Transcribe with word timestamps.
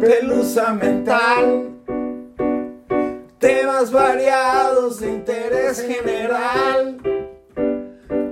pelusa 0.00 0.72
mental. 0.72 1.76
Temas 3.38 3.92
variados 3.92 5.00
de 5.00 5.08
interés 5.10 5.82
general. 5.82 6.96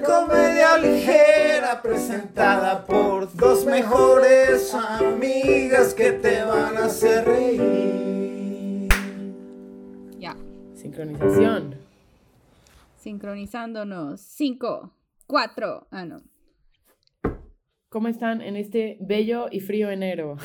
Comedia 0.04 0.79
ligera 0.79 1.80
presentada 1.82 2.84
por 2.86 3.34
dos 3.36 3.66
mejores 3.66 4.75
amigas 4.75 5.93
que 5.95 6.12
te 6.12 6.43
van 6.43 6.77
a 6.79 6.86
hacer 6.86 7.27
reír. 7.27 8.89
Ya. 10.19 10.35
Sincronización. 10.75 11.75
Sincronizándonos. 12.96 14.21
Cinco, 14.21 14.93
cuatro. 15.27 15.87
Ah, 15.91 16.05
no. 16.05 16.23
¿Cómo 17.91 18.09
están 18.09 18.43
en 18.43 18.57
este 18.57 18.98
bello 19.00 19.46
y 19.50 19.60
frío 19.60 19.91
enero? 19.91 20.37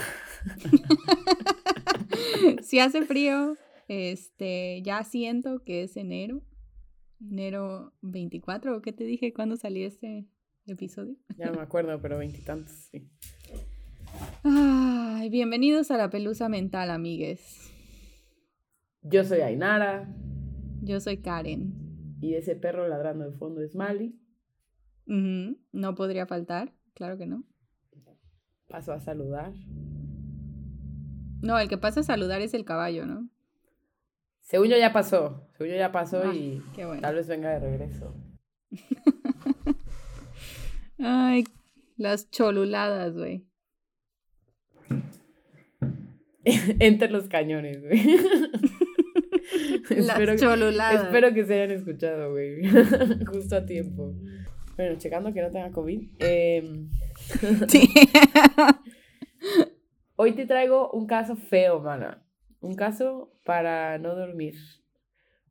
si 2.61 2.79
hace 2.79 3.03
frío, 3.03 3.55
este, 3.87 4.81
ya 4.83 5.03
siento 5.03 5.63
que 5.63 5.83
es 5.83 5.97
enero. 5.97 6.41
Enero 7.21 7.93
24, 8.01 8.77
¿o 8.77 8.81
qué 8.81 8.91
te 8.91 9.05
dije 9.05 9.33
cuando 9.33 9.55
salió 9.55 9.87
este 9.87 10.27
episodio? 10.65 11.15
Ya 11.37 11.47
no 11.47 11.53
me 11.53 11.61
acuerdo, 11.61 11.99
pero 12.01 12.17
veintitantos, 12.17 12.89
sí. 12.91 13.09
Ay, 14.43 15.29
bienvenidos 15.29 15.89
a 15.91 15.97
la 15.97 16.09
pelusa 16.09 16.49
mental, 16.49 16.91
amigues. 16.91 17.71
Yo 19.01 19.23
soy 19.23 19.41
Ainara. 19.41 20.13
Yo 20.81 20.99
soy 20.99 21.17
Karen. 21.17 22.17
Y 22.21 22.35
ese 22.35 22.55
perro 22.55 22.87
ladrando 22.87 23.29
de 23.29 23.37
fondo 23.37 23.61
es 23.61 23.75
Mali. 23.75 24.19
No 25.05 25.95
podría 25.95 26.25
faltar, 26.25 26.73
claro 26.93 27.17
que 27.17 27.25
no. 27.25 27.43
Paso 28.67 28.93
a 28.93 28.99
saludar. 28.99 29.53
No, 31.43 31.59
el 31.59 31.67
que 31.67 31.77
pasa 31.77 31.99
a 31.99 32.03
saludar 32.03 32.41
es 32.41 32.53
el 32.53 32.63
caballo, 32.65 33.05
¿no? 33.05 33.27
Según 34.41 34.69
yo 34.69 34.77
ya 34.77 34.93
pasó. 34.93 35.47
Según 35.57 35.73
yo 35.73 35.77
ya 35.77 35.91
pasó 35.91 36.21
Ah, 36.25 36.33
y 36.33 36.61
qué 36.75 36.85
bueno. 36.85 37.01
tal 37.01 37.15
vez 37.15 37.27
venga 37.27 37.49
de 37.51 37.59
regreso. 37.59 38.15
Ay, 40.99 41.43
las 41.97 42.29
choluladas, 42.31 43.13
güey. 43.15 43.43
Entre 46.45 47.09
los 47.09 47.27
cañones, 47.27 47.81
güey. 47.81 48.03
Las 49.89 50.09
espero, 50.19 50.35
choluladas. 50.37 51.03
espero 51.05 51.33
que 51.33 51.45
se 51.45 51.53
hayan 51.61 51.71
escuchado, 51.71 52.31
güey. 52.31 52.63
Justo 53.25 53.57
a 53.57 53.65
tiempo. 53.65 54.13
Bueno, 54.77 54.97
checando 54.97 55.33
que 55.33 55.41
no 55.41 55.51
tenga 55.51 55.71
COVID. 55.71 56.09
em, 56.19 56.89
Sí. 57.67 57.89
Hoy 60.15 60.33
te 60.33 60.45
traigo 60.45 60.89
un 60.91 61.05
caso 61.07 61.35
feo, 61.35 61.79
mana. 61.79 62.25
Un 62.59 62.75
caso 62.75 63.33
para 63.45 63.97
no 63.97 64.15
dormir. 64.15 64.55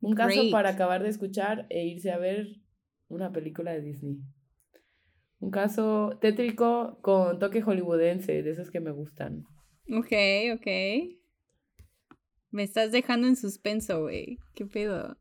Un 0.01 0.15
caso 0.15 0.39
Great. 0.39 0.51
para 0.51 0.69
acabar 0.69 1.03
de 1.03 1.09
escuchar 1.09 1.65
e 1.69 1.85
irse 1.85 2.11
a 2.11 2.17
ver 2.17 2.47
una 3.07 3.31
película 3.31 3.71
de 3.71 3.81
Disney. 3.81 4.17
Un 5.39 5.51
caso 5.51 6.17
tétrico 6.21 6.97
con 7.01 7.37
toque 7.39 7.61
hollywoodense, 7.61 8.43
de 8.43 8.49
esos 8.51 8.71
que 8.71 8.79
me 8.79 8.91
gustan. 8.91 9.45
Ok, 9.93 10.11
ok. 10.55 10.67
Me 12.51 12.63
estás 12.63 12.91
dejando 12.91 13.27
en 13.27 13.35
suspenso, 13.35 14.01
güey. 14.03 14.37
¿Qué 14.55 14.65
pedo? 14.65 15.17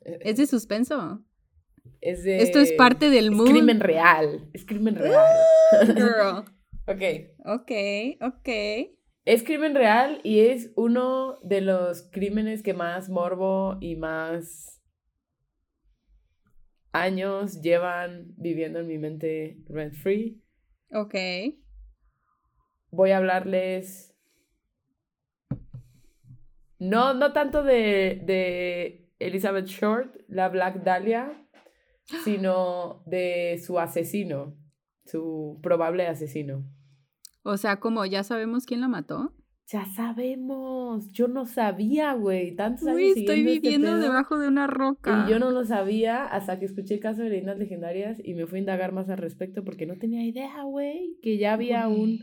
¿Es 0.00 0.36
de 0.36 0.46
suspenso? 0.46 1.22
Es 2.00 2.24
de- 2.24 2.38
Esto 2.38 2.58
es 2.60 2.72
parte 2.72 3.10
del 3.10 3.26
es 3.26 3.30
mood. 3.32 3.48
crimen 3.50 3.80
real. 3.80 4.48
Es 4.52 4.64
crimen 4.64 4.96
real. 4.96 5.24
Girl. 5.86 6.44
ok. 6.86 7.35
Ok, 7.48 7.70
ok. 8.22 8.48
Es 9.24 9.44
crimen 9.44 9.76
real 9.76 10.20
y 10.24 10.40
es 10.40 10.72
uno 10.74 11.38
de 11.44 11.60
los 11.60 12.02
crímenes 12.10 12.64
que 12.64 12.74
más 12.74 13.08
morbo 13.08 13.76
y 13.80 13.94
más 13.94 14.82
años 16.90 17.62
llevan 17.62 18.34
viviendo 18.36 18.80
en 18.80 18.88
mi 18.88 18.98
mente 18.98 19.58
rent 19.68 19.94
free. 19.94 20.42
Ok. 20.90 21.14
Voy 22.90 23.12
a 23.12 23.18
hablarles 23.18 24.12
no, 26.80 27.14
no 27.14 27.32
tanto 27.32 27.62
de, 27.62 28.22
de 28.24 29.12
Elizabeth 29.20 29.66
Short, 29.66 30.16
la 30.26 30.48
Black 30.48 30.82
Dahlia, 30.82 31.48
sino 32.24 33.04
de 33.06 33.62
su 33.64 33.78
asesino, 33.78 34.58
su 35.04 35.60
probable 35.62 36.08
asesino. 36.08 36.75
O 37.46 37.56
sea, 37.56 37.78
como 37.78 38.04
ya 38.04 38.24
sabemos 38.24 38.66
quién 38.66 38.80
la 38.80 38.88
mató. 38.88 39.32
Ya 39.68 39.84
sabemos, 39.86 41.10
yo 41.12 41.26
no 41.28 41.44
sabía, 41.46 42.12
güey, 42.14 42.54
tantos 42.54 42.86
años 42.86 42.96
Uy, 42.96 43.08
estoy 43.20 43.40
este 43.40 43.60
viviendo 43.60 43.98
debajo 43.98 44.38
de 44.38 44.48
una 44.48 44.66
roca. 44.66 45.24
Y 45.26 45.30
yo 45.30 45.38
no 45.38 45.50
lo 45.50 45.64
sabía 45.64 46.24
hasta 46.24 46.58
que 46.58 46.66
escuché 46.66 46.94
el 46.94 47.00
caso 47.00 47.22
de 47.22 47.30
leyendas 47.30 47.58
legendarias 47.58 48.20
y 48.22 48.34
me 48.34 48.46
fui 48.46 48.58
a 48.58 48.60
indagar 48.60 48.92
más 48.92 49.08
al 49.08 49.18
respecto 49.18 49.64
porque 49.64 49.86
no 49.86 49.96
tenía 49.96 50.24
idea, 50.24 50.62
güey, 50.62 51.18
que 51.22 51.38
ya 51.38 51.52
había 51.52 51.88
un, 51.88 52.20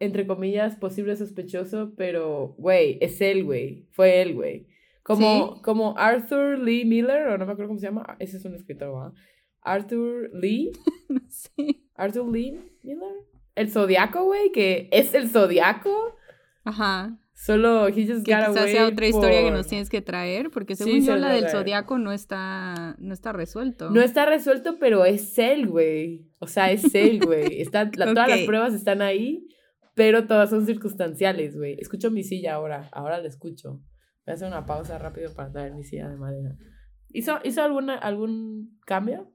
entre 0.00 0.26
comillas, 0.26 0.76
posible 0.76 1.16
sospechoso, 1.16 1.92
pero, 1.96 2.54
güey, 2.58 2.98
es 3.00 3.20
él, 3.20 3.44
güey, 3.44 3.86
fue 3.90 4.22
él, 4.22 4.34
güey. 4.34 4.66
Como, 5.04 5.54
¿Sí? 5.54 5.62
como 5.62 5.96
Arthur 5.98 6.58
Lee 6.58 6.84
Miller, 6.84 7.28
o 7.28 7.38
no 7.38 7.46
me 7.46 7.52
acuerdo 7.52 7.68
cómo 7.68 7.80
se 7.80 7.86
llama, 7.86 8.16
ese 8.18 8.36
es 8.36 8.44
un 8.44 8.54
escritor, 8.54 8.92
¿verdad? 8.92 9.12
Arthur 9.60 10.30
Lee, 10.34 10.72
No 11.08 11.20
sé. 11.28 11.82
Arthur 11.94 12.28
Lee 12.28 12.58
Miller. 12.82 13.31
El 13.54 13.70
Zodiaco, 13.70 14.24
güey, 14.24 14.50
que 14.52 14.88
es 14.92 15.14
el 15.14 15.28
Zodiaco. 15.28 16.16
Ajá. 16.64 17.18
Solo 17.34 17.88
he 17.88 17.92
just 18.06 18.24
Que 18.24 18.32
quizás 18.36 18.70
sea 18.70 18.86
otra 18.86 19.06
historia 19.08 19.42
que 19.42 19.50
nos 19.50 19.66
tienes 19.66 19.90
que 19.90 20.00
traer, 20.00 20.50
porque 20.50 20.76
Sí, 20.76 20.84
según 20.84 21.00
se 21.00 21.06
yo 21.08 21.16
la 21.16 21.30
del 21.32 21.48
zodiaco 21.48 21.98
no 21.98 22.12
está, 22.12 22.94
no 23.00 23.12
está 23.12 23.32
resuelto. 23.32 23.90
No 23.90 24.00
está 24.00 24.26
resuelto, 24.26 24.78
pero 24.78 25.04
es 25.04 25.36
él, 25.38 25.66
güey. 25.66 26.30
O 26.38 26.46
sea, 26.46 26.70
es 26.70 26.94
él, 26.94 27.18
güey. 27.24 27.64
La- 27.72 27.90
Todas 27.90 28.28
las 28.28 28.40
pruebas 28.42 28.74
están 28.74 29.02
ahí, 29.02 29.48
pero 29.94 30.26
todas 30.28 30.50
son 30.50 30.64
circunstanciales, 30.66 31.56
güey. 31.56 31.76
Escucho 31.80 32.12
mi 32.12 32.22
silla 32.22 32.54
ahora. 32.54 32.88
Ahora 32.92 33.18
la 33.18 33.26
escucho. 33.26 33.80
Voy 34.24 34.30
a 34.30 34.34
hacer 34.34 34.46
una 34.46 34.64
pausa 34.64 34.98
rápido 34.98 35.34
para 35.34 35.50
traer 35.50 35.74
mi 35.74 35.82
silla 35.82 36.08
de 36.08 36.16
madera. 36.16 36.54
¿Hizo, 37.08 37.40
hizo 37.42 37.60
alguna, 37.62 37.96
algún 37.96 38.78
cambio? 38.86 39.32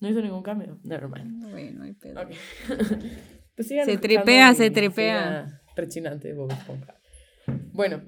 No 0.00 0.08
hizo 0.08 0.22
ningún 0.22 0.42
cambio. 0.42 0.78
Never 0.84 1.08
mind. 1.08 1.50
Bueno, 1.50 1.80
no 1.80 1.84
hay 1.84 1.92
pedo. 1.92 2.18
Ok. 2.22 2.30
pues 3.56 3.68
sigan 3.68 3.86
Se 3.86 3.98
tripea, 3.98 4.54
se 4.54 4.70
tripea. 4.70 5.62
Rechinante 5.76 6.28
de 6.28 6.34
Bob 6.34 6.50
Esponja. 6.52 6.98
Bueno. 7.72 8.02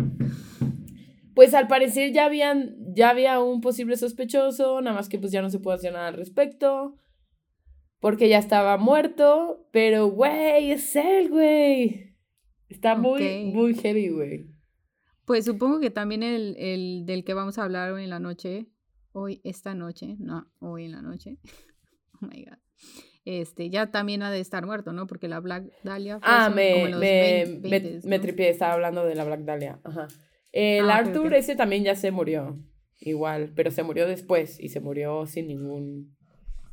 Pues 1.35 1.53
al 1.55 1.67
parecer 1.67 2.13
ya 2.13 2.27
habían, 2.27 2.77
ya 2.95 3.11
había 3.11 3.41
un 3.41 3.61
posible 3.61 3.97
sospechoso, 3.97 4.81
nada 4.81 4.95
más 4.95 5.09
que 5.09 5.19
pues 5.19 5.33
ya 5.33 5.43
no 5.43 5.51
se 5.51 5.59
puede 5.59 5.77
hacer 5.77 5.93
nada 5.93 6.09
al 6.09 6.15
respecto. 6.15 6.97
Porque 7.99 8.29
ya 8.29 8.39
estaba 8.39 8.77
muerto, 8.77 9.67
pero 9.73 10.07
güey, 10.07 10.71
es 10.71 10.95
él, 10.95 11.31
güey. 11.31 12.17
Está 12.69 12.95
muy, 12.97 13.47
muy 13.47 13.75
heavy, 13.75 14.11
güey. 14.11 14.51
Pues 15.25 15.47
supongo 15.47 15.81
que 15.81 15.91
también 15.91 16.23
el, 16.23 16.55
el 16.59 17.07
del 17.07 17.25
que 17.25 17.35
vamos 17.35 17.59
a 17.59 17.65
hablar 17.65 17.93
hoy 17.93 18.05
en 18.05 18.11
la 18.11 18.21
noche, 18.21 18.69
hoy, 19.13 19.41
esta 19.43 19.75
noche, 19.75 20.17
no, 20.19 20.53
hoy 20.61 20.85
en 20.85 20.93
la 20.93 21.03
noche. 21.03 21.39
Oh 22.23 22.27
my 22.27 22.45
god. 22.45 22.59
Este, 23.27 23.71
ya 23.71 23.91
también 23.91 24.23
ha 24.23 24.31
de 24.31 24.41
estar 24.41 24.67
muerto, 24.67 24.93
¿no? 24.93 25.07
Porque 25.07 25.29
la 25.29 25.41
Black 25.41 25.65
Dahlia 25.83 26.19
fue 26.19 26.29
Ah, 26.31 26.45
como 26.45 26.57
me, 26.57 26.83
en 26.83 26.91
los 26.91 27.01
me, 27.01 27.45
20, 27.47 27.69
me, 27.69 27.83
20s, 27.83 28.05
me 28.07 28.17
¿no? 28.19 28.23
tripié, 28.23 28.51
estaba 28.51 28.75
hablando 28.75 29.05
de 29.07 29.15
la 29.15 29.25
Black 29.25 29.41
Dahlia. 29.41 29.81
Ajá. 29.83 30.09
El 30.53 30.91
Ah, 30.91 30.97
Arthur, 30.99 31.29
ok. 31.29 31.33
ese 31.33 31.57
también 31.57 31.85
ya 31.85 31.95
se 31.97 32.11
murió. 32.11 32.59
Igual, 33.01 33.53
pero 33.57 33.71
se 33.71 33.83
murió 33.83 34.07
después 34.07 34.61
y 34.61 34.69
se 34.69 34.81
murió 34.81 35.27
sin 35.27 35.49
ningún 35.49 36.15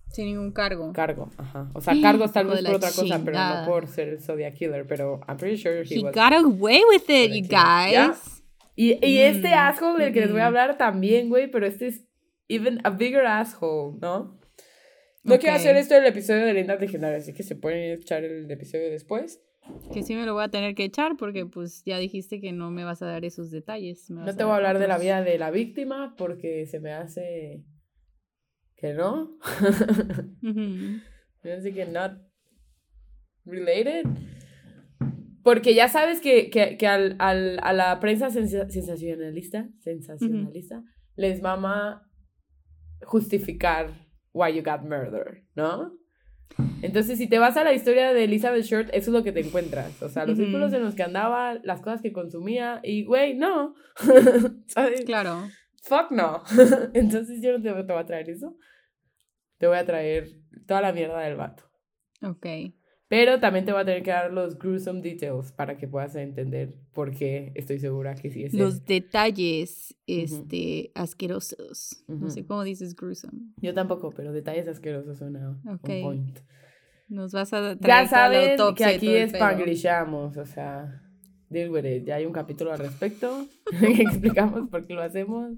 Sin 0.10 0.26
ningún 0.26 0.52
cargo. 0.52 0.92
cargo. 0.94 1.30
Ajá. 1.38 1.72
O 1.74 1.80
sea, 1.82 1.94
cargos 2.02 2.34
tal 2.34 2.48
vez 2.48 2.64
por 2.66 2.76
otra 2.76 2.90
cosa, 2.90 3.20
pero 3.24 3.38
no 3.38 3.44
chingada. 3.44 3.66
por 3.66 3.88
ser 3.88 4.10
el 4.10 4.20
Zodiac 4.22 4.54
Killer. 4.56 4.86
Pero 4.86 5.22
I'm 5.30 5.38
pretty 5.38 5.56
sure 5.58 5.84
he, 5.84 6.00
He 6.00 6.04
was. 6.04 6.14
got 6.14 6.34
away 6.34 6.82
with 6.90 7.10
it, 7.10 7.32
you 7.32 7.48
guys. 7.48 8.44
Y, 8.76 8.98
y 9.06 9.18
este 9.20 9.50
Mm, 9.50 9.54
asshole 9.58 10.04
del 10.04 10.14
que 10.14 10.20
les 10.22 10.32
voy 10.32 10.42
a 10.42 10.46
mm. 10.46 10.48
hablar 10.48 10.78
también, 10.78 11.30
güey, 11.30 11.50
pero 11.50 11.66
este 11.66 11.88
es 11.88 12.06
even 12.50 12.80
a 12.84 12.90
bigger 12.90 13.26
asshole, 13.26 13.98
¿no? 14.02 14.38
No 15.24 15.38
quiero 15.40 15.56
hacer 15.56 15.76
esto 15.76 15.96
en 15.96 16.02
el 16.04 16.10
episodio 16.10 16.46
de 16.46 16.54
Leyendas 16.54 16.80
Legendarias, 16.82 17.24
así 17.24 17.34
que 17.34 17.44
se 17.44 17.56
pueden 17.56 17.92
echar 18.00 18.24
el 18.24 18.50
episodio 18.50 18.90
después. 18.90 19.42
Que 19.94 20.02
sí 20.02 20.16
me 20.16 20.26
lo 20.26 20.34
voy 20.34 20.44
a 20.44 20.50
tener 20.50 20.74
que 20.74 20.84
echar 20.84 21.16
porque 21.18 21.46
pues 21.46 21.84
ya 21.86 22.00
dijiste 22.00 22.42
que 22.42 22.52
no 22.52 22.72
me 22.72 22.84
vas 22.84 23.02
a 23.04 23.06
dar 23.06 23.24
esos 23.24 23.52
detalles. 23.52 24.10
No 24.10 24.26
te 24.36 24.44
voy 24.44 24.54
a 24.54 24.56
hablar 24.56 24.80
de 24.80 24.88
la 24.88 24.98
vida 24.98 25.22
de 25.24 25.38
la 25.38 25.52
víctima 25.52 26.16
porque 26.18 26.66
se 26.66 26.80
me 26.80 26.92
hace 26.92 27.64
que 28.76 28.94
no. 28.94 29.38
Ujú. 30.42 31.00
me 31.44 31.52
hace 31.52 31.72
que 31.74 31.86
not 31.86 32.14
related. 33.46 34.06
Porque 35.44 35.74
ya 35.76 35.88
sabes 35.88 36.22
que, 36.22 36.50
que, 36.50 36.78
que 36.78 36.88
al, 36.88 37.16
al- 37.20 37.60
a 37.64 37.74
la 37.74 38.00
prensa 38.00 38.30
sensa- 38.32 38.70
sensacionalista, 38.70 39.70
sensacionalista 39.80 40.84
les 41.16 41.42
mama 41.42 42.08
justificar 43.04 43.92
why 44.34 44.54
you 44.54 44.64
got 44.64 44.82
murdered, 44.84 45.44
¿no? 45.56 45.94
Entonces, 46.82 47.18
si 47.18 47.28
te 47.28 47.40
vas 47.40 47.58
a 47.58 47.64
la 47.64 47.74
historia 47.74 48.14
de 48.14 48.26
Elizabeth 48.26 48.66
Short, 48.66 48.90
eso 48.90 49.10
es 49.12 49.14
lo 49.14 49.24
que 49.24 49.32
te 49.32 49.40
encuentras. 49.40 50.02
O 50.02 50.10
sea, 50.10 50.26
los 50.26 50.38
círculos 50.38 50.74
en 50.74 50.84
los 50.84 50.96
que 50.96 51.04
andaba, 51.04 51.56
las 51.64 51.82
cosas 51.82 52.02
que 52.02 52.12
consumía, 52.12 52.82
y 52.84 53.06
güey, 53.06 53.36
no. 53.36 53.76
¿Sabes? 54.68 55.06
Claro. 55.06 55.48
Fuck 55.84 56.12
no. 56.12 56.44
Entonces, 56.94 57.42
yo 57.42 57.58
no 57.58 57.64
te, 57.64 57.72
te 57.84 57.94
voy 57.94 58.02
a 58.02 58.06
traer 58.06 58.30
eso. 58.30 58.58
Te 59.58 59.68
voy 59.68 59.78
a 59.78 59.86
traer 59.86 60.30
toda 60.68 60.82
la 60.82 60.92
mierda 60.92 61.20
del 61.22 61.36
vato. 61.36 61.64
Ok. 62.22 62.46
Pero 63.12 63.42
también 63.42 63.66
te 63.66 63.74
voy 63.74 63.82
a 63.82 63.84
tener 63.84 64.04
que 64.04 64.12
dar 64.12 64.32
los 64.32 64.58
gruesome 64.58 65.02
details 65.02 65.52
para 65.52 65.78
que 65.78 65.86
puedas 65.86 66.16
entender 66.16 66.74
por 66.94 67.12
qué 67.12 67.52
estoy 67.56 67.78
segura 67.78 68.16
que 68.16 68.32
sí 68.32 68.46
es 68.46 68.54
él. 68.54 68.60
Los 68.62 68.86
detalles, 68.86 69.94
este, 70.08 70.92
asquerosos. 70.96 72.06
No 72.08 72.30
sé 72.30 72.46
cómo 72.46 72.64
dices 72.64 72.96
gruesome. 72.96 73.52
Yo 73.58 73.74
tampoco, 73.74 74.12
pero 74.12 74.32
detalles 74.32 74.66
asquerosos 74.70 75.18
suena 75.18 75.50
on 75.50 75.60
Ok. 75.74 75.90
point. 76.02 76.40
Nos 77.10 77.34
vas 77.34 77.52
a 77.52 77.76
traer 77.78 77.80
Ya 77.82 78.04
la 78.04 78.08
saben 78.08 78.76
que 78.76 78.86
aquí 78.86 79.06
todo 79.08 79.16
el 79.18 79.30
pedo. 79.30 79.44
spanglishamos, 79.46 80.38
o 80.38 80.46
sea, 80.46 81.04
deal 81.50 81.70
with 81.70 81.84
it. 81.84 82.06
Ya 82.06 82.16
hay 82.16 82.26
un 82.26 82.32
capítulo 82.32 82.72
al 82.72 82.80
respecto 82.80 83.46
que 83.98 84.04
explicamos 84.04 84.70
por 84.70 84.88
qué 84.88 84.94
lo 84.94 85.02
hacemos. 85.02 85.52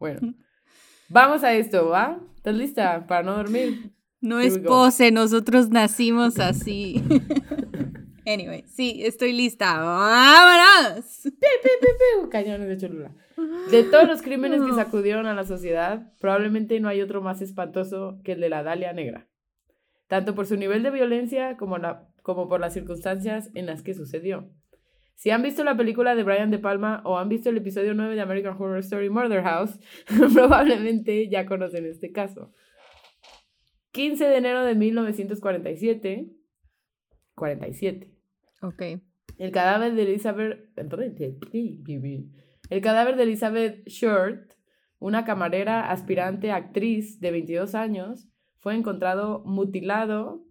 Bueno, 0.00 0.34
vamos 1.08 1.44
a 1.44 1.54
esto, 1.54 1.86
¿va? 1.90 2.20
¿Estás 2.34 2.56
lista 2.56 3.06
para 3.06 3.22
no 3.22 3.36
dormir? 3.36 3.92
No 4.20 4.38
es 4.38 4.58
pose, 4.58 5.10
nosotros 5.10 5.70
nacimos 5.70 6.38
así. 6.38 7.02
anyway, 8.26 8.64
sí, 8.66 9.00
estoy 9.04 9.32
lista. 9.32 9.78
¡Vámonos! 9.78 11.22
Piu, 11.22 12.28
Cañones 12.28 12.68
de 12.68 12.76
Cholula. 12.76 13.14
De 13.70 13.84
todos 13.84 14.06
los 14.06 14.20
crímenes 14.20 14.62
que 14.62 14.74
sacudieron 14.74 15.26
a 15.26 15.34
la 15.34 15.44
sociedad, 15.44 16.12
probablemente 16.20 16.78
no 16.80 16.88
hay 16.88 17.00
otro 17.00 17.22
más 17.22 17.40
espantoso 17.40 18.18
que 18.22 18.32
el 18.32 18.40
de 18.40 18.50
la 18.50 18.62
Dalia 18.62 18.92
Negra. 18.92 19.28
Tanto 20.08 20.34
por 20.34 20.46
su 20.46 20.56
nivel 20.56 20.82
de 20.82 20.90
violencia 20.90 21.56
como, 21.56 21.78
la, 21.78 22.08
como 22.22 22.48
por 22.48 22.60
las 22.60 22.74
circunstancias 22.74 23.50
en 23.54 23.66
las 23.66 23.82
que 23.82 23.94
sucedió. 23.94 24.50
Si 25.14 25.30
han 25.30 25.42
visto 25.42 25.64
la 25.64 25.76
película 25.76 26.14
de 26.14 26.22
Brian 26.22 26.50
De 26.50 26.58
Palma 26.58 27.02
o 27.04 27.18
han 27.18 27.28
visto 27.28 27.50
el 27.50 27.58
episodio 27.58 27.94
9 27.94 28.14
de 28.14 28.20
American 28.20 28.56
Horror 28.58 28.78
Story 28.78 29.10
Murder 29.10 29.42
House, 29.42 29.78
probablemente 30.34 31.28
ya 31.28 31.46
conocen 31.46 31.86
este 31.86 32.10
caso. 32.10 32.52
15 33.92 34.24
de 34.24 34.36
enero 34.36 34.64
de 34.64 34.74
1947. 34.74 36.32
47. 37.34 38.10
Ok. 38.62 38.82
El 39.38 39.50
cadáver 39.52 39.94
de 39.94 40.02
Elizabeth. 40.02 40.68
El 42.70 42.80
cadáver 42.82 43.16
de 43.16 43.22
Elizabeth 43.22 43.88
Short, 43.88 44.52
una 44.98 45.24
camarera 45.24 45.90
aspirante 45.90 46.52
actriz 46.52 47.20
de 47.20 47.30
22 47.30 47.74
años, 47.74 48.28
fue 48.58 48.74
encontrado 48.74 49.42
mutilado 49.44 50.44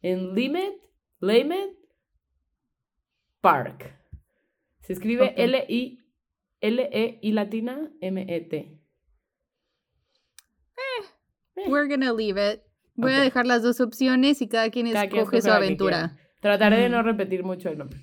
en 0.00 0.34
Limet, 0.34 0.74
Limet 1.20 1.76
Park. 3.40 3.98
Se 4.82 4.92
escribe. 4.92 5.34
L-I 5.36 6.06
L-E-I 6.60 7.32
latina 7.32 7.92
M-E-T. 8.00 8.80
We're 11.68 11.88
gonna 11.88 12.12
leave 12.12 12.38
it. 12.38 12.65
Voy 12.96 13.12
a 13.12 13.18
Ok. 13.18 13.24
dejar 13.24 13.46
las 13.46 13.62
dos 13.62 13.80
opciones 13.80 14.40
y 14.42 14.48
cada 14.48 14.70
quien 14.70 14.90
Cada 14.92 15.08
quien 15.08 15.22
escoge 15.22 15.42
su 15.42 15.48
la 15.48 15.54
que 15.58 15.64
aventura. 15.64 16.16
Trataré 16.40 16.78
de 16.82 16.88
no 16.88 17.02
repetir 17.02 17.42
mucho 17.44 17.68
el 17.68 17.78
nombre. 17.78 18.00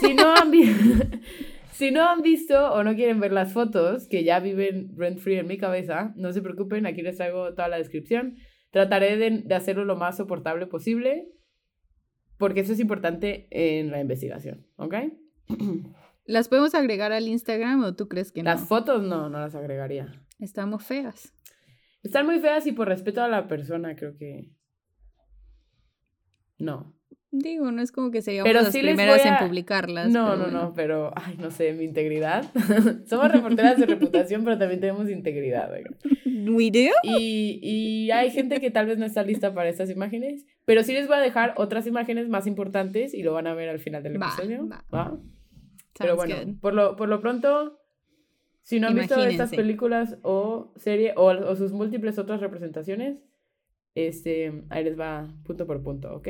Si 0.00 0.14
no 0.14 0.34
han, 0.34 0.50
vi- 0.50 0.72
si 1.72 1.90
no 1.90 2.08
han 2.08 2.22
visto 2.22 2.72
o 2.72 2.82
no 2.84 2.94
quieren 2.94 3.20
ver 3.20 3.32
las 3.32 3.52
fotos 3.52 4.08
que 4.08 4.24
ya 4.24 4.40
viven 4.40 4.92
rent 4.96 5.18
free 5.18 5.36
en 5.38 5.46
mi 5.46 5.56
cabeza, 5.58 6.12
no 6.16 6.32
se 6.32 6.42
preocupen, 6.42 6.86
aquí 6.86 7.02
les 7.02 7.16
traigo 7.16 7.54
toda 7.54 7.68
la 7.68 7.78
descripción. 7.78 8.36
Trataré 8.70 9.16
de, 9.16 9.42
de 9.44 9.54
hacerlo 9.54 9.84
lo 9.84 9.96
más 9.96 10.16
soportable 10.16 10.66
posible, 10.66 11.26
porque 12.38 12.60
eso 12.60 12.72
es 12.72 12.80
importante 12.80 13.48
en 13.50 13.90
la 13.90 14.00
investigación, 14.00 14.66
¿ok? 14.76 14.94
¿Las 16.24 16.48
podemos 16.48 16.74
agregar 16.74 17.12
al 17.12 17.26
Instagram 17.26 17.82
o 17.82 17.94
tú 17.94 18.08
crees 18.08 18.30
que 18.32 18.42
no? 18.42 18.50
Las 18.50 18.60
fotos 18.62 19.02
no, 19.02 19.28
no 19.28 19.40
las 19.40 19.54
agregaría. 19.54 20.12
Estamos 20.38 20.84
feas. 20.84 21.32
Están 22.02 22.26
muy 22.26 22.38
feas 22.40 22.66
y 22.66 22.72
por 22.72 22.88
respeto 22.88 23.22
a 23.22 23.28
la 23.28 23.46
persona 23.48 23.94
creo 23.96 24.16
que... 24.16 24.50
No. 26.58 26.94
Digo, 27.32 27.70
no 27.70 27.80
es 27.80 27.92
como 27.92 28.10
que 28.10 28.22
seríamos 28.22 28.48
Pero 28.48 28.62
las 28.62 28.72
sí 28.72 28.82
les 28.82 28.96
primeras 28.96 29.24
a- 29.24 29.38
en 29.38 29.46
publicarlas. 29.46 30.10
No, 30.10 30.26
pero 30.26 30.36
no, 30.36 30.42
bueno. 30.44 30.62
no, 30.62 30.74
pero, 30.74 31.12
ay, 31.14 31.36
no 31.38 31.50
sé, 31.50 31.72
mi 31.74 31.84
integridad. 31.84 32.44
Somos 33.06 33.30
reporteras 33.30 33.78
de 33.78 33.86
reputación, 33.86 34.42
pero 34.44 34.58
también 34.58 34.80
tenemos 34.80 35.08
integridad. 35.08 35.70
¿We 36.26 36.70
do? 36.70 36.90
Y, 37.04 37.60
y 37.62 38.10
hay 38.10 38.30
gente 38.30 38.60
que 38.60 38.70
tal 38.70 38.86
vez 38.86 38.98
no 38.98 39.06
está 39.06 39.22
lista 39.22 39.54
para 39.54 39.68
estas 39.68 39.90
imágenes, 39.90 40.44
pero 40.64 40.82
sí 40.82 40.92
les 40.92 41.06
voy 41.06 41.18
a 41.18 41.20
dejar 41.20 41.54
otras 41.56 41.86
imágenes 41.86 42.28
más 42.28 42.46
importantes 42.46 43.14
y 43.14 43.22
lo 43.22 43.32
van 43.32 43.46
a 43.46 43.54
ver 43.54 43.68
al 43.68 43.78
final 43.78 44.02
del 44.02 44.20
Va, 44.20 44.26
episodio. 44.34 44.68
va. 44.68 44.84
¿va? 44.92 45.18
Pero 45.98 46.16
Sounds 46.16 46.16
bueno, 46.34 46.44
good. 46.52 46.60
por 46.60 46.74
lo, 46.74 46.96
por 46.96 47.08
lo 47.08 47.20
pronto, 47.20 47.79
si 48.62 48.78
no 48.78 48.88
han 48.88 48.94
visto 48.94 49.22
estas 49.24 49.50
películas 49.50 50.18
o 50.22 50.72
serie 50.76 51.14
o, 51.16 51.26
o 51.26 51.56
sus 51.56 51.72
múltiples 51.72 52.18
otras 52.18 52.40
representaciones, 52.40 53.18
este, 53.94 54.64
ahí 54.70 54.84
les 54.84 54.98
va 54.98 55.28
punto 55.44 55.66
por 55.66 55.82
punto, 55.82 56.14
¿ok? 56.14 56.28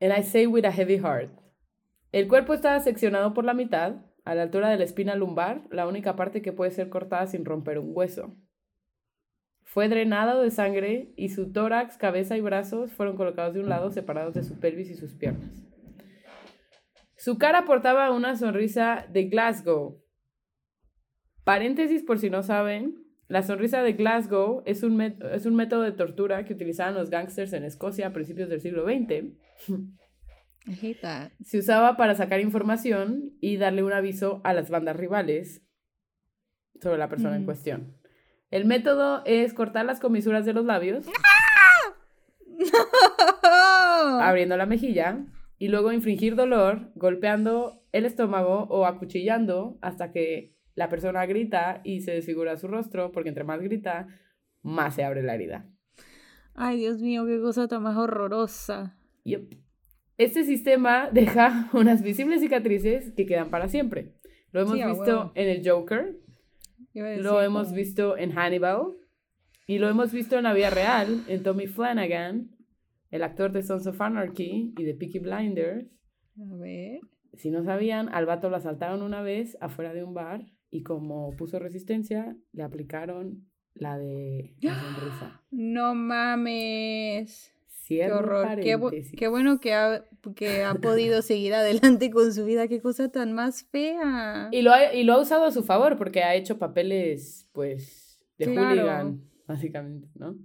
And 0.00 0.12
I 0.16 0.22
say 0.22 0.46
with 0.46 0.64
a 0.64 0.72
heavy 0.72 0.98
heart. 0.98 1.30
El 2.12 2.28
cuerpo 2.28 2.54
estaba 2.54 2.80
seccionado 2.80 3.34
por 3.34 3.44
la 3.44 3.54
mitad, 3.54 3.96
a 4.24 4.34
la 4.34 4.42
altura 4.42 4.68
de 4.68 4.76
la 4.76 4.84
espina 4.84 5.14
lumbar, 5.14 5.62
la 5.70 5.86
única 5.86 6.16
parte 6.16 6.42
que 6.42 6.52
puede 6.52 6.70
ser 6.70 6.88
cortada 6.88 7.26
sin 7.26 7.44
romper 7.44 7.78
un 7.78 7.92
hueso. 7.94 8.36
Fue 9.62 9.88
drenado 9.88 10.42
de 10.42 10.50
sangre 10.50 11.12
y 11.16 11.28
su 11.28 11.52
tórax, 11.52 11.96
cabeza 11.96 12.36
y 12.36 12.40
brazos 12.40 12.92
fueron 12.92 13.16
colocados 13.16 13.54
de 13.54 13.60
un 13.60 13.68
lado, 13.68 13.90
separados 13.90 14.34
de 14.34 14.44
su 14.44 14.58
pelvis 14.58 14.90
y 14.90 14.94
sus 14.94 15.14
piernas. 15.14 15.65
Su 17.16 17.38
cara 17.38 17.64
portaba 17.64 18.10
una 18.10 18.36
sonrisa 18.36 19.06
de 19.10 19.24
Glasgow. 19.24 20.02
Paréntesis 21.44 22.02
por 22.02 22.18
si 22.18 22.28
no 22.30 22.42
saben, 22.42 23.04
la 23.28 23.42
sonrisa 23.42 23.82
de 23.82 23.94
Glasgow 23.94 24.62
es 24.66 24.82
un, 24.82 25.00
es 25.00 25.46
un 25.46 25.54
método 25.56 25.82
de 25.82 25.92
tortura 25.92 26.44
que 26.44 26.52
utilizaban 26.54 26.94
los 26.94 27.10
gángsters 27.10 27.52
en 27.52 27.64
Escocia 27.64 28.08
a 28.08 28.12
principios 28.12 28.48
del 28.48 28.60
siglo 28.60 28.84
XX. 28.84 29.10
I 30.68 30.78
hate 30.82 31.00
that. 31.00 31.30
Se 31.44 31.58
usaba 31.58 31.96
para 31.96 32.14
sacar 32.14 32.40
información 32.40 33.32
y 33.40 33.56
darle 33.56 33.82
un 33.84 33.92
aviso 33.92 34.40
a 34.44 34.52
las 34.52 34.68
bandas 34.70 34.96
rivales 34.96 35.62
sobre 36.82 36.98
la 36.98 37.08
persona 37.08 37.36
en 37.36 37.42
Ujú. 37.42 37.46
cuestión. 37.46 37.96
El 38.50 38.64
método 38.64 39.22
es 39.24 39.54
cortar 39.54 39.86
las 39.86 40.00
comisuras 40.00 40.44
de 40.44 40.52
los 40.52 40.64
labios, 40.64 41.06
abriendo 44.20 44.56
la 44.56 44.66
mejilla, 44.66 45.18
y 45.58 45.68
luego 45.68 45.92
infringir 45.92 46.36
dolor 46.36 46.92
golpeando 46.94 47.82
el 47.92 48.04
estómago 48.04 48.64
o 48.68 48.86
acuchillando 48.86 49.78
hasta 49.80 50.12
que 50.12 50.54
la 50.74 50.88
persona 50.88 51.24
grita 51.26 51.80
y 51.84 52.00
se 52.00 52.12
desfigura 52.12 52.56
su 52.56 52.68
rostro, 52.68 53.10
porque 53.12 53.30
entre 53.30 53.44
más 53.44 53.60
grita, 53.62 54.08
más 54.62 54.94
se 54.94 55.04
abre 55.04 55.22
la 55.22 55.34
herida. 55.34 55.66
Ay, 56.54 56.78
Dios 56.78 57.00
mío, 57.00 57.24
qué 57.26 57.40
cosa 57.40 57.68
tan 57.68 57.82
más 57.82 57.96
horrorosa. 57.96 58.96
Yep. 59.24 59.54
Este 60.18 60.44
sistema 60.44 61.10
deja 61.10 61.70
unas 61.74 62.02
visibles 62.02 62.40
cicatrices 62.40 63.12
que 63.12 63.26
quedan 63.26 63.50
para 63.50 63.68
siempre. 63.68 64.14
Lo 64.52 64.60
hemos 64.60 64.74
Sí, 64.78 64.84
visto 64.84 65.32
en 65.34 65.48
el 65.48 65.68
Joker, 65.68 66.16
lo 66.94 67.42
hemos 67.42 67.72
visto 67.72 68.16
en 68.16 68.32
Hannibal 68.32 68.94
y 69.66 69.78
lo 69.78 69.88
hemos 69.88 70.12
visto 70.12 70.38
en 70.38 70.44
la 70.44 70.54
vida 70.54 70.70
real 70.70 71.24
en 71.28 71.42
Tommy 71.42 71.66
Flanagan, 71.66 72.55
el 73.16 73.22
actor 73.24 73.52
de 73.52 73.62
Sons 73.62 73.86
of 73.86 74.00
Anarchy 74.00 74.72
y 74.78 74.84
de 74.84 74.94
Peaky 74.94 75.18
Blinders. 75.18 75.86
A 76.38 76.56
ver. 76.56 77.00
Si 77.34 77.50
no 77.50 77.64
sabían, 77.64 78.08
al 78.10 78.24
vato 78.26 78.48
lo 78.48 78.56
asaltaron 78.56 79.02
una 79.02 79.20
vez 79.22 79.56
afuera 79.60 79.92
de 79.92 80.04
un 80.04 80.14
bar 80.14 80.46
y 80.70 80.82
como 80.82 81.30
puso 81.36 81.58
resistencia, 81.58 82.36
le 82.52 82.62
aplicaron 82.62 83.46
la 83.74 83.98
de 83.98 84.54
la 84.60 84.74
sonrisa. 84.74 85.42
No 85.50 85.94
mames. 85.94 87.52
Qué 87.66 87.66
Cierro 87.94 88.18
horror. 88.18 88.60
Qué, 88.60 88.76
bu- 88.76 89.16
qué 89.16 89.28
bueno 89.28 89.60
que 89.60 89.72
ha, 89.74 90.04
que 90.34 90.64
ha 90.64 90.74
podido 90.74 91.22
seguir 91.22 91.54
adelante 91.54 92.10
con 92.10 92.32
su 92.32 92.44
vida. 92.44 92.66
Qué 92.68 92.80
cosa 92.80 93.10
tan 93.12 93.32
más 93.32 93.62
fea. 93.70 94.48
Y 94.50 94.62
lo, 94.62 94.72
ha, 94.72 94.92
y 94.92 95.04
lo 95.04 95.12
ha 95.12 95.20
usado 95.20 95.44
a 95.44 95.52
su 95.52 95.62
favor 95.62 95.96
porque 95.96 96.22
ha 96.24 96.34
hecho 96.34 96.58
papeles, 96.58 97.48
pues, 97.52 98.20
de 98.38 98.46
Claro. 98.46 98.68
hooligan, 98.70 99.20
básicamente, 99.46 100.08
¿no? 100.16 100.36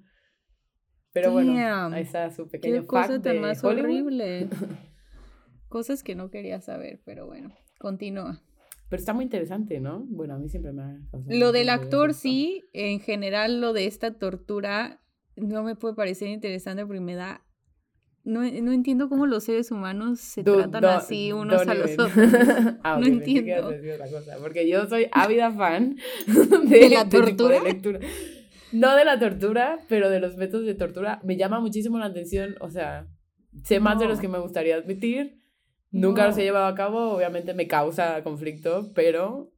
Pero 1.13 1.31
bueno, 1.31 1.53
Damn. 1.53 1.93
ahí 1.93 2.03
está 2.03 2.31
su 2.31 2.47
pequeño 2.47 2.81
Qué 2.81 2.87
cosa 2.87 3.07
fact 3.09 3.23
tan 3.23 3.33
de 3.35 3.39
más 3.41 3.63
Hollywood. 3.63 3.83
horrible. 3.85 4.47
Cosas 5.67 6.03
que 6.03 6.15
no 6.15 6.29
quería 6.29 6.59
saber, 6.61 7.01
pero 7.05 7.25
bueno, 7.27 7.53
continúa. 7.79 8.41
Pero 8.89 8.99
está 8.99 9.13
muy 9.13 9.23
interesante, 9.23 9.79
¿no? 9.79 10.03
Bueno, 10.09 10.35
a 10.35 10.37
mí 10.37 10.49
siempre 10.49 10.73
me 10.73 10.81
ha 10.83 10.97
Lo 11.29 11.51
del 11.53 11.69
actor 11.69 12.13
sí, 12.13 12.63
en 12.73 12.99
general 12.99 13.61
lo 13.61 13.71
de 13.71 13.85
esta 13.87 14.17
tortura 14.17 15.01
no 15.37 15.63
me 15.63 15.75
puede 15.75 15.95
parecer 15.95 16.27
interesante 16.27 16.85
porque 16.85 16.99
me 16.99 17.15
da... 17.15 17.45
No, 18.23 18.41
no 18.41 18.71
entiendo 18.71 19.09
cómo 19.09 19.25
los 19.25 19.45
seres 19.45 19.71
humanos 19.71 20.19
se 20.19 20.43
Du- 20.43 20.57
tratan 20.57 20.81
do- 20.81 20.89
así 20.89 21.31
unos 21.31 21.65
a 21.67 21.73
los 21.73 21.91
otros. 21.93 22.11
Ah, 22.83 22.99
No 22.99 23.07
ok, 23.07 23.13
pensé 23.19 23.23
que 23.23 23.31
ibas 23.31 23.63
a 23.63 23.69
entiendo. 23.69 23.93
otra 23.95 24.09
cosa, 24.09 24.37
porque 24.41 24.69
yo 24.69 24.85
soy 24.87 25.07
ávida 25.11 25.51
fan 25.51 25.95
de, 26.67 26.89
la 26.89 27.01
este 27.01 27.17
tortura? 27.17 27.63
lectura. 27.63 27.99
No 28.71 28.95
de 28.95 29.05
la 29.05 29.19
tortura, 29.19 29.79
pero 29.89 30.09
de 30.09 30.19
los 30.19 30.37
métodos 30.37 30.65
de 30.65 30.75
tortura. 30.75 31.19
Me 31.23 31.37
llama 31.37 31.59
muchísimo 31.59 31.99
la 31.99 32.05
atención, 32.05 32.55
o 32.61 32.69
sea, 32.69 33.07
sé 33.63 33.79
más 33.79 33.99
de 33.99 34.07
los 34.07 34.19
que 34.19 34.27
me 34.27 34.39
gustaría 34.39 34.75
admitir. 34.75 35.41
Nunca 35.91 36.25
los 36.25 36.37
he 36.37 36.43
llevado 36.43 36.67
a 36.67 36.75
cabo, 36.75 37.11
obviamente 37.11 37.53
me 37.53 37.67
causa 37.67 38.23
conflicto, 38.23 38.91
pero 38.95 39.51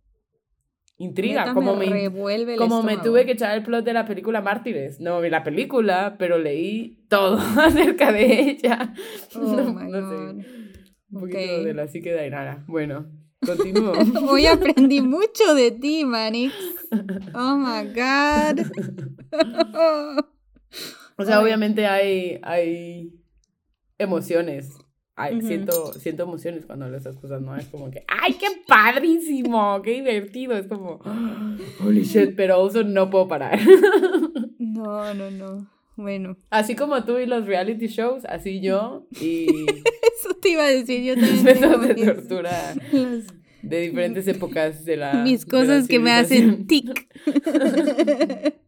intriga, 0.97 1.53
como 1.53 1.75
me, 1.75 1.85
revuelve 1.85 2.55
como 2.55 2.81
me 2.81 2.97
tuve 2.97 3.25
que 3.25 3.33
echar 3.33 3.55
el 3.55 3.63
plot 3.63 3.85
de 3.85 3.93
la 3.93 4.05
película 4.05 4.41
Mártires. 4.41 4.99
No 4.99 5.21
vi 5.21 5.29
la 5.29 5.43
película, 5.43 6.15
pero 6.17 6.39
leí 6.39 7.05
todo 7.07 7.37
acerca 7.59 8.11
de 8.11 8.39
ella. 8.39 8.93
Oh 9.35 9.41
no, 9.41 9.73
my 9.73 9.91
God. 9.91 10.43
Un 11.11 11.19
poquito 11.19 11.63
de 11.63 11.73
la 11.75 11.87
psique 11.87 12.11
de 12.11 12.21
Ainara. 12.21 12.63
Bueno, 12.67 13.11
continúo. 13.45 13.93
Hoy 14.29 14.45
aprendí 14.45 15.01
mucho 15.01 15.55
de 15.55 15.71
ti, 15.71 16.05
Manix. 16.05 16.53
Oh 17.33 17.55
my 17.57 17.87
God. 17.93 18.65
o 21.17 21.25
sea, 21.25 21.41
obviamente 21.41 21.85
hay, 21.87 22.39
hay 22.43 23.13
emociones 23.97 24.83
siento, 25.41 25.93
siento 25.93 26.23
emociones 26.23 26.65
cuando 26.65 26.85
hablo 26.85 26.97
esas 26.97 27.15
cosas, 27.17 27.41
¿no? 27.41 27.55
Es 27.55 27.67
como 27.67 27.91
que, 27.91 28.03
¡ay, 28.07 28.33
qué 28.33 28.47
padrísimo! 28.67 29.81
¡Qué 29.81 29.91
divertido! 29.91 30.53
Es 30.53 30.67
como, 30.67 30.99
holy 31.83 32.03
shit, 32.03 32.35
pero 32.35 32.55
also 32.55 32.83
no 32.83 33.09
puedo 33.09 33.27
parar. 33.27 33.59
no, 34.59 35.13
no, 35.13 35.31
no. 35.31 35.67
Bueno. 35.95 36.37
Así 36.49 36.75
como 36.75 37.03
tú 37.03 37.19
y 37.19 37.27
los 37.27 37.45
reality 37.45 37.87
shows, 37.87 38.25
así 38.25 38.61
yo 38.61 39.05
y... 39.21 39.47
Eso 40.23 40.35
te 40.35 40.49
iba 40.49 40.63
a 40.65 40.69
decir, 40.69 41.03
yo 41.03 41.15
también. 41.19 41.43
Métodos 41.43 41.87
de 41.87 41.95
tortura 41.95 42.73
de 43.61 43.79
diferentes 43.79 44.27
épocas 44.27 44.85
de 44.85 44.97
la... 44.97 45.23
Mis 45.23 45.45
cosas 45.45 45.87
que 45.87 45.99
me 45.99 46.11
hacen 46.11 46.67
tic. 46.67 47.07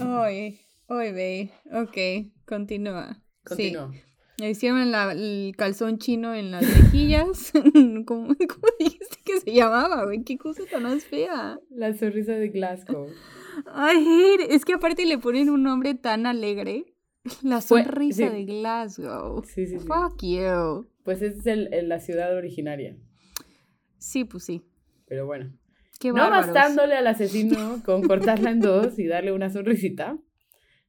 Ay, 0.00 0.60
ay, 0.88 1.12
ve. 1.12 1.50
Ok, 1.72 2.32
continúa. 2.44 3.22
Continúa. 3.44 3.92
Sí. 3.92 4.44
Hicieron 4.44 4.92
el 4.92 5.54
calzón 5.56 5.98
chino 5.98 6.34
en 6.34 6.50
las 6.50 6.62
mejillas. 6.62 7.52
¿Cómo, 8.06 8.34
¿Cómo, 8.34 8.68
dijiste 8.80 9.18
que 9.24 9.38
se 9.38 9.52
llamaba, 9.52 10.04
güey? 10.04 10.24
¿Qué 10.24 10.36
cosa 10.36 10.64
tan 10.68 10.82
más 10.82 11.04
fea? 11.04 11.60
La 11.70 11.96
sonrisa 11.96 12.32
de 12.32 12.48
Glasgow. 12.48 13.06
Ay, 13.66 14.04
es 14.48 14.64
que 14.64 14.74
aparte 14.74 15.06
le 15.06 15.18
ponen 15.18 15.50
un 15.50 15.62
nombre 15.62 15.94
tan 15.94 16.26
alegre. 16.26 16.93
La 17.42 17.60
sonrisa 17.60 18.30
de 18.30 18.44
Glasgow. 18.44 19.42
Sí, 19.44 19.66
sí, 19.66 19.78
sí. 19.78 19.86
Fuck 19.86 20.22
you. 20.22 20.88
Pues 21.02 21.22
es 21.22 21.46
el, 21.46 21.70
la 21.88 22.00
ciudad 22.00 22.34
originaria. 22.36 22.96
Sí, 23.98 24.24
pues 24.24 24.44
sí. 24.44 24.62
Pero 25.06 25.26
bueno. 25.26 25.52
Qué 26.00 26.12
no 26.12 26.28
bastándole 26.28 26.96
al 26.96 27.06
asesino 27.06 27.82
con 27.86 28.02
cortarla 28.02 28.50
en 28.50 28.60
dos 28.60 28.98
y 28.98 29.06
darle 29.06 29.32
una 29.32 29.48
sonrisita, 29.48 30.18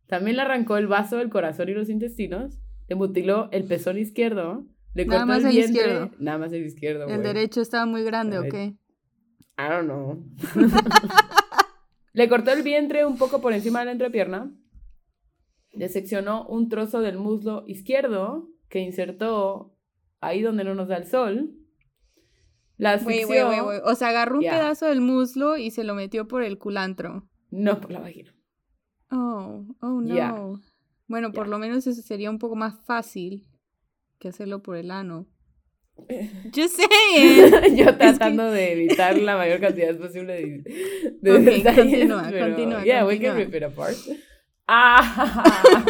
también 0.07 0.35
le 0.35 0.41
arrancó 0.41 0.77
el 0.77 0.87
vaso, 0.87 1.21
el 1.21 1.29
corazón 1.29 1.69
y 1.69 1.73
los 1.73 1.89
intestinos 1.89 2.59
le 2.87 2.95
mutiló 2.95 3.49
el 3.51 3.63
pezón 3.63 3.97
izquierdo, 3.97 4.65
le 4.93 5.07
cortó 5.07 5.33
el, 5.33 5.47
vientre, 5.47 5.61
izquierdo. 5.61 6.11
nada 6.19 6.37
más 6.37 6.53
el 6.53 6.65
izquierdo. 6.65 7.07
¿El 7.07 7.23
derecho 7.23 7.61
estaba 7.61 7.85
muy 7.85 8.03
grande 8.03 8.37
o 8.37 8.43
qué? 8.43 8.75
I 9.57 9.69
don't 9.69 9.85
know. 9.85 10.23
le 12.13 12.29
cortó 12.29 12.51
el 12.51 12.61
vientre 12.61 13.05
un 13.05 13.17
poco 13.17 13.41
por 13.41 13.53
encima 13.53 13.79
de 13.79 13.85
la 13.85 13.91
entrepierna, 13.93 14.51
seccionó 15.87 16.45
un 16.47 16.69
trozo 16.69 17.01
del 17.01 17.17
muslo 17.17 17.63
izquierdo 17.67 18.49
que 18.69 18.79
insertó 18.79 19.75
ahí 20.21 20.41
donde 20.41 20.63
no 20.63 20.75
nos 20.75 20.87
da 20.87 20.97
el 20.97 21.05
sol. 21.05 21.55
La 22.77 22.93
asfixió. 22.93 23.47
O 23.85 23.95
sea, 23.95 24.09
agarró 24.09 24.35
un 24.37 24.43
pedazo 24.43 24.87
del 24.87 25.01
muslo 25.01 25.57
y 25.57 25.71
se 25.71 25.83
lo 25.83 25.95
metió 25.95 26.27
por 26.27 26.43
el 26.43 26.57
culantro. 26.57 27.29
No, 27.51 27.79
por 27.79 27.91
la 27.91 27.99
vagina. 27.99 28.35
Oh, 29.11 29.65
oh 29.81 30.01
no. 30.01 30.59
Bueno, 31.07 31.31
por 31.31 31.47
lo 31.47 31.59
menos 31.59 31.85
eso 31.87 32.01
sería 32.01 32.29
un 32.29 32.39
poco 32.39 32.55
más 32.55 32.75
fácil 32.85 33.45
que 34.19 34.29
hacerlo 34.29 34.61
por 34.61 34.75
el 34.75 34.91
ano. 34.91 35.27
Yo 36.51 36.67
sé. 36.67 36.83
Yo 37.75 37.95
tratando 37.97 38.51
de 38.51 38.73
evitar 38.73 39.17
la 39.17 39.37
mayor 39.37 39.59
cantidad 39.59 39.97
posible 39.97 40.33
de, 40.33 41.15
de 41.21 41.31
okay, 41.31 41.63
Continúa, 41.63 42.27
pero, 42.29 42.47
continúa. 42.47 42.83
Yeah, 42.83 43.05
we 43.05 43.19
can 43.19 43.37
rip 43.37 43.53
it 43.53 43.63
apart. 43.63 43.95
Ah, 44.67 45.83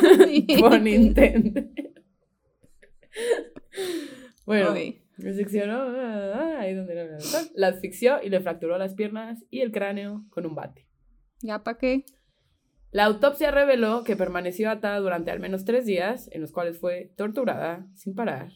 por 0.60 0.80
Nintendo. 0.80 1.62
Bueno, 4.46 4.74
me 5.16 5.34
seccionó 5.34 5.74
ah, 5.74 6.58
ahí 6.60 6.74
donde 6.74 6.94
no 6.94 7.18
la 7.54 7.68
asfixió 7.68 8.22
y 8.22 8.30
le 8.30 8.40
fracturó 8.40 8.78
las 8.78 8.94
piernas 8.94 9.44
y 9.50 9.60
el 9.60 9.72
cráneo 9.72 10.24
con 10.30 10.46
un 10.46 10.54
bate. 10.54 10.86
¿Ya 11.42 11.62
para 11.62 11.78
qué? 11.78 12.04
La 12.92 13.04
autopsia 13.04 13.50
reveló 13.50 14.02
que 14.02 14.16
permaneció 14.16 14.70
atada 14.70 14.98
durante 14.98 15.30
al 15.30 15.40
menos 15.40 15.64
tres 15.64 15.86
días, 15.86 16.28
en 16.32 16.40
los 16.40 16.52
cuales 16.52 16.78
fue 16.80 17.12
torturada 17.16 17.86
sin 17.94 18.14
parar. 18.14 18.50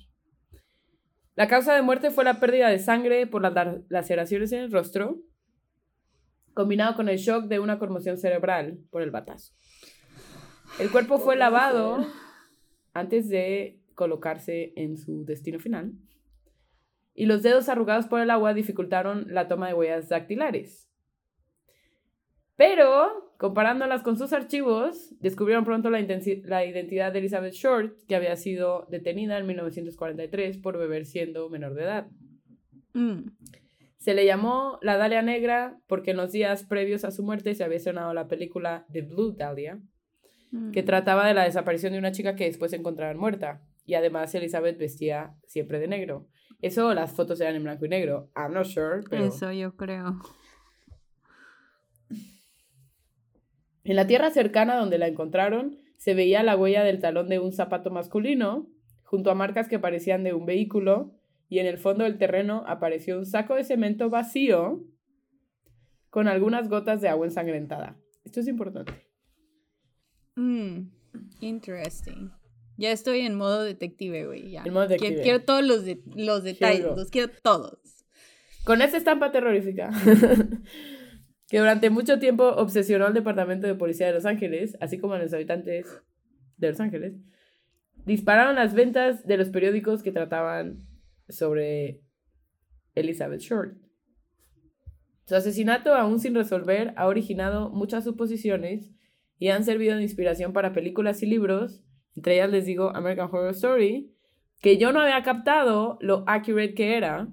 La 1.36 1.48
causa 1.48 1.74
de 1.74 1.82
muerte 1.82 2.10
fue 2.10 2.24
la 2.24 2.40
pérdida 2.40 2.68
de 2.68 2.78
sangre 2.78 3.26
por 3.26 3.42
las 3.42 3.54
laceraciones 3.88 4.52
en 4.52 4.60
el 4.60 4.72
rostro, 4.72 5.20
combinado 6.54 6.94
con 6.94 7.08
el 7.08 7.18
shock 7.18 7.46
de 7.46 7.58
una 7.58 7.78
conmoción 7.78 8.16
cerebral 8.16 8.78
por 8.90 9.02
el 9.02 9.10
batazo. 9.10 9.52
El 10.80 10.90
cuerpo 10.90 11.18
fue 11.18 11.36
lavado 11.36 12.06
antes 12.92 13.28
de 13.28 13.80
colocarse 13.94 14.72
en 14.76 14.96
su 14.96 15.24
destino 15.24 15.58
final, 15.58 15.92
y 17.14 17.26
los 17.26 17.42
dedos 17.42 17.68
arrugados 17.68 18.06
por 18.06 18.20
el 18.20 18.30
agua 18.30 18.54
dificultaron 18.54 19.26
la 19.28 19.46
toma 19.46 19.68
de 19.68 19.74
huellas 19.74 20.08
dactilares. 20.08 20.90
Pero, 22.56 23.32
comparándolas 23.38 24.02
con 24.02 24.16
sus 24.16 24.32
archivos, 24.32 25.14
descubrieron 25.20 25.64
pronto 25.64 25.90
la, 25.90 26.00
la, 26.00 26.64
identidad 26.64 27.12
de 27.12 27.18
Elizabeth 27.18 27.54
Short, 27.54 27.96
que 28.08 28.16
había 28.16 28.36
sido 28.36 28.86
detenida 28.90 29.38
en 29.38 29.46
1943 29.46 30.58
por 30.58 30.78
beber 30.78 31.06
siendo 31.06 31.48
menor 31.48 31.74
de 31.74 31.82
edad. 31.82 32.06
Mm. 32.94 33.26
Se 34.04 34.12
le 34.12 34.26
llamó 34.26 34.78
la 34.82 34.98
Dalia 34.98 35.22
Negra 35.22 35.80
porque 35.86 36.10
en 36.10 36.18
los 36.18 36.30
días 36.30 36.64
previos 36.64 37.06
a 37.06 37.10
su 37.10 37.22
muerte 37.22 37.54
se 37.54 37.64
había 37.64 37.78
estrenado 37.78 38.12
la 38.12 38.28
película 38.28 38.84
The 38.92 39.00
Blue 39.00 39.32
Dahlia, 39.34 39.80
que 40.74 40.82
mm. 40.82 40.84
trataba 40.84 41.26
de 41.26 41.32
la 41.32 41.44
desaparición 41.44 41.94
de 41.94 42.00
una 42.00 42.12
chica 42.12 42.36
que 42.36 42.44
después 42.44 42.72
se 42.72 42.76
encontraron 42.76 43.16
muerta. 43.16 43.62
Y 43.86 43.94
además 43.94 44.34
Elizabeth 44.34 44.76
vestía 44.76 45.34
siempre 45.46 45.78
de 45.78 45.88
negro. 45.88 46.28
Eso, 46.60 46.92
las 46.92 47.12
fotos 47.12 47.40
eran 47.40 47.54
en 47.54 47.62
blanco 47.62 47.86
y 47.86 47.88
negro. 47.88 48.30
I'm 48.36 48.52
not 48.52 48.66
sure, 48.66 49.00
pero... 49.08 49.24
Eso 49.24 49.50
yo 49.52 49.74
creo. 49.74 50.20
En 53.84 53.96
la 53.96 54.06
tierra 54.06 54.30
cercana 54.30 54.76
donde 54.76 54.98
la 54.98 55.06
encontraron 55.06 55.78
se 55.96 56.12
veía 56.12 56.42
la 56.42 56.58
huella 56.58 56.84
del 56.84 57.00
talón 57.00 57.30
de 57.30 57.38
un 57.38 57.52
zapato 57.52 57.90
masculino, 57.90 58.68
junto 59.04 59.30
a 59.30 59.34
marcas 59.34 59.66
que 59.66 59.78
parecían 59.78 60.24
de 60.24 60.34
un 60.34 60.44
vehículo, 60.44 61.14
y 61.48 61.58
en 61.58 61.66
el 61.66 61.78
fondo 61.78 62.04
del 62.04 62.18
terreno 62.18 62.64
apareció 62.66 63.18
un 63.18 63.26
saco 63.26 63.54
de 63.54 63.64
cemento 63.64 64.10
vacío 64.10 64.84
con 66.10 66.28
algunas 66.28 66.68
gotas 66.68 67.00
de 67.00 67.08
agua 67.08 67.26
ensangrentada. 67.26 67.96
Esto 68.24 68.40
es 68.40 68.48
importante. 68.48 68.92
Mm, 70.36 70.90
interesting. 71.40 72.30
Ya 72.76 72.90
estoy 72.90 73.20
en 73.20 73.34
modo 73.36 73.62
detective, 73.62 74.26
güey. 74.26 74.56
En 74.56 74.72
modo 74.72 74.88
detective. 74.88 75.22
Quiero, 75.22 75.42
todos 75.42 75.64
los, 75.64 75.84
los 76.16 76.42
detalles, 76.42 76.84
los 76.96 77.10
quiero 77.10 77.32
todos. 77.42 77.78
Con 78.64 78.82
esta 78.82 78.96
estampa 78.96 79.30
terrorífica. 79.30 79.90
que 81.48 81.58
durante 81.58 81.90
mucho 81.90 82.18
tiempo 82.18 82.48
obsesionó 82.48 83.06
al 83.06 83.14
Departamento 83.14 83.66
de 83.66 83.74
Policía 83.74 84.06
de 84.06 84.14
Los 84.14 84.24
Ángeles, 84.24 84.76
así 84.80 84.98
como 84.98 85.14
a 85.14 85.18
los 85.18 85.32
habitantes 85.32 85.86
de 86.56 86.68
Los 86.68 86.80
Ángeles, 86.80 87.14
dispararon 88.06 88.56
las 88.56 88.74
ventas 88.74 89.26
de 89.26 89.36
los 89.36 89.50
periódicos 89.50 90.02
que 90.02 90.12
trataban 90.12 90.78
sobre 91.28 92.00
Elizabeth 92.94 93.40
Short. 93.40 93.76
Su 95.26 95.36
asesinato, 95.36 95.94
aún 95.94 96.20
sin 96.20 96.34
resolver, 96.34 96.92
ha 96.96 97.06
originado 97.06 97.70
muchas 97.70 98.04
suposiciones 98.04 98.92
y 99.38 99.48
han 99.48 99.64
servido 99.64 99.96
de 99.96 100.02
inspiración 100.02 100.52
para 100.52 100.72
películas 100.72 101.22
y 101.22 101.26
libros, 101.26 101.82
entre 102.14 102.34
ellas 102.34 102.50
les 102.50 102.66
digo 102.66 102.94
American 102.94 103.28
Horror 103.32 103.50
Story, 103.50 104.14
que 104.60 104.76
yo 104.76 104.92
no 104.92 105.00
había 105.00 105.22
captado 105.22 105.98
lo 106.00 106.24
accurate 106.26 106.74
que 106.74 106.96
era. 106.96 107.28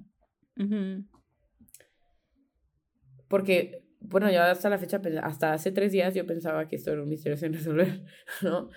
Porque 3.27 3.81
bueno, 4.01 4.29
ya 4.31 4.49
hasta 4.49 4.69
la 4.69 4.77
fecha, 4.77 4.99
hasta 5.21 5.53
hace 5.53 5.71
tres 5.71 5.91
días 5.91 6.13
yo 6.15 6.25
pensaba 6.25 6.67
que 6.67 6.75
esto 6.75 6.91
era 6.91 7.03
un 7.03 7.09
misterio 7.09 7.37
sin 7.37 7.53
resolver, 7.53 8.01
¿no? 8.41 8.69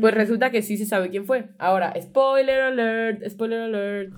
Pues 0.00 0.14
resulta 0.14 0.50
que 0.50 0.62
sí 0.62 0.76
se 0.76 0.84
sabe 0.84 1.08
quién 1.08 1.24
fue. 1.24 1.48
Ahora, 1.58 1.94
spoiler 2.00 2.60
alert, 2.60 3.26
spoiler 3.28 3.60
alert. 3.62 4.12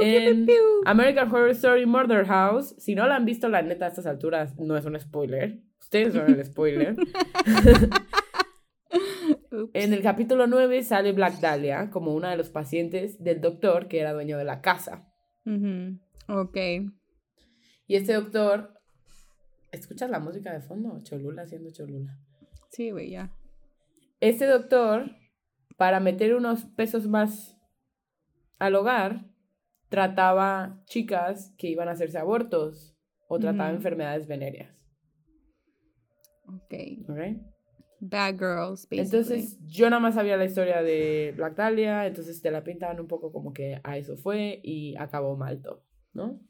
En 0.00 0.46
American 0.84 1.28
Horror 1.28 1.50
Story 1.50 1.86
Murder 1.86 2.26
House, 2.26 2.74
si 2.78 2.94
no 2.94 3.06
la 3.06 3.16
han 3.16 3.24
visto, 3.24 3.48
la 3.48 3.62
neta, 3.62 3.86
a 3.86 3.88
estas 3.88 4.06
alturas 4.06 4.58
no 4.58 4.76
es 4.76 4.84
un 4.84 4.98
spoiler. 4.98 5.60
Ustedes 5.80 6.14
son 6.14 6.30
el 6.30 6.44
spoiler. 6.44 6.96
en 9.74 9.92
el 9.92 10.02
capítulo 10.02 10.46
9 10.46 10.82
sale 10.82 11.12
Black 11.12 11.40
Dahlia 11.40 11.90
como 11.90 12.14
una 12.14 12.30
de 12.30 12.36
los 12.36 12.50
pacientes 12.50 13.22
del 13.22 13.40
doctor 13.40 13.88
que 13.88 14.00
era 14.00 14.12
dueño 14.12 14.38
de 14.38 14.44
la 14.44 14.60
casa. 14.60 15.08
Ok. 16.28 16.56
Y 17.86 17.96
este 17.96 18.14
doctor 18.14 18.82
¿Escuchas 19.72 20.10
la 20.10 20.20
música 20.20 20.52
de 20.52 20.60
fondo? 20.60 21.02
Cholula 21.02 21.42
haciendo 21.42 21.70
Cholula. 21.70 22.18
Sí, 22.70 22.90
güey, 22.90 23.10
ya. 23.10 23.34
Este 24.20 24.46
doctor, 24.46 25.10
para 25.78 25.98
meter 25.98 26.34
unos 26.34 26.66
pesos 26.66 27.08
más 27.08 27.56
al 28.58 28.74
hogar, 28.74 29.31
trataba 29.92 30.82
chicas 30.86 31.54
que 31.58 31.68
iban 31.68 31.86
a 31.86 31.92
hacerse 31.92 32.16
abortos 32.16 32.96
o 33.28 33.38
trataba 33.38 33.68
enfermedades 33.68 34.26
venéreas. 34.26 34.74
Ok. 36.46 36.74
¿ok? 37.10 37.18
Bad 38.00 38.38
girls, 38.38 38.88
basically. 38.88 39.00
Entonces, 39.00 39.58
yo 39.66 39.90
nada 39.90 40.00
más 40.00 40.14
sabía 40.14 40.38
la 40.38 40.46
historia 40.46 40.82
de 40.82 41.34
Black 41.36 41.56
Dahlia, 41.56 42.06
entonces 42.06 42.40
te 42.40 42.50
la 42.50 42.64
pintaban 42.64 43.00
un 43.00 43.06
poco 43.06 43.30
como 43.32 43.52
que 43.52 43.80
a 43.84 43.98
eso 43.98 44.16
fue 44.16 44.60
y 44.64 44.96
acabó 44.96 45.36
mal 45.36 45.60
todo, 45.60 45.84
¿no? 46.14 46.40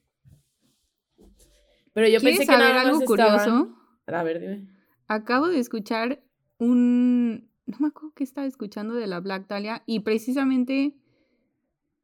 Pero 1.93 2.07
yo 2.07 2.21
¿Quieres 2.21 2.39
pensé 2.39 2.53
que 2.53 2.59
nada 2.59 2.81
algo 2.81 3.01
más 3.01 3.07
curioso? 3.07 3.35
estaban... 3.35 3.75
A 4.07 4.23
ver, 4.23 4.41
dime. 4.41 4.69
Acabo 5.09 5.49
de 5.49 5.59
escuchar 5.59 6.23
un... 6.59 7.51
No 7.67 7.77
me 7.81 7.89
acuerdo 7.89 8.13
qué 8.15 8.23
estaba 8.23 8.47
escuchando 8.47 8.95
de 8.95 9.09
la 9.09 9.19
Black 9.19 9.49
Dahlia 9.49 9.83
y 9.85 10.01
precisamente 10.01 10.95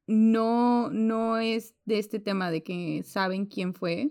no, 0.09 0.91
no 0.91 1.39
es 1.39 1.75
de 1.85 1.99
este 1.99 2.19
tema 2.19 2.51
de 2.51 2.63
que 2.63 3.03
saben 3.05 3.47
quién 3.47 3.75
fue, 3.75 4.11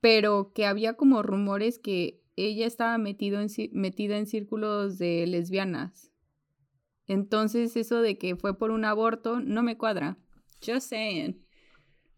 pero 0.00 0.52
que 0.54 0.66
había 0.66 0.94
como 0.94 1.22
rumores 1.22 1.78
que 1.78 2.20
ella 2.34 2.66
estaba 2.66 2.96
metido 2.98 3.40
en, 3.40 3.48
metida 3.72 4.16
en 4.16 4.26
círculos 4.26 4.98
de 4.98 5.26
lesbianas. 5.26 6.10
Entonces 7.06 7.76
eso 7.76 8.00
de 8.00 8.16
que 8.16 8.36
fue 8.36 8.58
por 8.58 8.70
un 8.70 8.84
aborto 8.86 9.40
no 9.40 9.62
me 9.62 9.76
cuadra. 9.76 10.16
Just 10.64 10.88
saying. 10.88 11.44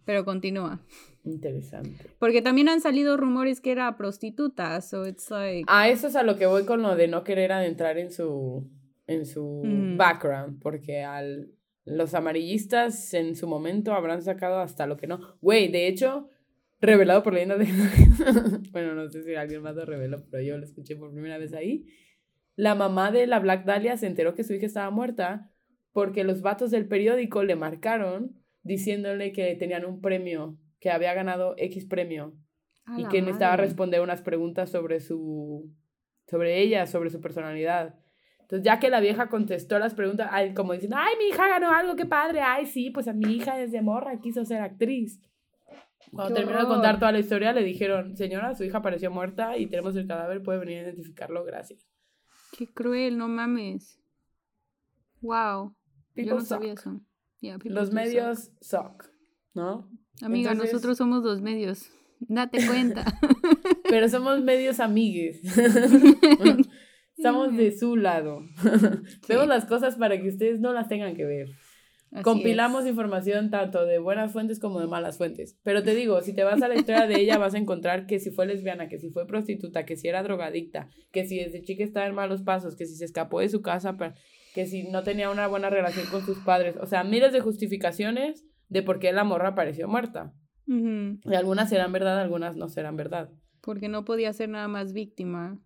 Pero 0.05 0.25
continúa. 0.25 0.81
Interesante. 1.25 2.07
Porque 2.19 2.43
también 2.43 2.69
han 2.69 2.81
salido 2.81 3.17
rumores 3.17 3.61
que 3.61 3.73
era 3.73 3.97
prostituta, 3.97 4.81
so 4.83 5.07
it's 5.07 5.31
like... 5.31 5.65
A 5.67 5.89
eso 5.89 6.07
es 6.07 6.17
a 6.17 6.23
lo 6.23 6.37
que 6.37 6.47
voy 6.47 6.65
con 6.65 6.83
lo 6.83 6.95
de 6.95 7.09
no 7.09 7.25
querer 7.25 7.51
adentrar 7.53 7.99
en 7.99 8.13
su, 8.13 8.71
en 9.07 9.25
su 9.27 9.63
Mm. 9.65 9.97
background, 9.97 10.61
porque 10.61 11.03
al, 11.03 11.54
los 11.85 12.15
amarillistas 12.15 13.13
en 13.15 13.37
su 13.37 13.47
momento 13.47 13.93
habrán 13.93 14.23
sacado 14.23 14.61
hasta 14.61 14.87
lo 14.87 14.97
que 14.97 15.07
no. 15.07 15.37
Güey, 15.41 15.69
de 15.69 15.87
hecho, 15.87 16.31
revelado 16.81 17.23
por 17.23 17.35
leyenda 17.35 17.57
de... 17.57 17.67
bueno, 18.73 18.95
no 18.95 19.09
sé 19.09 19.23
si 19.23 19.35
alguien 19.35 19.63
más 19.63 19.77
lo 19.77 19.85
reveló, 19.85 20.25
pero 20.31 20.43
yo 20.43 20.57
lo 20.57 20.65
escuché 20.65 20.97
por 20.97 21.13
primera 21.13 21.39
vez 21.39 21.53
ahí. 21.53 21.87
La 22.57 22.75
mamá 22.75 23.11
de 23.11 23.27
la 23.27 23.41
Black 23.41 23.65
Dahlia 23.65 23.97
se 23.97 24.07
enteró 24.07 24.35
que 24.35 24.45
su 24.45 24.55
hija 24.55 24.67
estaba 24.67 24.91
muerta 24.91 25.51
porque 25.93 26.25
los 26.25 26.43
vatos 26.43 26.71
del 26.71 26.87
periódico 26.87 27.43
le 27.45 27.57
marcaron 27.57 28.41
diciéndole 28.63 29.33
que 29.33 29.55
tenían 29.55 29.85
un 29.85 30.01
premio, 30.01 30.59
que 30.81 30.91
había 30.91 31.15
ganado 31.15 31.55
X 31.59 31.85
premio 31.85 32.35
y 32.97 33.07
que 33.09 33.21
necesitaba 33.21 33.53
madre. 33.53 33.67
responder 33.67 34.01
unas 34.01 34.23
preguntas 34.23 34.71
sobre 34.71 35.01
su 35.01 35.71
sobre 36.27 36.61
ella, 36.61 36.87
sobre 36.87 37.11
su 37.11 37.21
personalidad. 37.21 37.95
Entonces, 38.45 38.63
ya 38.65 38.79
que 38.79 38.91
la 38.91 39.01
vieja 39.01 39.29
contestó 39.29 39.79
las 39.79 39.95
preguntas, 39.95 40.31
como 40.55 40.75
diciendo, 40.75 40.97
ay, 40.99 41.15
mi 41.19 41.29
hija 41.29 41.49
ganó 41.49 41.71
algo, 41.71 41.97
qué 41.97 42.05
padre, 42.07 42.41
ay, 42.41 42.67
sí, 42.67 42.91
pues 42.91 43.09
a 43.09 43.13
mi 43.13 43.33
hija 43.35 43.57
desde 43.57 43.81
morra 43.83 44.21
quiso 44.21 44.45
ser 44.45 44.61
actriz. 44.61 45.21
Cuando 46.13 46.35
¡Qué 46.35 46.41
terminó 46.43 46.61
de 46.61 46.67
contar 46.67 46.99
toda 46.99 47.11
la 47.13 47.19
historia, 47.19 47.53
le 47.53 47.65
dijeron, 47.65 48.17
señora, 48.17 48.55
su 48.55 48.63
hija 48.65 48.79
apareció 48.79 49.11
muerta 49.11 49.57
y 49.57 49.67
tenemos 49.67 49.97
el 49.97 50.07
cadáver, 50.07 50.43
puede 50.43 50.59
venir 50.59 50.79
a 50.79 50.83
identificarlo, 50.83 51.43
gracias. 51.45 51.87
Qué 52.57 52.67
cruel, 52.73 53.17
no 53.17 53.27
mames. 53.29 53.99
Wow. 55.23 55.71
Yo 55.71 55.75
People 56.15 56.35
no 56.35 56.41
sabía 56.43 56.73
eso. 56.75 57.01
Yeah, 57.41 57.59
Los 57.65 57.87
suck. 57.89 57.95
medios 57.95 58.53
suck, 58.61 59.07
¿no? 59.55 59.91
Amiga, 60.23 60.53
Entonces- 60.53 60.75
nosotros 60.75 60.99
somos 60.99 61.25
los 61.25 61.41
medios. 61.41 61.91
Date 62.21 62.65
cuenta. 62.67 63.05
Pero 63.89 64.09
somos 64.09 64.41
medios 64.43 64.81
amigues. 64.81 65.41
Estamos 67.25 67.57
de 67.57 67.73
su 67.73 67.97
lado. 67.97 68.43
Vemos 69.29 69.47
las 69.47 69.65
cosas 69.65 69.97
para 69.97 70.21
que 70.21 70.29
ustedes 70.29 70.61
no 70.61 70.75
las 70.75 70.89
tengan 70.89 71.17
que 71.17 71.25
ver. 71.25 71.49
Así 72.13 72.23
Compilamos 72.23 72.85
es. 72.85 72.91
información 72.91 73.49
tanto 73.49 73.87
de 73.87 73.99
buenas 73.99 74.31
fuentes 74.31 74.61
como 74.61 74.79
de 74.79 74.89
malas 74.89 75.17
fuentes. 75.17 75.59
Pero 75.63 75.83
te 75.83 75.95
digo, 75.95 76.21
si 76.21 76.35
te 76.35 76.45
vas 76.45 76.61
a 76.61 76.69
la 76.69 76.75
historia 76.75 77.07
de 77.07 77.19
ella, 77.19 77.39
vas 77.39 77.55
a 77.55 77.59
encontrar 77.59 78.05
que 78.05 78.21
si 78.21 78.31
fue 78.31 78.45
lesbiana, 78.45 78.89
que 78.89 78.99
si 78.99 79.09
fue 79.09 79.27
prostituta, 79.27 79.87
que 79.87 79.97
si 79.97 80.07
era 80.07 80.23
drogadicta, 80.23 80.91
que 81.13 81.25
si 81.25 81.39
desde 81.39 81.63
chica 81.63 81.83
estaba 81.83 82.07
en 82.07 82.15
malos 82.15 82.43
pasos, 82.43 82.77
que 82.77 82.85
si 82.85 82.95
se 82.95 83.07
escapó 83.07 83.41
de 83.41 83.49
su 83.49 83.63
casa, 83.63 83.97
que 84.55 84.67
si 84.67 84.83
no 84.91 85.03
tenía 85.03 85.31
una 85.31 85.47
buena 85.47 85.71
relación 85.71 86.07
con 86.11 86.27
sus 86.27 86.37
padres. 86.41 86.77
O 86.77 86.85
sea, 86.85 87.05
miles 87.05 87.33
de 87.33 87.41
justificaciones 87.41 88.45
de 88.69 88.83
por 88.83 88.99
qué 88.99 89.15
la 89.15 89.25
morra 89.25 89.49
apareció 89.49 89.89
muerta. 89.89 90.35
Y 90.67 91.35
algunas 91.35 91.71
serán 91.71 91.91
verdad, 91.91 92.21
algunas 92.21 92.55
no 92.55 92.69
serán 92.69 92.97
verdad. 92.97 93.31
Porque 93.63 93.89
no 93.89 94.05
podía 94.05 94.31
ser 94.35 94.51
nada 94.51 94.69
más 94.69 94.93
víctima. 94.93 95.59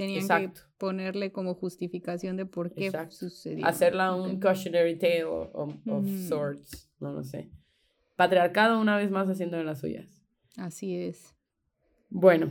Tenían 0.00 0.22
Exacto. 0.22 0.62
que 0.62 0.66
ponerle 0.78 1.30
como 1.30 1.52
justificación 1.52 2.38
de 2.38 2.46
por 2.46 2.72
qué 2.72 2.86
Exacto. 2.86 3.16
sucedió. 3.16 3.66
Hacerla 3.66 4.14
un 4.14 4.40
cautionary 4.40 4.98
tale 4.98 5.24
of, 5.24 5.74
sorts. 6.26 6.90
No 7.00 7.12
lo 7.12 7.22
sé. 7.22 7.50
Patriarcado 8.16 8.80
una 8.80 8.96
vez 8.96 9.10
más 9.10 9.28
haciendo 9.28 9.58
de 9.58 9.64
las 9.64 9.80
suyas. 9.80 10.22
Así 10.56 10.96
es. 10.96 11.36
Bueno, 12.08 12.50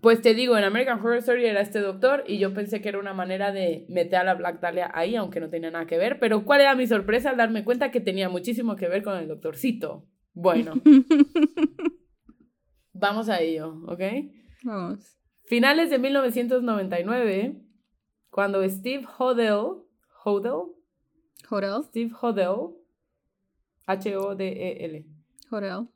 pues 0.00 0.22
te 0.22 0.34
digo, 0.34 0.56
en 0.56 0.62
American 0.62 1.00
Horror 1.00 1.16
Story 1.16 1.46
era 1.46 1.60
este 1.60 1.80
doctor 1.80 2.22
y 2.28 2.38
yo 2.38 2.54
pensé 2.54 2.80
que 2.80 2.90
era 2.90 3.00
una 3.00 3.12
manera 3.12 3.50
de 3.50 3.84
meter 3.88 4.20
a 4.20 4.24
la 4.24 4.34
Black 4.34 4.60
Dahlia 4.60 4.88
ahí, 4.94 5.16
aunque 5.16 5.40
no 5.40 5.50
tenía 5.50 5.72
nada 5.72 5.88
que 5.88 5.98
ver. 5.98 6.20
Pero 6.20 6.44
¿cuál 6.44 6.60
era 6.60 6.76
mi 6.76 6.86
sorpresa 6.86 7.30
al 7.30 7.38
darme 7.38 7.64
cuenta 7.64 7.90
que 7.90 8.00
tenía 8.00 8.28
muchísimo 8.28 8.76
que 8.76 8.86
ver 8.86 9.02
con 9.02 9.18
el 9.18 9.26
doctorcito? 9.26 10.06
Bueno, 10.32 10.74
vamos 12.92 13.28
a 13.28 13.40
ello, 13.40 13.82
¿ok? 13.88 14.00
Vamos. 14.62 15.16
Finales 15.44 15.90
de 15.90 15.98
1999, 15.98 17.56
cuando 18.30 18.66
Steve 18.68 19.06
Hodel, 19.18 19.82
Hodel, 20.24 20.72
Hotel. 21.50 21.84
Steve 21.84 22.12
Hodel, 22.20 22.74
H-O-D-E-L, 23.86 25.06
Hotel. 25.50 25.88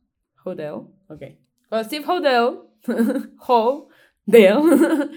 Hodel, 0.45 0.75
ok. 1.09 1.23
Cuando 1.69 1.89
Steve 1.89 2.05
Hodel, 2.07 2.59
Hodel, 3.47 3.91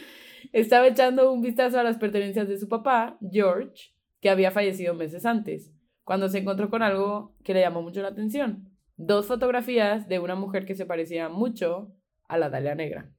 estaba 0.53 0.87
echando 0.87 1.31
un 1.33 1.41
vistazo 1.41 1.79
a 1.79 1.83
las 1.83 1.97
pertenencias 1.97 2.47
de 2.47 2.57
su 2.57 2.69
papá, 2.69 3.17
George, 3.31 3.93
que 4.21 4.29
había 4.29 4.51
fallecido 4.51 4.93
meses 4.93 5.25
antes, 5.25 5.73
cuando 6.03 6.29
se 6.29 6.37
encontró 6.37 6.69
con 6.69 6.83
algo 6.83 7.35
que 7.43 7.53
le 7.53 7.61
llamó 7.61 7.81
mucho 7.81 8.01
la 8.01 8.09
atención. 8.09 8.69
Dos 8.95 9.27
fotografías 9.27 10.07
de 10.07 10.19
una 10.19 10.35
mujer 10.35 10.65
que 10.65 10.75
se 10.75 10.85
parecía 10.85 11.29
mucho 11.29 11.93
a 12.27 12.37
la 12.37 12.49
Dalia 12.49 12.75
Negra. 12.75 13.11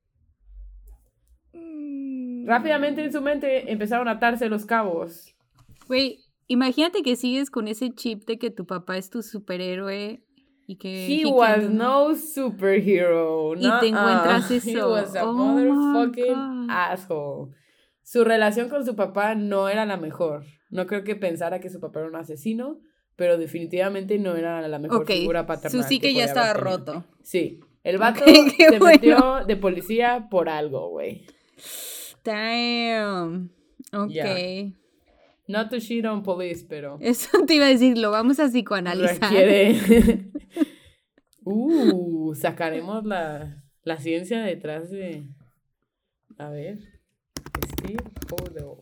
Rápidamente 2.51 3.05
en 3.05 3.13
su 3.13 3.21
mente 3.23 3.71
empezaron 3.71 4.09
a 4.09 4.13
atarse 4.13 4.49
los 4.49 4.67
cabos. 4.67 5.35
Güey, 5.87 6.19
imagínate 6.49 7.03
que 7.03 7.15
sigues 7.17 7.49
con 7.51 7.69
ese 7.69 7.91
chip 7.95 8.25
de 8.27 8.39
que 8.39 8.51
tu 8.51 8.67
papá 8.67 8.97
es 8.97 9.09
tu 9.09 9.23
superhéroe 9.23 10.23
y 10.67 10.77
que... 10.77 11.07
He 11.07 11.23
can 11.23 11.33
was 11.33 11.63
do- 11.63 11.69
no 11.71 12.15
superhero. 12.17 13.55
Y 13.57 13.61
te 13.81 13.87
encuentras 13.89 14.51
He 14.51 14.57
eso. 14.57 14.91
was 14.91 15.15
a 15.15 15.25
Oh 15.29 15.33
motherfucking 15.33 16.67
asshole. 16.71 17.53
Su 18.03 18.25
relación 18.25 18.69
con 18.69 18.85
su 18.85 18.97
papá 18.97 19.35
no 19.37 19.69
era 19.69 19.87
la 19.87 19.97
mejor. 19.97 20.45
No 20.71 20.87
creo 20.87 21.05
que 21.05 21.15
pensara 21.17 21.61
que 21.61 21.71
su 21.71 21.79
papá 21.81 22.01
era 22.01 22.09
un 22.09 22.17
asesino, 22.17 22.81
pero 23.17 23.39
definitivamente 23.39 24.19
no 24.19 24.35
era 24.35 24.67
la 24.67 24.79
mejor 24.81 25.03
Ok, 25.03 25.09
figura 25.13 25.47
paternal. 25.47 25.83
su 25.83 25.89
sí 25.89 26.01
que 26.01 26.09
ya 26.09 26.15
podía 26.15 26.25
estaba 26.25 26.53
roto. 26.55 27.05
Sí. 27.23 27.61
El 27.85 27.99
vato 27.99 28.23
Ok, 28.25 28.27
qué 28.57 28.65
se 28.71 28.79
bueno. 28.79 28.87
metió 28.87 29.45
de 29.47 29.57
policía 29.57 30.27
por 30.31 30.49
algo, 30.49 30.89
güey. 30.91 31.25
Damn. 32.25 33.51
Ok. 33.93 34.11
Ya. 34.11 34.73
Not 35.49 35.71
to 35.71 35.81
shit 35.81 36.05
on 36.07 36.23
police, 36.23 36.65
pero 36.69 36.99
Eso 37.01 37.45
te 37.47 37.55
iba 37.55 37.67
a 37.67 37.71
decir, 37.71 37.99
lo 37.99 38.11
vamos 38.11 38.39
a 38.39 38.49
psicoanalizar. 38.49 39.21
requiere. 39.21 40.31
uh, 41.45 42.35
sacaremos 42.35 43.05
la, 43.05 43.65
la 43.83 43.99
ciencia 43.99 44.43
detrás 44.43 44.91
de. 44.91 45.27
A 46.39 46.51
ver. 46.51 46.79
Steve 47.73 48.03
Hodel. 48.31 48.79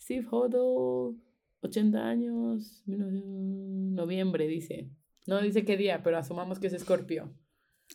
Steve 0.00 0.26
Hodel, 0.30 1.16
80 1.60 1.98
años, 1.98 2.82
19 2.86 3.20
noviembre, 3.94 4.46
dice. 4.46 4.90
No 5.26 5.40
dice 5.40 5.64
qué 5.64 5.76
día, 5.76 6.02
pero 6.02 6.18
asumamos 6.18 6.58
que 6.58 6.66
es 6.66 6.72
Escorpio. 6.72 7.32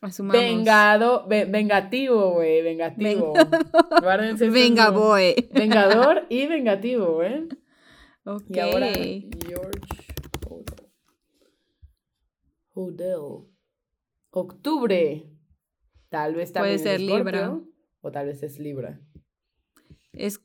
Asumamos. 0.02 0.40
Vengado, 0.42 1.28
ve- 1.28 1.46
vengativo, 1.46 2.32
güey, 2.34 2.62
vengativo. 2.62 3.34
Guárdense 4.02 4.50
Venga, 4.50 4.90
boy. 4.92 5.50
Vengador 5.54 6.26
y 6.30 6.48
vengativo, 6.48 7.22
¿eh? 7.24 7.48
Ok. 8.24 8.44
Y 8.50 8.60
ahora 8.60 8.88
George 8.94 9.80
Hodel. 10.48 10.90
Hodel. 12.74 13.46
Octubre. 14.32 15.26
Tal 16.10 16.36
vez 16.36 16.52
Puede 16.52 16.54
también 16.54 16.80
ser 16.80 16.96
es 16.96 17.02
Libra. 17.02 17.40
Escorpio, 17.42 17.72
O 18.02 18.12
tal 18.12 18.26
vez 18.28 18.44
es 18.44 18.60
Libra. 18.60 19.02
Es. 20.14 20.42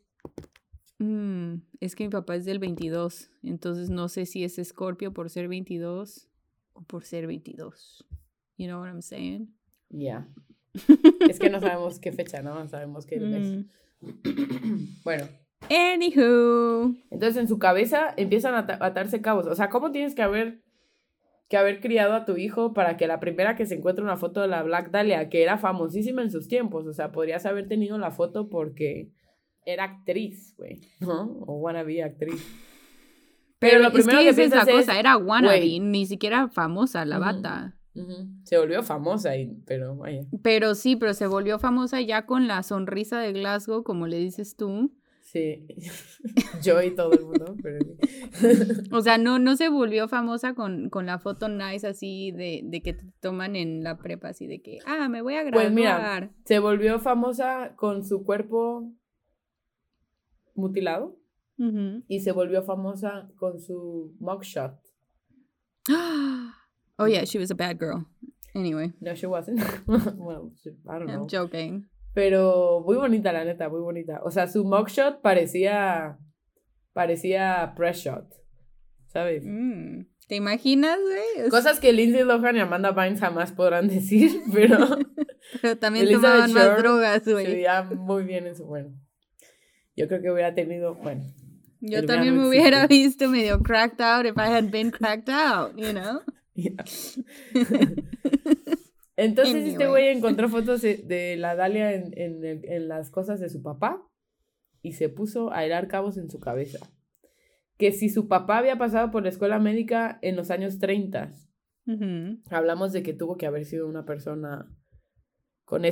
Mm, 0.99 1.57
es 1.81 1.95
que 1.97 2.05
mi 2.05 2.11
papá 2.11 2.37
es 2.37 2.45
del 2.45 2.59
22. 2.59 3.31
Entonces 3.43 3.89
no 3.91 4.09
sé 4.09 4.27
si 4.27 4.45
es 4.45 4.59
Escorpio 4.59 5.13
por 5.13 5.31
ser 5.31 5.49
22 5.49 6.29
o 6.73 6.83
por 6.83 7.05
ser 7.05 7.27
22. 7.27 8.05
You 8.57 8.67
know 8.69 8.81
what 8.81 8.89
I'm 8.89 9.03
saying? 9.03 9.49
Ya. 9.91 10.29
es 11.29 11.39
que 11.39 11.51
no 11.51 11.61
sabemos 11.61 11.99
qué 12.01 12.13
fecha, 12.13 12.43
¿no? 12.43 12.67
Sabemos 12.69 13.07
qué 13.07 13.21
mes. 13.21 13.65
Mm. 14.01 15.01
bueno, 15.05 15.25
Anywho. 15.71 16.95
entonces 17.11 17.37
en 17.37 17.49
su 17.49 17.59
cabeza 17.59 18.13
empiezan 18.17 18.55
a 18.55 18.59
ata- 18.61 18.79
a 18.81 18.87
atarse 18.87 19.21
cabos. 19.21 19.47
O 19.47 19.55
sea, 19.55 19.69
¿cómo 19.71 19.93
tienes 19.93 20.15
que 20.15 20.23
haber 20.23 20.63
que 21.49 21.57
haber 21.59 21.81
criado 21.81 22.15
a 22.15 22.25
tu 22.25 22.37
hijo 22.39 22.73
para 22.73 22.97
que 22.97 23.07
la 23.07 23.21
primera 23.21 23.55
que 23.55 23.67
se 23.67 23.75
encuentre 23.75 24.03
una 24.03 24.17
foto 24.17 24.41
de 24.41 24.49
la 24.49 24.63
Black 24.63 24.91
Dahlia, 24.91 25.29
que 25.29 25.43
era 25.43 25.59
famosísima 25.59 26.23
en 26.23 26.31
sus 26.31 26.49
tiempos, 26.49 26.87
o 26.87 26.93
sea, 26.95 27.13
podrías 27.13 27.45
haber 27.45 27.69
tenido 27.69 27.99
la 27.99 28.11
foto 28.11 28.49
porque 28.49 29.11
era 29.67 29.85
actriz, 29.85 30.55
güey, 30.57 30.81
¿no? 31.01 31.39
O 31.47 31.57
wannabe 31.59 32.03
actriz. 32.03 32.43
Pero 33.59 33.79
lo 33.79 33.89
es 33.89 33.93
primero 33.95 34.19
que 34.19 34.25
que 34.25 34.31
esa 34.31 34.43
es 34.43 34.51
la 34.51 34.57
piensas 34.65 34.69
es, 34.81 34.87
cosa, 34.87 34.99
era 34.99 35.17
wannabe, 35.19 35.79
ni 35.81 36.07
siquiera 36.07 36.49
famosa 36.49 37.05
la 37.05 37.19
Ujú. 37.19 37.25
Se 38.43 38.59
volvió 38.59 38.83
famosa, 38.83 39.37
y, 39.37 39.47
pero 39.67 39.97
vaya. 39.97 40.25
Pero 40.43 40.75
sí, 40.75 40.97
pero 40.97 41.15
se 41.15 41.27
volvió 41.27 41.59
famosa 41.59 42.01
ya 42.01 42.27
con 42.27 42.49
la 42.49 42.63
sonrisa 42.63 43.21
de 43.21 43.33
Glasgow, 43.33 43.85
como 43.85 44.07
le 44.07 44.19
dices 44.19 44.57
tú. 44.57 44.93
Sí, 45.21 45.67
yo 46.63 46.83
y 46.83 46.95
todo 46.95 47.13
el 47.13 47.25
mundo, 47.25 47.57
pero 47.63 47.79
sí. 47.85 48.89
O 48.93 49.01
sea, 49.01 49.17
no, 49.19 49.39
no 49.39 49.57
se 49.57 49.69
volvió 49.69 50.07
famosa 50.09 50.55
con, 50.55 50.91
con 50.91 51.07
la 51.07 51.19
foto 51.19 51.49
nice 51.49 51.87
así 51.87 52.31
de, 52.33 52.61
de 52.65 52.83
que 52.83 52.95
te 52.95 53.05
toman 53.21 53.57
en 53.57 53.83
la 53.83 53.97
prepa, 53.97 54.29
así 54.29 54.47
de 54.47 54.61
que, 54.61 54.79
ah, 54.87 55.09
me 55.09 55.23
voy 55.23 55.35
a 55.35 55.43
graduar. 55.43 55.67
Pues 55.67 55.75
mira, 55.75 56.31
se 56.45 56.59
volvió 56.59 56.99
famosa 56.99 57.75
con 57.77 58.05
su 58.05 58.25
cuerpo 58.25 58.93
mutilado 60.55 61.19
y 62.09 62.21
se 62.21 62.33
volvió 62.33 62.63
famosa 62.63 63.31
con 63.37 63.61
su 63.61 64.15
mugshot. 64.19 64.77
Oh 66.99 67.07
yeah, 67.07 67.25
she 67.25 67.39
was 67.39 67.51
a 67.51 67.55
bad 67.55 67.79
girl. 67.79 68.07
Anyway, 68.55 68.93
No, 69.01 69.15
she 69.15 69.27
wasn't. 69.27 69.61
well, 69.89 70.53
she- 70.63 70.71
I 70.89 70.99
don't 70.99 71.07
know. 71.07 71.23
I'm 71.23 71.29
joking. 71.29 71.89
Pero 72.15 72.83
muy 72.87 72.97
bonita, 72.97 73.33
la 73.33 73.45
neta, 73.45 73.69
muy 73.69 73.81
bonita. 73.81 74.21
O 74.25 74.31
sea, 74.31 74.47
su 74.47 74.65
mugshot 74.65 75.21
parecía. 75.23 76.17
parecía 76.93 77.75
press 77.77 77.99
shot. 78.05 78.33
¿Sabes? 79.09 79.43
Mm, 79.45 80.07
¿Te 80.29 80.37
imaginas, 80.37 80.99
güey? 81.01 81.49
Cosas 81.51 81.81
que 81.81 81.93
Lindsay 81.93 82.23
Lohan 82.25 82.57
y 82.57 82.61
Amanda 82.61 82.93
Bynes 82.93 83.21
jamás 83.21 83.53
podrán 83.53 83.89
decir, 83.89 84.43
pero 84.53 84.79
Pero 85.63 85.77
también 85.79 86.07
Elizabeth 86.07 86.31
tomaban 86.47 86.53
más 86.53 86.79
drogas, 86.79 87.23
se 87.25 87.33
güey. 87.33 87.47
veía 87.47 87.83
muy 87.83 88.23
bien 88.25 88.47
en 88.47 88.55
su. 88.57 88.65
Bueno, 88.65 88.91
yo 89.97 90.07
creo 90.09 90.23
que 90.23 90.31
hubiera 90.31 90.55
tenido. 90.55 90.95
Bueno, 90.95 91.25
Yo 91.81 92.07
también 92.07 92.37
me 92.37 92.49
hubiera 92.49 92.87
visto 92.87 93.29
medio 93.29 93.61
cracked 93.61 94.01
out 94.01 94.25
if 94.27 94.37
I 94.39 94.49
had 94.51 94.71
been 94.71 94.91
cracked 94.91 95.29
out, 95.29 95.77
you 95.77 95.93
know? 95.93 96.23
Yeah. 96.55 96.85
Entonces 99.17 99.67
este 99.67 99.87
güey 99.87 100.09
encontró 100.09 100.49
fotos 100.49 100.83
de, 100.83 101.37
la 101.39 101.55
Dalia 101.55 101.93
en, 101.93 102.13
en, 102.17 102.45
en 102.45 102.89
las 102.89 103.11
cosas 103.11 103.41
de 103.41 103.49
su 103.49 103.63
papá 103.63 104.07
y 104.83 104.93
se 104.93 105.09
puso 105.09 105.53
a 105.53 105.65
hilar 105.65 105.89
cabos 105.89 106.17
en 106.17 106.31
su 106.31 106.41
cabeza. 106.41 106.79
Que 107.77 107.91
si 107.93 108.09
su 108.09 108.29
papá 108.29 108.59
había 108.59 108.77
pasado 108.77 109.11
por 109.11 109.23
la 109.23 109.31
escuela 109.31 109.59
médica 109.59 110.19
en 110.23 110.37
los 110.37 110.51
años 110.51 110.79
30, 110.79 111.33
Ujú. 111.87 112.41
hablamos 112.51 112.93
de 112.93 113.03
que 113.03 113.13
tuvo 113.15 113.37
que 113.37 113.47
haber 113.47 113.65
sido 113.65 113.89
una 113.89 114.05
persona 114.05 114.69
con, 115.65 115.83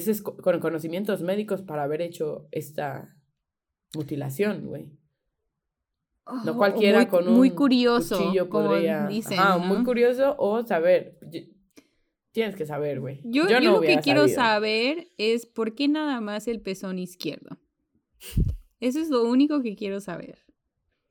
con 0.42 0.61
conocimientos 0.61 1.22
médicos 1.22 1.62
para 1.62 1.85
haber 1.85 2.03
hecho 2.03 2.48
esta 2.51 3.16
mutilación, 3.94 4.66
güey. 4.66 4.98
No 6.45 6.57
cualquiera 6.57 6.99
muy, 6.99 7.07
con 7.07 7.29
un 7.29 7.35
muy 7.35 7.51
curioso, 7.51 8.17
cuchillo 8.17 8.49
podría... 8.49 9.07
dicen, 9.07 9.39
Ajá, 9.39 9.59
¿no? 9.59 9.65
muy 9.65 9.85
curioso 9.85 10.37
o 10.39 10.63
saber. 10.63 11.19
Tienes 12.31 12.57
que 12.57 12.65
saber, 12.65 13.01
güey. 13.01 13.21
Yo, 13.25 13.45
no 13.45 13.51
yo 13.51 13.61
lo 13.61 13.81
que 13.81 13.99
quiero 13.99 14.29
saber 14.29 15.09
es 15.19 15.47
por 15.47 15.75
qué 15.75 15.89
nada 15.89 16.21
más 16.21 16.49
el 16.49 16.61
pezón 16.61 16.99
izquierdo. 16.99 17.59
Eso 18.81 19.01
es 19.01 19.11
lo 19.11 19.25
único 19.25 19.63
que 19.63 19.77
quiero 19.77 20.01
saber. 20.01 20.39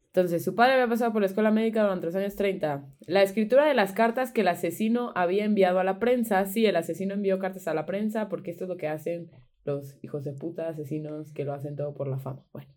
Entonces, 0.07 0.43
su 0.43 0.55
padre 0.55 0.73
había 0.73 0.89
pasado 0.89 1.13
por 1.13 1.21
la 1.21 1.27
escuela 1.27 1.51
médica 1.51 1.83
durante 1.83 2.05
los 2.07 2.15
años 2.15 2.35
30. 2.35 2.85
La 3.07 3.21
escritura 3.21 3.65
de 3.65 3.73
las 3.73 3.93
cartas 3.93 4.33
que 4.33 4.41
el 4.41 4.49
asesino 4.49 5.13
había 5.15 5.45
enviado 5.45 5.79
a 5.79 5.85
la 5.85 5.99
prensa. 5.99 6.45
Sí, 6.45 6.65
el 6.65 6.75
asesino 6.75 7.13
envió 7.13 7.39
cartas 7.39 7.67
a 7.67 7.73
la 7.73 7.85
prensa 7.85 8.27
porque 8.27 8.51
esto 8.51 8.65
es 8.65 8.69
lo 8.69 8.75
que 8.75 8.89
hacen 8.89 9.31
los 9.63 9.95
hijos 10.03 10.25
de 10.25 10.33
puta 10.33 10.67
asesinos 10.67 11.31
que 11.31 11.45
lo 11.45 11.53
hacen 11.53 11.77
todo 11.77 11.93
por 11.93 12.09
la 12.09 12.17
fama. 12.17 12.43
Bueno. 12.51 12.67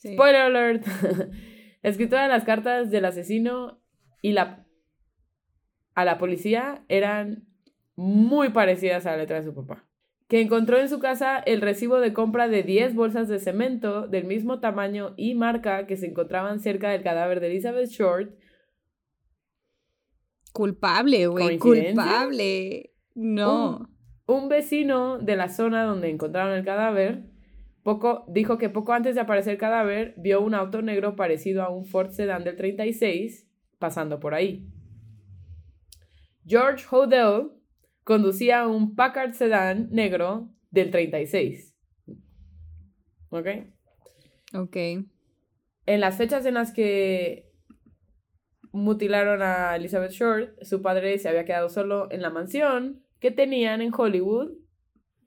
Sí. 0.00 0.14
Spoiler 0.14 0.40
alert. 0.40 0.86
la 1.82 1.90
escritura 1.90 2.22
de 2.22 2.28
las 2.28 2.44
cartas 2.44 2.90
del 2.90 3.04
asesino 3.04 3.82
y 4.22 4.32
la 4.32 4.66
a 5.94 6.04
la 6.04 6.16
policía 6.16 6.84
eran 6.88 7.46
muy 7.96 8.48
parecidas 8.50 9.04
a 9.04 9.10
la 9.10 9.18
letra 9.18 9.36
de 9.36 9.44
su 9.44 9.54
papá. 9.54 9.84
Que 10.28 10.40
encontró 10.40 10.78
en 10.78 10.88
su 10.88 11.00
casa 11.00 11.38
el 11.38 11.60
recibo 11.60 12.00
de 12.00 12.14
compra 12.14 12.48
de 12.48 12.62
10 12.62 12.94
bolsas 12.94 13.28
de 13.28 13.38
cemento 13.38 14.06
del 14.06 14.24
mismo 14.24 14.60
tamaño 14.60 15.12
y 15.18 15.34
marca 15.34 15.86
que 15.86 15.98
se 15.98 16.06
encontraban 16.06 16.60
cerca 16.60 16.90
del 16.90 17.02
cadáver 17.02 17.40
de 17.40 17.48
Elizabeth 17.48 17.90
Short. 17.90 18.32
Culpable, 20.52 21.26
güey, 21.26 21.58
culpable. 21.58 22.94
No. 23.14 23.90
Un 24.26 24.48
vecino 24.48 25.18
de 25.18 25.36
la 25.36 25.50
zona 25.50 25.84
donde 25.84 26.08
encontraron 26.08 26.56
el 26.56 26.64
cadáver 26.64 27.29
poco, 27.82 28.24
dijo 28.28 28.58
que 28.58 28.68
poco 28.68 28.92
antes 28.92 29.14
de 29.14 29.20
aparecer 29.20 29.52
el 29.52 29.58
cadáver 29.58 30.14
vio 30.16 30.40
un 30.40 30.54
auto 30.54 30.82
negro 30.82 31.16
parecido 31.16 31.62
a 31.62 31.70
un 31.70 31.86
Ford 31.86 32.10
Sedan 32.10 32.44
del 32.44 32.56
36 32.56 33.48
pasando 33.78 34.20
por 34.20 34.34
ahí. 34.34 34.68
George 36.46 36.84
Hodel 36.90 37.50
conducía 38.04 38.66
un 38.66 38.94
Packard 38.94 39.32
Sedan 39.32 39.88
negro 39.90 40.50
del 40.70 40.90
36. 40.90 41.74
¿Ok? 43.30 43.46
Ok. 44.54 44.76
En 45.86 46.00
las 46.00 46.16
fechas 46.16 46.44
en 46.46 46.54
las 46.54 46.72
que 46.72 47.50
mutilaron 48.72 49.42
a 49.42 49.76
Elizabeth 49.76 50.12
Short, 50.12 50.62
su 50.62 50.82
padre 50.82 51.18
se 51.18 51.28
había 51.28 51.44
quedado 51.44 51.68
solo 51.68 52.10
en 52.10 52.22
la 52.22 52.30
mansión 52.30 53.04
que 53.18 53.30
tenían 53.30 53.82
en 53.82 53.92
Hollywood, 53.96 54.52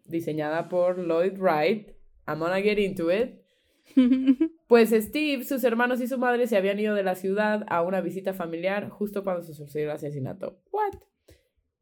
diseñada 0.05 0.69
por 0.69 1.05
Lloyd 1.05 1.37
Wright. 1.37 1.92
I'm 2.25 2.39
gonna 2.39 2.61
get 2.61 2.77
into 2.79 3.09
it. 3.09 3.41
Pues 4.67 4.89
Steve, 4.89 5.43
sus 5.43 5.63
hermanos 5.63 6.01
y 6.01 6.07
su 6.07 6.17
madre 6.17 6.47
se 6.47 6.57
habían 6.57 6.79
ido 6.79 6.95
de 6.95 7.03
la 7.03 7.13
ciudad 7.13 7.63
a 7.67 7.83
una 7.83 8.01
visita 8.01 8.33
familiar 8.33 8.89
justo 8.89 9.23
cuando 9.23 9.43
se 9.43 9.53
sucedió 9.53 9.85
el 9.85 9.91
asesinato. 9.91 10.57
What? 10.71 10.95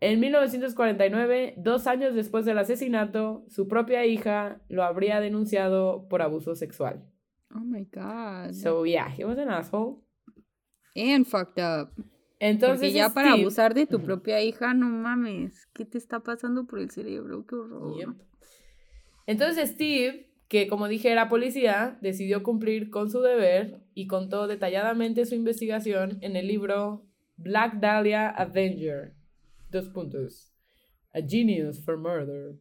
En 0.02 0.20
1949, 0.20 1.54
dos 1.58 1.88
años 1.88 2.14
después 2.16 2.44
del 2.44 2.58
asesinato, 2.58 3.46
su 3.48 3.70
propia 3.70 4.06
hija 4.06 4.60
lo 4.68 4.84
habría 4.84 5.22
denunciado 5.22 6.08
por 6.10 6.22
abuso 6.22 6.56
sexual. 6.56 7.06
oh 7.56 7.60
my 7.60 7.86
God. 7.94 8.54
So 8.56 8.84
yeah, 8.86 9.08
he 9.10 9.24
was 9.24 9.38
an 9.38 9.50
asshole. 9.50 10.02
And 10.96 11.26
fucked 11.26 11.60
up. 11.64 11.92
Entonces 12.40 12.80
Porque 12.80 12.92
ya 12.94 13.14
para 13.14 13.34
abusar 13.34 13.74
de 13.74 13.86
tu 13.86 14.02
propia 14.02 14.42
hija, 14.42 14.74
no 14.74 14.88
mames. 14.88 15.68
¿Qué 15.74 15.86
te 15.86 15.98
está 15.98 16.22
pasando 16.22 16.66
por 16.66 16.80
el 16.80 16.90
cerebro? 16.90 17.46
Qué 17.46 17.56
horror. 17.56 17.96
Yep. 17.98 18.10
Entonces 19.28 19.70
Steve, 19.70 20.31
que 20.52 20.68
como 20.68 20.90
dije 20.90 21.10
era 21.10 21.30
policía, 21.30 21.98
decidió 22.02 22.44
cumplir 22.44 22.90
con 22.90 23.10
su 23.10 23.22
deber 23.22 23.80
y 23.94 24.08
contó 24.08 24.48
detalladamente 24.48 25.26
su 25.26 25.34
investigación 25.34 26.18
en 26.20 26.36
el 26.36 26.46
libro 26.46 27.06
Black 27.38 27.80
Dahlia 27.80 28.28
Avenger. 28.28 29.14
Dos 29.70 29.88
puntos. 29.88 30.54
A 31.14 31.22
Genius 31.22 31.82
for 31.86 31.98
Murder. 31.98 32.58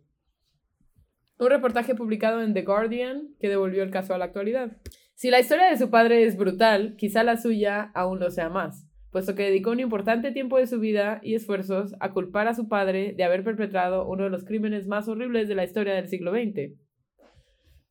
Un 1.41 1.51
reportaje 1.51 1.97
publicado 1.97 2.41
en 2.41 2.55
The 2.55 2.63
Guardian 2.63 3.35
que 3.41 3.49
devolvió 3.49 3.83
el 3.83 3.91
caso 3.91 4.15
a 4.15 4.19
la 4.19 4.27
actualidad. 4.27 4.77
Si 5.17 5.29
la 5.31 5.41
historia 5.41 5.69
de 5.69 5.77
su 5.77 5.91
padre 5.91 6.23
es 6.23 6.37
brutal, 6.37 6.95
quizá 6.97 7.25
la 7.25 7.39
suya 7.39 7.91
aún 7.93 8.21
lo 8.21 8.31
sea 8.31 8.51
más, 8.51 8.87
puesto 9.11 9.35
que 9.35 9.43
dedicó 9.43 9.73
un 9.73 9.81
importante 9.81 10.31
tiempo 10.31 10.59
de 10.59 10.69
su 10.69 10.79
vida 10.79 11.19
y 11.25 11.35
esfuerzos 11.35 11.97
a 11.99 12.13
culpar 12.13 12.47
a 12.47 12.55
su 12.55 12.69
padre 12.69 13.15
de 13.17 13.25
haber 13.25 13.43
perpetrado 13.43 14.07
uno 14.07 14.23
de 14.23 14.31
los 14.31 14.45
crímenes 14.45 14.87
más 14.87 15.09
horribles 15.09 15.49
de 15.49 15.57
la 15.57 15.65
historia 15.65 15.95
del 15.95 16.07
siglo 16.07 16.31
XX. 16.31 16.79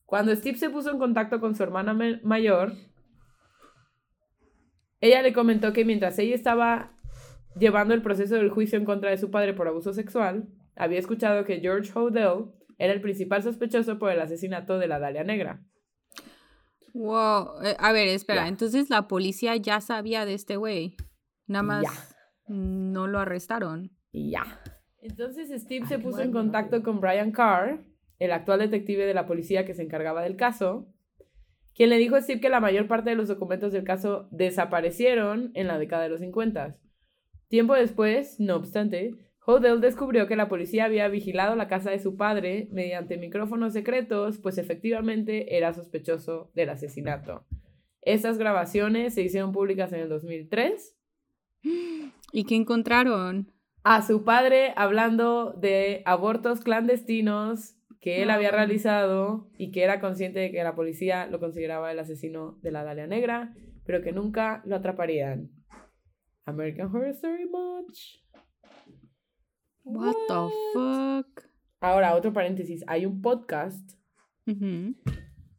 Cuando 0.09 0.35
Steve 0.35 0.57
se 0.57 0.71
puso 0.71 0.89
en 0.89 0.97
contacto 0.97 1.39
con 1.39 1.53
su 1.53 1.61
hermana 1.61 1.93
mayor, 2.23 2.73
ella 5.01 5.21
le 5.21 5.33
comentó 5.33 5.71
que 5.71 5.85
mientras 5.85 6.17
ella 6.17 6.33
estaba 6.33 6.95
llevando 7.55 7.93
el 7.93 8.01
proceso 8.01 8.33
del 8.33 8.49
juicio 8.49 8.79
en 8.79 8.85
contra 8.85 9.11
de 9.11 9.19
su 9.19 9.29
padre 9.29 9.53
por 9.53 9.67
abuso 9.67 9.93
sexual, 9.93 10.47
había 10.75 10.97
escuchado 10.97 11.45
que 11.45 11.59
George 11.59 11.91
Hodel 11.93 12.45
era 12.79 12.91
el 12.91 13.01
principal 13.01 13.43
sospechoso 13.43 13.99
por 13.99 14.11
el 14.11 14.19
asesinato 14.19 14.79
de 14.79 14.87
la 14.87 14.97
Dalia 14.97 15.23
Negra. 15.23 15.61
Wow. 16.95 17.61
eh, 17.63 17.75
a 17.77 17.91
ver, 17.91 18.07
espera. 18.07 18.47
Entonces 18.47 18.89
la 18.89 19.07
policía 19.07 19.57
ya 19.57 19.79
sabía 19.79 20.25
de 20.25 20.33
este 20.33 20.57
güey. 20.57 20.95
Nada 21.45 21.61
más 21.61 22.15
no 22.47 23.05
lo 23.05 23.19
arrestaron. 23.19 23.91
Ya. 24.11 24.59
Entonces 25.03 25.49
Steve 25.61 25.81
Ay, 25.83 25.87
se 25.87 25.99
puso 25.99 26.21
en 26.21 26.31
contacto 26.31 26.81
con 26.81 26.99
Brian 26.99 27.31
Carr, 27.31 27.85
el 28.19 28.31
actual 28.31 28.59
detective 28.59 29.05
de 29.05 29.13
la 29.13 29.25
policía 29.25 29.65
que 29.65 29.73
se 29.73 29.83
encargaba 29.83 30.21
del 30.21 30.35
caso, 30.35 30.87
quien 31.73 31.89
le 31.89 31.97
dijo 31.97 32.15
a 32.15 32.21
Steve 32.21 32.41
que 32.41 32.49
la 32.49 32.59
mayor 32.59 32.87
parte 32.87 33.09
de 33.09 33.15
los 33.15 33.29
documentos 33.29 33.71
del 33.71 33.85
caso 33.85 34.27
desaparecieron 34.31 35.51
en 35.53 35.67
la 35.67 35.79
década 35.79 36.03
de 36.03 36.09
los 36.09 36.19
50. 36.19 36.77
Tiempo 37.47 37.73
después, 37.73 38.39
no 38.39 38.57
obstante, 38.57 39.15
Hodel 39.45 39.81
descubrió 39.81 40.27
que 40.27 40.35
la 40.35 40.49
policía 40.49 40.85
había 40.85 41.07
vigilado 41.07 41.55
la 41.55 41.67
casa 41.67 41.89
de 41.89 41.99
su 41.99 42.17
padre 42.17 42.67
mediante 42.71 43.17
micrófonos 43.17 43.73
secretos, 43.73 44.37
pues 44.37 44.57
efectivamente 44.57 45.57
era 45.57 45.73
sospechoso 45.73 46.51
del 46.53 46.69
asesinato. 46.69 47.45
Estas 48.01 48.37
grabaciones 48.37 49.15
se 49.15 49.23
hicieron 49.23 49.51
públicas 49.51 49.91
en 49.91 50.01
el 50.01 50.09
2003. 50.09 50.95
¿Y 52.31 52.43
qué 52.43 52.55
encontraron? 52.55 53.51
A 53.83 54.01
su 54.01 54.23
padre 54.23 54.73
hablando 54.75 55.53
de 55.53 56.03
abortos 56.05 56.59
clandestinos 56.59 57.78
que 57.99 58.23
él 58.23 58.29
había 58.29 58.51
realizado 58.51 59.49
y 59.57 59.71
que 59.71 59.83
era 59.83 59.99
consciente 59.99 60.39
de 60.39 60.51
que 60.51 60.63
la 60.63 60.75
policía 60.75 61.27
lo 61.27 61.39
consideraba 61.39 61.91
el 61.91 61.99
asesino 61.99 62.57
de 62.61 62.71
la 62.71 62.83
Dalia 62.83 63.07
Negra, 63.07 63.53
pero 63.85 64.01
que 64.01 64.11
nunca 64.11 64.61
lo 64.65 64.77
atraparían. 64.77 65.51
American 66.45 66.87
Horror 66.87 67.09
Story 67.09 67.45
Much. 67.45 68.23
What, 69.83 70.15
the 70.27 70.53
fuck? 70.73 71.49
Ahora, 71.79 72.15
otro 72.15 72.33
paréntesis. 72.33 72.83
Hay 72.87 73.05
un 73.05 73.21
podcast. 73.21 73.97
Ujú. 74.47 74.95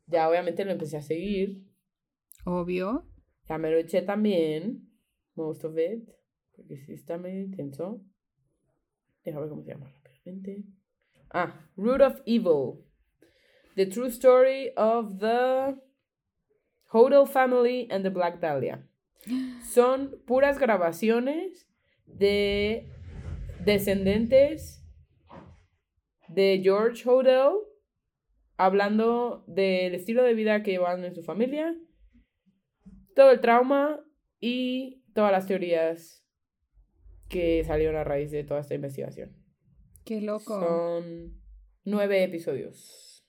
Ya 0.07 0.29
obviamente 0.29 0.65
lo 0.65 0.73
empecé 0.73 0.97
a 0.97 1.03
seguir. 1.03 1.65
Obvio. 2.45 3.09
Ya 3.49 3.59
me 3.59 3.71
lo 3.71 3.79
eché 3.79 4.03
también. 4.03 4.89
Most 5.35 5.65
of 5.65 5.77
it. 5.79 6.09
Porque 6.55 6.79
sí 6.79 6.93
está 6.93 7.19
medio 7.19 7.41
intenso. 7.41 8.05
Déjame 9.25 9.43
ver 9.43 9.51
cómo 9.51 9.63
se 9.63 9.73
llama 9.73 9.91
rápidamente. 9.91 10.65
Ah, 11.33 11.55
Root 11.77 12.01
of 12.01 12.21
Evil. 12.27 12.85
The 13.77 13.87
True 13.87 14.11
Story 14.11 14.71
of 14.77 15.21
the 15.21 15.79
Hodel 16.93 17.27
Family 17.29 17.87
and 17.91 18.05
the 18.05 18.11
Black 18.11 18.41
Dahlia. 18.41 18.83
Son 19.63 20.11
puras 20.27 20.59
grabaciones 20.59 21.67
de 22.07 22.91
descendentes 23.65 24.83
de 26.29 26.61
George 26.63 27.05
Hodel 27.05 27.61
hablando 28.57 29.45
del 29.47 29.95
estilo 29.95 30.23
de 30.25 30.35
vida 30.35 30.63
que 30.63 30.73
llevaban 30.73 31.05
en 31.05 31.15
su 31.15 31.23
familia, 31.23 31.75
todo 33.15 33.31
el 33.31 33.41
trauma 33.41 34.01
y 34.41 35.03
todas 35.15 35.33
las 35.33 35.47
teorías 35.47 36.27
que 37.29 37.63
salieron 37.65 37.97
a 37.97 38.05
raíz 38.05 38.31
de 38.33 38.45
toda 38.45 38.61
esta 38.61 38.75
investigación. 38.75 39.40
Qué 40.11 40.21
loco. 40.21 40.59
Son 40.59 41.41
nueve 41.85 42.25
episodios. 42.25 43.25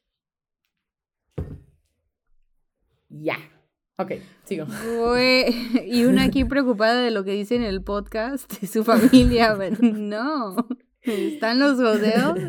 Ya. 3.07 3.37
Ok, 3.97 4.13
sigo. 4.45 4.65
Y 5.85 6.05
una 6.05 6.23
aquí 6.23 6.43
preocupada 6.45 6.99
de 7.03 7.11
lo 7.11 7.23
que 7.23 7.33
dice 7.33 7.55
en 7.55 7.61
el 7.61 7.83
podcast 7.83 8.51
de 8.59 8.65
su 8.65 8.83
familia. 8.83 9.53
pero 9.55 9.77
No. 9.79 10.55
¿Están 11.03 11.59
los 11.59 11.75
jodeos? 11.75 12.39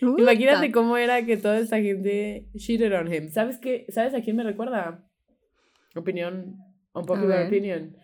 Imagínate 0.00 0.72
cómo 0.72 0.96
era 0.96 1.24
que 1.24 1.36
toda 1.36 1.60
esta 1.60 1.76
gente 1.76 2.48
cheated 2.56 2.92
on 2.92 3.14
him. 3.14 3.30
¿Sabes 3.30 3.60
qué? 3.60 3.86
¿Sabes 3.90 4.14
a 4.14 4.20
quién 4.20 4.34
me 4.34 4.42
recuerda? 4.42 5.08
Opinión, 5.94 6.56
unpopular 6.92 7.38
ver. 7.38 7.46
opinion. 7.46 7.96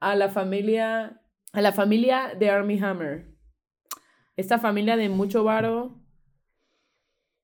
A 0.00 0.16
la 0.16 0.30
familia, 0.30 1.22
a 1.52 1.60
la 1.60 1.70
familia 1.70 2.34
de 2.36 2.50
Army 2.50 2.76
Hammer. 2.80 3.31
Esta 4.36 4.58
familia 4.58 4.96
de 4.96 5.08
mucho 5.08 5.44
varo, 5.44 6.00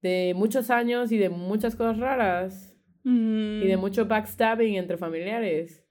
de 0.02 0.32
muchos 0.36 0.70
años 0.70 1.12
y 1.12 1.18
de 1.18 1.28
muchas 1.28 1.76
cosas 1.76 1.98
raras. 1.98 2.74
Mm. 3.04 3.62
Y 3.62 3.66
de 3.66 3.76
mucho 3.76 4.06
backstabbing 4.06 4.74
entre 4.74 4.96
familiares. 4.96 5.84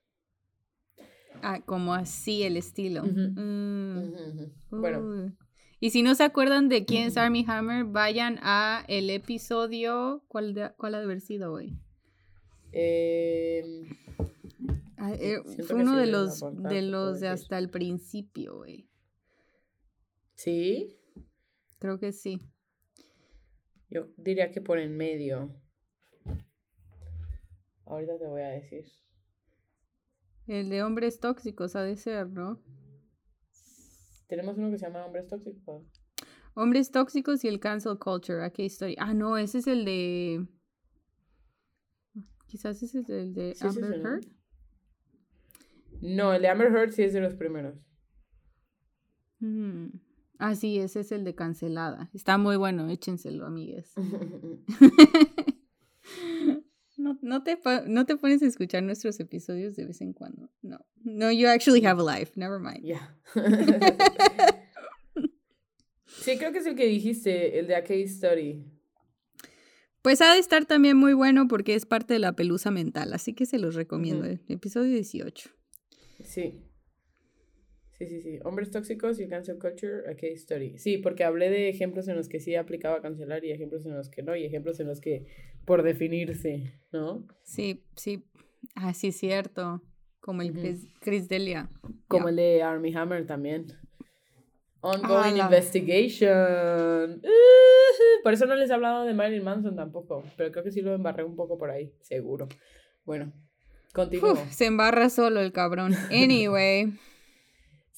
Ah, 1.42 1.60
como 1.64 1.94
así 1.94 2.42
el 2.42 2.56
estilo. 2.56 3.04
Mm. 3.04 4.50
Bueno. 4.70 5.36
Y 5.80 5.90
si 5.90 6.02
no 6.02 6.16
se 6.16 6.24
acuerdan 6.24 6.68
de 6.68 6.84
quién 6.84 7.06
es 7.06 7.16
Army 7.16 7.44
Hammer, 7.46 7.84
vayan 7.84 8.38
a 8.42 8.84
el 8.88 9.10
episodio. 9.10 10.24
¿Cuál, 10.26 10.54
de, 10.54 10.72
cuál 10.76 10.96
ha 10.96 10.98
de 10.98 11.04
haber 11.04 11.20
sido 11.20 11.52
hoy? 11.52 11.78
eh, 12.72 13.86
Ah, 14.98 15.12
eh, 15.14 15.40
fue 15.64 15.76
uno 15.76 15.96
de 15.96 16.06
los, 16.06 16.40
de 16.40 16.48
te 16.50 16.60
puedo 16.60 16.82
los 16.82 17.20
de 17.20 17.28
hasta 17.28 17.56
el 17.56 17.70
principio, 17.70 18.56
güey. 18.58 18.87
Sí, 20.38 20.94
Creo 21.80 21.98
que 21.98 22.12
sí. 22.12 22.40
yo 23.90 24.08
diría 24.16 24.50
que 24.50 24.60
por 24.60 24.78
en 24.78 24.96
medio. 24.96 25.50
Ahorita 27.86 28.18
te 28.18 28.26
voy 28.26 28.42
a 28.42 28.48
decir. 28.50 28.84
El 30.46 30.68
de 30.70 30.82
hombres 30.82 31.18
tóxicos 31.20 31.74
ha 31.76 31.82
de 31.82 31.96
ser, 31.96 32.28
¿no? 32.28 32.60
Tenemos 34.28 34.56
uno 34.58 34.70
que 34.70 34.78
se 34.78 34.86
llama 34.86 35.04
Hombres 35.06 35.26
Tóxicos. 35.26 35.84
Hombres 36.54 36.90
tóxicos 36.90 37.44
y 37.44 37.48
el 37.48 37.60
cancel 37.60 37.98
culture. 37.98 38.44
¿A 38.44 38.50
qué 38.50 38.64
historia? 38.64 38.96
Ah, 39.00 39.14
no, 39.14 39.36
ese 39.38 39.58
es 39.58 39.66
el 39.66 39.84
de. 39.84 40.46
Quizás 42.46 42.82
ese 42.82 43.00
es 43.00 43.08
el 43.08 43.34
de 43.34 43.54
Sí, 43.54 43.66
Amber. 43.66 44.00
Heard. 44.00 44.26
No, 46.00 46.32
el 46.34 46.42
de 46.42 46.48
Amber 46.48 46.72
Heard 46.72 46.92
sí 46.92 47.02
es 47.02 47.12
de 47.12 47.20
los 47.20 47.34
primeros. 47.34 47.76
Mm. 49.40 49.88
Ah, 50.38 50.54
sí, 50.54 50.78
ese 50.78 51.00
es 51.00 51.12
el 51.12 51.24
de 51.24 51.34
cancelada. 51.34 52.10
Está 52.14 52.38
muy 52.38 52.56
bueno, 52.56 52.88
échenselo, 52.88 53.46
amigues. 53.46 53.92
No, 56.98 57.16
no, 57.22 57.44
te, 57.44 57.56
no 57.86 58.06
te 58.06 58.16
pones 58.16 58.42
a 58.42 58.46
escuchar 58.46 58.82
nuestros 58.82 59.20
episodios 59.20 59.76
de 59.76 59.86
vez 59.86 60.00
en 60.00 60.12
cuando. 60.12 60.50
No. 60.62 60.84
No, 61.04 61.30
you 61.30 61.46
actually 61.46 61.84
have 61.86 62.00
a 62.00 62.04
life. 62.04 62.32
Never 62.34 62.58
mind. 62.58 62.98
Sí, 66.06 66.36
creo 66.36 66.50
que 66.50 66.58
es 66.58 66.66
el 66.66 66.74
que 66.74 66.86
dijiste, 66.86 67.60
el 67.60 67.68
de 67.68 67.76
A 67.76 67.82
Case 67.82 68.06
Story. 68.06 68.64
Pues 70.02 70.20
ha 70.20 70.32
de 70.32 70.40
estar 70.40 70.66
también 70.66 70.96
muy 70.96 71.12
bueno 71.12 71.46
porque 71.46 71.76
es 71.76 71.86
parte 71.86 72.14
de 72.14 72.18
la 72.18 72.32
pelusa 72.32 72.72
mental, 72.72 73.12
así 73.12 73.32
que 73.32 73.46
se 73.46 73.58
los 73.58 73.76
recomiendo. 73.76 74.24
El 74.24 74.40
Episodio 74.48 74.90
18. 74.90 75.50
Sí. 76.24 76.64
Sí, 77.98 78.06
sí, 78.06 78.20
sí. 78.20 78.38
Hombres 78.44 78.70
tóxicos 78.70 79.18
y 79.18 79.28
cancel 79.28 79.58
culture, 79.58 80.08
a 80.08 80.14
case 80.14 80.34
story. 80.34 80.78
Sí, 80.78 80.98
porque 80.98 81.24
hablé 81.24 81.50
de 81.50 81.68
ejemplos 81.68 82.06
en 82.06 82.14
los 82.14 82.28
que 82.28 82.38
sí 82.38 82.54
aplicaba 82.54 83.02
cancelar 83.02 83.44
y 83.44 83.50
ejemplos 83.50 83.84
en 83.86 83.96
los 83.96 84.08
que 84.08 84.22
no, 84.22 84.36
y 84.36 84.44
ejemplos 84.44 84.78
en 84.78 84.86
los 84.86 85.00
que 85.00 85.26
por 85.64 85.82
definirse, 85.82 86.74
¿no? 86.92 87.26
Sí, 87.42 87.82
sí. 87.96 88.24
Ah, 88.76 88.94
sí, 88.94 89.10
cierto. 89.10 89.82
Como 90.20 90.42
el 90.42 90.52
Ujú. 90.52 90.60
Chris, 90.60 90.86
Chris 91.00 91.28
Delia. 91.28 91.68
Como 92.06 92.28
el 92.28 92.36
de 92.36 92.62
Army 92.62 92.94
Hammer 92.94 93.26
también. 93.26 93.66
Ongoing 94.80 95.36
investigation. 95.36 97.20
Uh, 97.24 98.22
por 98.22 98.32
eso 98.32 98.46
no 98.46 98.54
les 98.54 98.70
he 98.70 98.74
hablado 98.74 99.04
de 99.04 99.12
Marilyn 99.12 99.42
Manson 99.42 99.74
tampoco, 99.74 100.22
pero 100.36 100.52
creo 100.52 100.62
que 100.62 100.70
sí 100.70 100.82
lo 100.82 100.94
embarré 100.94 101.24
un 101.24 101.34
poco 101.34 101.58
por 101.58 101.70
ahí, 101.70 101.92
seguro. 102.00 102.46
Bueno, 103.04 103.32
continúo. 103.92 104.34
Uf, 104.34 104.52
se 104.52 104.66
embarra 104.66 105.10
solo 105.10 105.40
el 105.40 105.50
cabrón. 105.52 105.92
Anyway. 106.12 106.92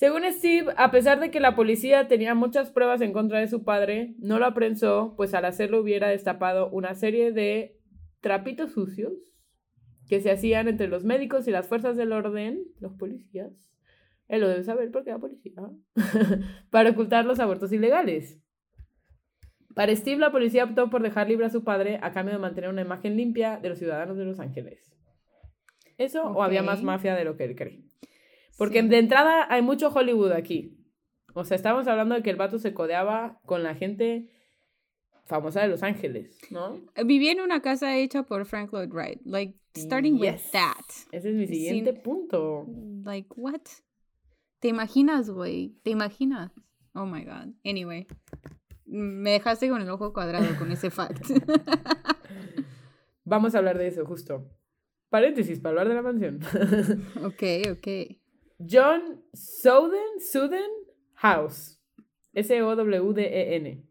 Según 0.00 0.22
Steve, 0.32 0.72
a 0.78 0.90
pesar 0.90 1.20
de 1.20 1.30
que 1.30 1.40
la 1.40 1.54
policía 1.54 2.08
tenía 2.08 2.34
muchas 2.34 2.70
pruebas 2.70 3.02
en 3.02 3.12
contra 3.12 3.38
de 3.38 3.48
su 3.48 3.64
padre, 3.64 4.14
no 4.18 4.38
lo 4.38 4.46
aprensó, 4.46 5.12
pues 5.14 5.34
al 5.34 5.44
hacerlo 5.44 5.78
hubiera 5.78 6.08
destapado 6.08 6.70
una 6.70 6.94
serie 6.94 7.32
de 7.32 7.78
trapitos 8.22 8.72
sucios 8.72 9.12
que 10.08 10.22
se 10.22 10.30
hacían 10.30 10.68
entre 10.68 10.88
los 10.88 11.04
médicos 11.04 11.46
y 11.46 11.50
las 11.50 11.68
fuerzas 11.68 11.98
del 11.98 12.12
orden, 12.12 12.62
los 12.78 12.94
policías. 12.94 13.52
Él 14.26 14.40
lo 14.40 14.48
debe 14.48 14.62
saber 14.62 14.90
porque 14.90 15.10
era 15.10 15.18
policía. 15.18 15.52
para 16.70 16.92
ocultar 16.92 17.26
los 17.26 17.38
abortos 17.38 17.70
ilegales. 17.70 18.40
Para 19.74 19.94
Steve, 19.94 20.16
la 20.16 20.32
policía 20.32 20.64
optó 20.64 20.88
por 20.88 21.02
dejar 21.02 21.28
libre 21.28 21.44
a 21.44 21.50
su 21.50 21.62
padre 21.62 22.00
a 22.00 22.10
cambio 22.12 22.32
de 22.32 22.40
mantener 22.40 22.70
una 22.70 22.80
imagen 22.80 23.18
limpia 23.18 23.58
de 23.58 23.68
los 23.68 23.78
ciudadanos 23.78 24.16
de 24.16 24.24
Los 24.24 24.40
Ángeles. 24.40 24.96
¿Eso 25.98 26.22
o 26.22 26.42
había 26.42 26.62
más 26.62 26.82
mafia 26.82 27.14
de 27.14 27.26
lo 27.26 27.36
que 27.36 27.44
él 27.44 27.54
cree? 27.54 27.89
Porque 28.58 28.82
Sí. 28.82 28.88
de 28.88 28.98
entrada 28.98 29.46
hay 29.48 29.62
mucho 29.62 29.88
Hollywood 29.88 30.32
aquí. 30.32 30.76
O 31.34 31.44
sea, 31.44 31.56
estamos 31.56 31.86
hablando 31.86 32.14
de 32.14 32.22
que 32.22 32.30
el 32.30 32.36
vato 32.36 32.58
se 32.58 32.74
codeaba 32.74 33.40
con 33.46 33.62
la 33.62 33.74
gente 33.74 34.28
famosa 35.26 35.62
de 35.62 35.68
Los 35.68 35.82
Ángeles, 35.84 36.36
¿no? 36.50 36.80
Vivía 37.04 37.30
en 37.32 37.40
una 37.40 37.62
casa 37.62 37.96
hecha 37.96 38.24
por 38.24 38.44
Frank 38.46 38.72
Lloyd 38.72 38.90
Wright. 38.92 39.20
Like, 39.24 39.56
starting 39.76 40.18
with 40.20 40.40
that. 40.52 40.84
Ese 41.12 41.30
es 41.30 41.34
mi 41.36 41.46
siguiente 41.46 41.92
Sin- 41.92 42.02
punto. 42.02 42.66
Like, 43.04 43.28
what? 43.36 43.60
¿Te 44.58 44.68
imaginas, 44.68 45.30
güey? 45.30 45.78
¿Te 45.84 45.90
imaginas? 45.90 46.50
Oh 46.94 47.06
my 47.06 47.24
god. 47.24 47.54
Anyway. 47.64 48.06
Me 48.84 49.30
dejaste 49.30 49.68
con 49.68 49.80
el 49.80 49.88
ojo 49.88 50.12
cuadrado 50.12 50.46
con 50.58 50.72
ese 50.72 50.90
fact. 50.90 51.24
Vamos 53.24 53.54
a 53.54 53.58
hablar 53.58 53.78
de 53.78 53.86
eso, 53.86 54.04
justo. 54.04 54.50
Paréntesis, 55.08 55.60
para 55.60 55.70
hablar 55.80 55.88
de 55.88 55.94
la 55.94 56.02
mansión. 56.02 56.40
ok, 57.24 57.42
ok. 57.72 58.19
John 58.64 59.22
Soden, 59.34 60.20
Suden 60.20 60.70
House. 61.14 61.78
S-O-W-D-E-N. 62.34 63.82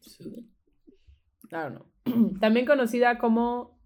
Suden. 0.00 0.48
I 1.50 1.56
don't 1.56 1.74
know. 1.74 1.86
También 2.40 2.66
conocida 2.66 3.18
como 3.18 3.78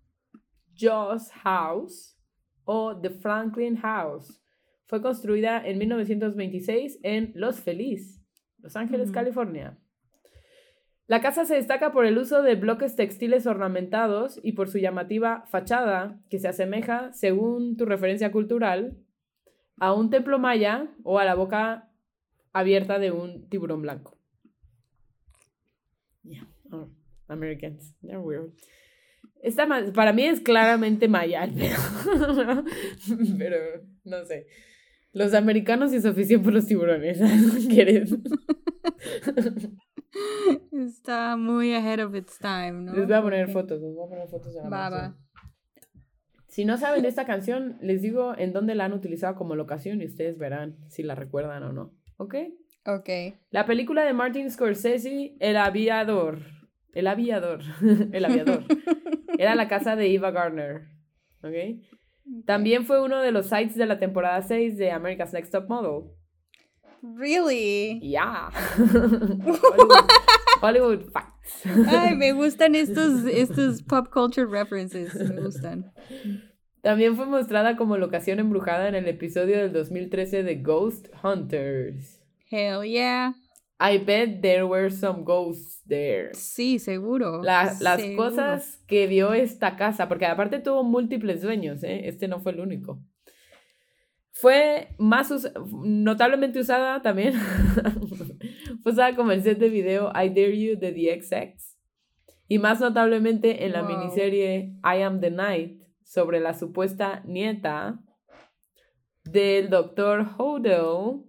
Joss 0.79 1.31
House 1.43 2.17
o 2.65 3.01
The 3.01 3.11
Franklin 3.11 3.77
House. 3.77 4.41
Fue 4.87 5.03
construida 5.03 5.67
en 5.67 5.79
1926 5.79 7.01
en 7.03 7.33
Los 7.35 7.61
Feliz, 7.61 8.23
Los 8.59 8.75
Ángeles. 8.77 9.11
California. 9.11 9.79
La 11.09 11.23
casa 11.23 11.47
se 11.47 11.55
destaca 11.55 11.91
por 11.91 12.05
el 12.05 12.19
uso 12.19 12.43
de 12.43 12.55
bloques 12.55 12.95
textiles 12.95 13.47
ornamentados 13.47 14.39
y 14.43 14.53
por 14.53 14.69
su 14.69 14.77
llamativa 14.77 15.47
fachada, 15.47 16.21
que 16.29 16.39
se 16.39 16.49
asemeja, 16.49 17.15
según 17.15 17.79
tu 17.79 17.87
referencia 17.87 18.31
cultural, 18.31 18.95
a 19.79 19.95
un 19.95 20.11
templo 20.11 20.39
maya 20.39 20.87
o 21.05 21.19
a 21.19 21.25
la 21.25 21.35
boca 21.35 21.89
abierta 22.53 22.99
de 22.99 23.11
un 23.11 23.49
tiburón 23.49 23.81
blanco. 23.81 24.19
Yeah, 26.25 26.47
oh, 26.73 26.91
Americans, 27.29 27.95
they're 28.03 28.19
weird. 28.19 28.53
Esta 29.41 29.67
para 29.95 30.13
mí 30.13 30.25
es 30.25 30.41
claramente 30.41 31.09
maya, 31.09 31.49
pero 33.39 33.57
no 34.05 34.25
sé. 34.27 34.47
Los 35.15 35.33
americanos 35.33 35.95
y 35.95 36.03
su 36.03 36.13
por 36.43 36.53
los 36.53 36.67
tiburones. 36.67 37.19
¿Quieres? 37.69 38.15
Está 40.73 41.37
muy 41.37 41.75
ahead 41.75 42.05
of 42.05 42.15
its 42.15 42.39
time, 42.39 42.73
¿no? 42.73 42.95
Les 42.95 43.07
voy 43.07 43.15
a 43.15 43.23
poner 43.23 43.51
fotos, 43.51 43.81
les 43.81 43.95
voy 43.95 44.07
a 44.07 44.09
poner 44.09 44.29
fotos 44.29 44.55
de 44.55 44.63
la 44.63 44.69
va. 44.69 45.17
Si 46.47 46.65
no 46.65 46.79
saben 46.79 47.05
esta 47.05 47.27
canción, 47.27 47.79
les 47.83 48.01
digo 48.01 48.37
en 48.37 48.53
dónde 48.53 48.75
la 48.75 48.87
han 48.87 48.93
utilizado 48.93 49.35
como 49.37 49.55
locación 49.55 50.01
y 50.01 50.07
ustedes 50.07 50.39
verán 50.39 50.77
si 50.89 51.03
la 51.03 51.15
recuerdan 51.15 51.63
o 51.63 51.73
no. 51.73 51.93
¿Ok? 52.17 52.35
Ok. 52.87 53.09
La 53.51 53.67
película 53.67 54.03
de 54.03 54.15
Martin 54.15 54.51
Scorsese, 54.51 55.37
El 55.41 55.57
Aviador. 55.57 56.39
El 56.95 57.07
Aviador. 57.07 57.61
El 58.13 58.25
Aviador. 58.25 58.65
Era 59.39 59.55
la 59.55 59.69
casa 59.69 59.95
de 59.95 60.13
Eva 60.13 60.31
Gardner. 60.31 60.89
¿Ok? 61.43 61.83
También 62.45 62.85
fue 62.85 63.03
uno 63.03 63.21
de 63.21 63.31
los 63.31 63.47
sites 63.47 63.77
de 63.77 63.87
la 63.87 63.99
temporada 63.99 64.41
6 64.43 64.77
de 64.77 64.91
America's 64.91 65.33
Next 65.33 65.53
Top 65.53 65.69
Model. 65.69 66.11
Really? 67.03 68.01
Yeah. 68.03 68.51
Hollywood, 68.77 70.11
Hollywood 70.61 71.13
facts. 71.13 71.65
Ay, 71.87 72.15
me 72.17 72.33
gustan 72.33 72.75
estos, 72.75 73.25
estos 73.33 73.83
pop 73.83 74.09
culture 74.13 74.47
references. 74.47 75.15
Me 75.15 75.41
gustan. 75.41 75.93
También 76.83 77.17
fue 77.17 77.27
mostrada 77.27 77.77
como 77.77 77.97
locación 77.97 78.39
embrujada 78.39 78.89
en 78.89 78.95
el 78.95 79.09
episodio 79.09 79.59
del 79.59 79.73
2013 79.73 80.43
de 80.43 80.57
Ghost 80.57 81.09
Hunters. 81.23 82.21
Hell 82.51 82.83
yeah. 82.85 83.35
I 83.81 83.99
bet 83.99 84.43
there 84.43 84.65
were 84.67 84.91
some 84.91 85.23
ghosts 85.23 85.83
there. 85.87 86.31
Sí, 86.35 86.79
seguro. 86.81 87.43
La- 87.43 87.77
las 87.81 88.01
seguro. 88.01 88.31
cosas 88.31 88.83
que 88.89 89.07
vio 89.07 89.33
esta 89.35 89.77
casa, 89.77 90.09
porque 90.09 90.27
aparte 90.27 90.59
tuvo 90.59 90.83
múltiples 90.83 91.43
dueños, 91.43 91.85
¿eh? 91.85 92.09
este 92.09 92.27
no 92.27 92.41
fue 92.41 92.53
el 92.53 92.61
único. 92.61 93.01
Fue 94.41 94.89
más 94.99 95.31
us- 95.31 95.51
notablemente 95.85 96.61
usada 96.61 97.03
también. 97.03 97.35
fue 98.83 98.93
usada 98.93 99.15
como 99.17 99.33
el 99.33 99.43
set 99.43 99.59
de 99.59 99.69
video 99.69 100.11
I 100.15 100.29
Dare 100.29 100.59
You 100.59 100.79
de 100.79 100.93
The 100.93 101.21
XX. 101.23 101.77
Y 102.49 102.59
más 102.59 102.81
notablemente 102.81 103.65
en 103.67 103.73
la 103.73 103.83
Wow. 103.83 103.99
miniserie 103.99 104.75
I 104.85 105.03
Am 105.03 105.21
the 105.21 105.31
Night 105.31 105.83
sobre 106.05 106.41
la 106.41 106.55
supuesta 106.55 107.23
nieta 107.27 107.99
del 109.25 109.69
doctor 109.71 110.27
Hodel. 110.39 111.25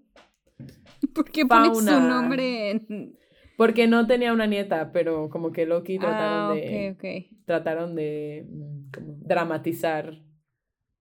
¿Por 1.14 1.26
qué 1.32 1.46
pones 1.46 1.78
su 1.80 1.86
Fauna. 1.86 2.08
nombre 2.22 2.72
en...? 2.72 3.16
Porque 3.58 3.88
no 3.88 4.08
tenía 4.08 4.32
una 4.32 4.46
nieta, 4.48 4.92
pero 4.94 5.30
como 5.30 5.52
que 5.52 5.66
Loki 5.66 6.00
trataron 6.00 6.52
Ah, 6.52 6.54
de. 6.54 6.92
ok, 6.92 6.98
ok. 6.98 7.44
trataron 7.46 7.94
de 7.96 8.46
mm, 8.50 8.92
como 8.94 9.14
dramatizar 9.20 10.22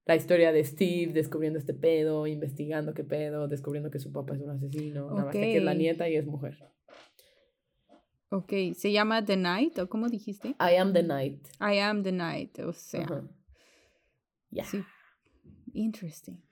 la 0.08 0.16
historia 0.16 0.52
de 0.52 0.64
Steve 0.64 1.12
descubriendo 1.12 1.58
este 1.58 1.74
pedo, 1.74 2.26
investigando 2.26 2.94
qué 2.94 3.04
pedo, 3.04 3.46
descubriendo 3.46 3.90
que 3.90 3.98
su 3.98 4.10
papá 4.10 4.34
es 4.34 4.40
un 4.40 4.48
asesino, 4.48 5.10
nada 5.10 5.26
más 5.26 5.32
que 5.32 5.58
es 5.58 5.62
la 5.62 5.74
nieta 5.74 6.08
y 6.08 6.16
es 6.16 6.24
mujer. 6.24 6.56
Ok, 8.30 8.52
¿se 8.74 8.90
llama 8.90 9.22
The 9.22 9.36
Night 9.36 9.78
o 9.78 9.88
cómo 9.90 10.08
dijiste? 10.08 10.48
I 10.58 10.76
am 10.76 10.94
the 10.94 11.02
night. 11.02 11.46
I 11.60 11.78
am 11.80 12.02
the 12.02 12.12
Night, 12.12 12.58
o 12.60 12.72
sea, 12.72 13.02
Ajá. 13.02 13.22
Ya. 14.50 14.64
sí. 14.64 14.82
Interesting. 15.74 16.42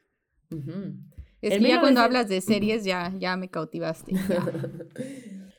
Es 1.41 1.55
En 1.55 1.63
que 1.63 1.69
ya 1.69 1.81
cuando 1.81 2.03
1900 2.03 2.05
hablas 2.05 2.29
de 2.29 2.41
series 2.43 2.85
ya, 2.85 3.15
ya 3.19 3.39
me 3.39 3.49
cautivaste. 3.49 4.13
ya. 4.29 4.71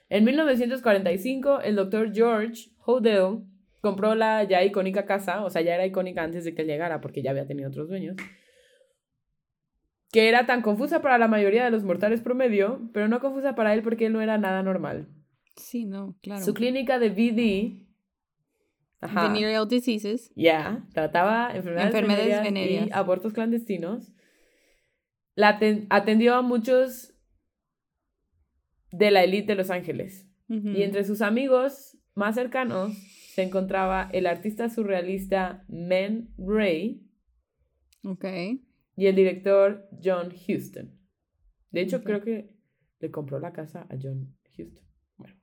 en 0.09 0.23
1945, 0.23 1.61
el 1.61 1.75
doctor 1.75 2.13
George 2.13 2.69
Hodel 2.85 3.43
compró 3.81 4.15
la 4.15 4.43
ya 4.43 4.63
icónica 4.63 5.05
casa, 5.05 5.43
o 5.43 5.49
sea, 5.49 5.61
ya 5.61 5.75
era 5.75 5.85
icónica 5.85 6.23
antes 6.23 6.43
de 6.45 6.53
que 6.55 6.61
él 6.63 6.67
llegara 6.67 6.99
porque 7.01 7.21
ya 7.21 7.31
había 7.31 7.45
tenido 7.47 7.69
otros 7.69 7.87
dueños, 7.89 8.15
que 10.11 10.29
era 10.29 10.45
tan 10.45 10.61
confusa 10.61 11.01
para 11.01 11.17
la 11.17 11.27
mayoría 11.27 11.63
de 11.65 11.71
los 11.71 11.83
mortales 11.83 12.21
promedio, 12.21 12.89
pero 12.93 13.07
no 13.07 13.19
confusa 13.19 13.55
para 13.55 13.73
él 13.73 13.83
porque 13.83 14.05
él 14.07 14.13
no 14.13 14.21
era 14.21 14.37
nada 14.37 14.63
normal. 14.63 15.07
Sí, 15.55 15.85
no, 15.85 16.15
claro. 16.21 16.43
Su 16.43 16.53
clínica 16.53 16.97
de 16.99 17.09
VD, 17.09 17.87
ajá, 19.01 19.27
Venereal 19.27 19.67
diseases. 19.67 20.31
ya, 20.35 20.85
trataba 20.93 21.51
enfermedades, 21.53 21.93
Enfermedades 21.93 22.43
venéreas 22.43 22.87
y 22.87 22.91
abortos 22.93 23.33
clandestinos. 23.33 24.13
La 25.35 25.59
aten- 25.59 25.85
atendió 25.89 26.35
a 26.35 26.41
muchos 26.41 27.13
de 28.91 29.11
la 29.11 29.23
élite 29.23 29.47
de 29.51 29.55
Los 29.55 29.69
Ángeles. 29.69 30.27
Ujú. 30.49 30.69
Y 30.69 30.83
entre 30.83 31.03
sus 31.03 31.21
amigos 31.21 31.97
más 32.15 32.35
cercanos 32.35 32.95
se 33.37 33.43
encontraba 33.43 34.09
el 34.13 34.25
artista 34.25 34.67
surrealista 34.67 35.63
Men 35.67 36.33
Ray 36.39 37.07
Ok. 38.03 38.25
y 38.95 39.05
el 39.05 39.15
director 39.15 39.87
John 40.03 40.29
Huston. 40.33 40.99
De 41.69 41.81
hecho, 41.81 42.03
creo 42.03 42.21
que 42.21 42.55
le 42.99 43.11
compró 43.11 43.39
la 43.39 43.53
casa 43.53 43.85
a 43.91 43.95
John 44.01 44.35
Huston. 44.57 44.83
Bueno. 45.17 45.35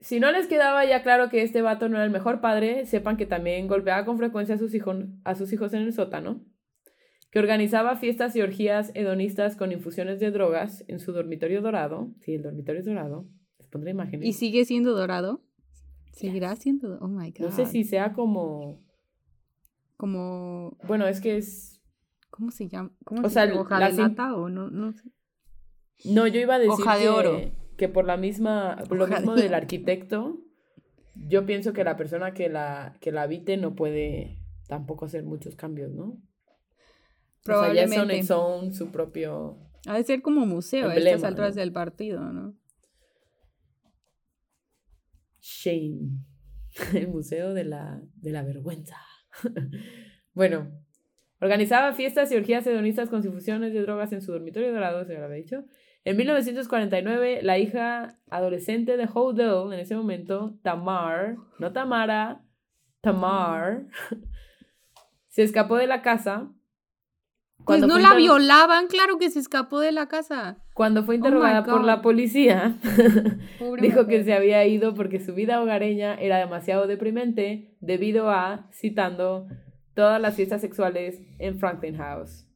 Si 0.00 0.18
no 0.18 0.32
les 0.32 0.48
quedaba 0.48 0.84
ya 0.84 1.04
claro 1.04 1.28
que 1.28 1.42
este 1.42 1.62
vato 1.62 1.88
no 1.88 1.94
era 1.94 2.04
el 2.04 2.10
mejor 2.10 2.40
padre, 2.40 2.84
sepan 2.84 3.16
que 3.16 3.26
también 3.26 3.68
golpeaba 3.68 4.04
con 4.04 4.18
frecuencia 4.18 4.56
a 4.56 4.58
sus, 4.58 4.74
hijos, 4.74 4.96
a 5.22 5.36
sus 5.36 5.52
hijos 5.52 5.72
en 5.74 5.82
el 5.82 5.92
sótano, 5.92 6.44
que 7.30 7.38
organizaba 7.38 7.94
fiestas 7.94 8.34
y 8.34 8.40
orgías 8.40 8.90
hedonistas 8.96 9.54
con 9.54 9.70
infusiones 9.70 10.18
de 10.18 10.32
drogas 10.32 10.84
en 10.88 10.98
su 10.98 11.12
dormitorio 11.12 11.62
dorado. 11.62 12.12
Sí, 12.18 12.34
el 12.34 12.42
dormitorio 12.42 12.80
es 12.80 12.86
dorado. 12.86 13.28
Les 13.60 13.68
pondré 13.68 13.92
imágenes. 13.92 14.26
¿Y 14.26 14.32
sigue 14.32 14.64
siendo 14.64 14.92
dorado? 14.96 15.44
Seguirá 16.18 16.56
siendo. 16.56 16.98
Oh 17.00 17.08
my 17.08 17.30
god. 17.30 17.46
No 17.46 17.52
sé 17.52 17.66
si 17.66 17.84
sea 17.84 18.12
como... 18.12 18.80
Como. 19.96 20.76
Bueno, 20.86 21.06
es 21.06 21.20
que 21.20 21.36
es... 21.36 21.80
¿Cómo 22.30 22.50
se 22.50 22.68
llama? 22.68 22.90
¿Cómo 23.04 23.20
O 23.22 23.28
se 23.28 23.34
sea? 23.34 23.60
¿Hoja 23.60 23.78
la 23.80 23.90
de 23.90 23.96
lata 23.96 24.34
o 24.34 24.48
no? 24.48 24.70
No 24.70 24.92
sé. 24.92 25.10
No, 26.04 26.26
yo 26.26 26.40
iba 26.40 26.56
a 26.56 26.58
decir 26.58 26.72
Hoja 26.72 26.96
de 26.96 27.02
que, 27.02 27.08
oro. 27.08 27.40
que 27.76 27.88
por 27.88 28.04
la 28.04 28.16
misma, 28.16 28.76
por 28.88 28.98
lo 28.98 29.04
Hoja 29.04 29.16
mismo 29.16 29.34
de 29.34 29.42
del 29.42 29.54
arquitecto, 29.54 30.40
yo 31.14 31.46
pienso 31.46 31.72
que 31.72 31.82
la 31.82 31.96
persona 31.96 32.34
que 32.34 32.48
la, 32.48 32.96
que 33.00 33.10
la 33.10 33.22
habite 33.22 33.56
no 33.56 33.74
puede 33.74 34.38
tampoco 34.68 35.06
hacer 35.06 35.24
muchos 35.24 35.56
cambios, 35.56 35.92
¿no? 35.92 36.04
O 36.04 37.44
sea, 37.44 37.72
ya 37.72 37.88
son 37.88 37.96
Probablemente. 37.96 38.32
own, 38.32 38.72
su 38.72 38.90
propio... 38.90 39.58
Ha 39.86 39.96
de 39.96 40.04
ser 40.04 40.22
como 40.22 40.44
museo 40.46 40.88
a 40.88 40.94
estas 40.94 41.24
alturas 41.24 41.56
¿no? 41.56 41.60
del 41.60 41.72
partido, 41.72 42.32
¿no? 42.32 42.54
Shame. 45.48 46.24
El 46.94 47.08
Museo 47.08 47.54
de 47.54 47.64
la, 47.64 48.00
de 48.16 48.32
la 48.32 48.42
Vergüenza. 48.42 48.98
bueno, 50.34 50.70
organizaba 51.40 51.94
fiestas 51.94 52.30
y 52.30 52.36
orgías 52.36 52.66
hedonistas 52.66 53.08
con 53.08 53.24
infusiones 53.24 53.72
de 53.72 53.80
drogas 53.80 54.12
en 54.12 54.20
su 54.20 54.32
dormitorio 54.32 54.72
dorado, 54.72 55.06
se 55.06 55.14
lo 55.14 55.24
había 55.24 55.36
dicho. 55.36 55.64
En 56.04 56.16
1949, 56.16 57.40
la 57.42 57.58
hija 57.58 58.18
adolescente 58.30 58.96
de 58.96 59.08
Hodel, 59.12 59.72
en 59.72 59.80
ese 59.80 59.96
momento, 59.96 60.58
Tamar, 60.62 61.36
no 61.58 61.72
Tamara, 61.72 62.44
Tamar, 63.00 63.86
se 65.28 65.42
escapó 65.42 65.76
de 65.76 65.86
la 65.86 66.02
casa. 66.02 66.52
Pues 67.64 67.86
no 67.86 67.98
la 67.98 68.14
violaban, 68.14 68.86
claro 68.86 69.18
que 69.18 69.30
se 69.30 69.38
escapó 69.38 69.80
de 69.80 69.92
la 69.92 70.08
casa. 70.08 70.56
Cuando 70.74 71.04
fue 71.04 71.16
Oh 71.16 71.18
interrogada 71.18 71.64
por 71.64 71.84
la 71.84 72.00
policía, 72.00 72.78
Dijo 73.80 74.06
que 74.06 74.24
se 74.24 74.32
había 74.32 74.64
ido 74.66 74.94
porque 74.94 75.20
su 75.20 75.34
vida 75.34 75.60
hogareña 75.60 76.14
era 76.14 76.38
demasiado 76.38 76.86
deprimente 76.86 77.76
debido 77.80 78.30
a, 78.30 78.68
citando, 78.72 79.48
todas 79.94 80.20
las 80.20 80.36
fiestas 80.36 80.60
sexuales 80.60 81.20
en 81.38 81.58
Franklin 81.58 81.96
House. 81.96 82.46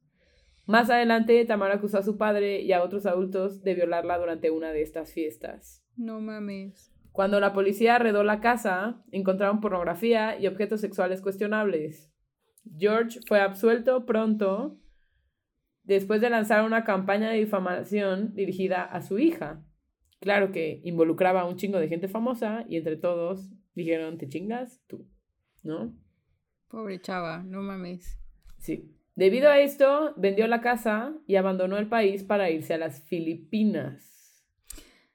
Más 0.66 0.90
adelante, 0.90 1.44
Tamara 1.44 1.74
acusó 1.74 1.98
a 1.98 2.02
su 2.02 2.16
padre 2.16 2.62
y 2.62 2.72
a 2.72 2.82
otros 2.82 3.04
adultos 3.04 3.62
de 3.62 3.74
violarla 3.74 4.18
durante 4.18 4.50
una 4.50 4.70
de 4.70 4.82
estas 4.82 5.12
fiestas. 5.12 5.84
No 5.96 6.20
mames. 6.20 6.92
Cuando 7.10 7.40
la 7.40 7.52
policía 7.52 7.96
arredó 7.96 8.22
la 8.22 8.40
casa, 8.40 9.02
encontraron 9.10 9.60
pornografía 9.60 10.38
y 10.38 10.46
objetos 10.46 10.80
sexuales 10.80 11.20
cuestionables. 11.20 12.10
George 12.78 13.18
fue 13.26 13.40
absuelto 13.40 14.06
pronto 14.06 14.78
después 15.84 16.20
de 16.20 16.30
lanzar 16.30 16.64
una 16.64 16.84
campaña 16.84 17.30
de 17.30 17.38
difamación 17.38 18.34
dirigida 18.34 18.84
a 18.84 19.02
su 19.02 19.18
hija. 19.18 19.64
Claro 20.20 20.52
que 20.52 20.80
involucraba 20.84 21.40
a 21.40 21.46
un 21.46 21.56
chingo 21.56 21.78
de 21.78 21.88
gente 21.88 22.08
famosa 22.08 22.64
y 22.68 22.76
entre 22.76 22.96
todos 22.96 23.50
dijeron, 23.74 24.18
te 24.18 24.28
chingas 24.28 24.80
tú, 24.86 25.08
¿no? 25.62 25.94
Pobre 26.68 27.00
chava, 27.00 27.42
no 27.42 27.62
mames. 27.62 28.18
Sí. 28.58 28.96
Debido 29.14 29.50
a 29.50 29.58
esto, 29.58 30.14
vendió 30.16 30.46
la 30.46 30.62
casa 30.62 31.14
y 31.26 31.36
abandonó 31.36 31.76
el 31.76 31.88
país 31.88 32.24
para 32.24 32.50
irse 32.50 32.72
a 32.72 32.78
las 32.78 33.02
Filipinas. 33.02 34.46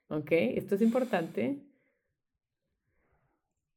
¿Ok? 0.08 0.30
Esto 0.30 0.76
es 0.76 0.82
importante. 0.82 1.64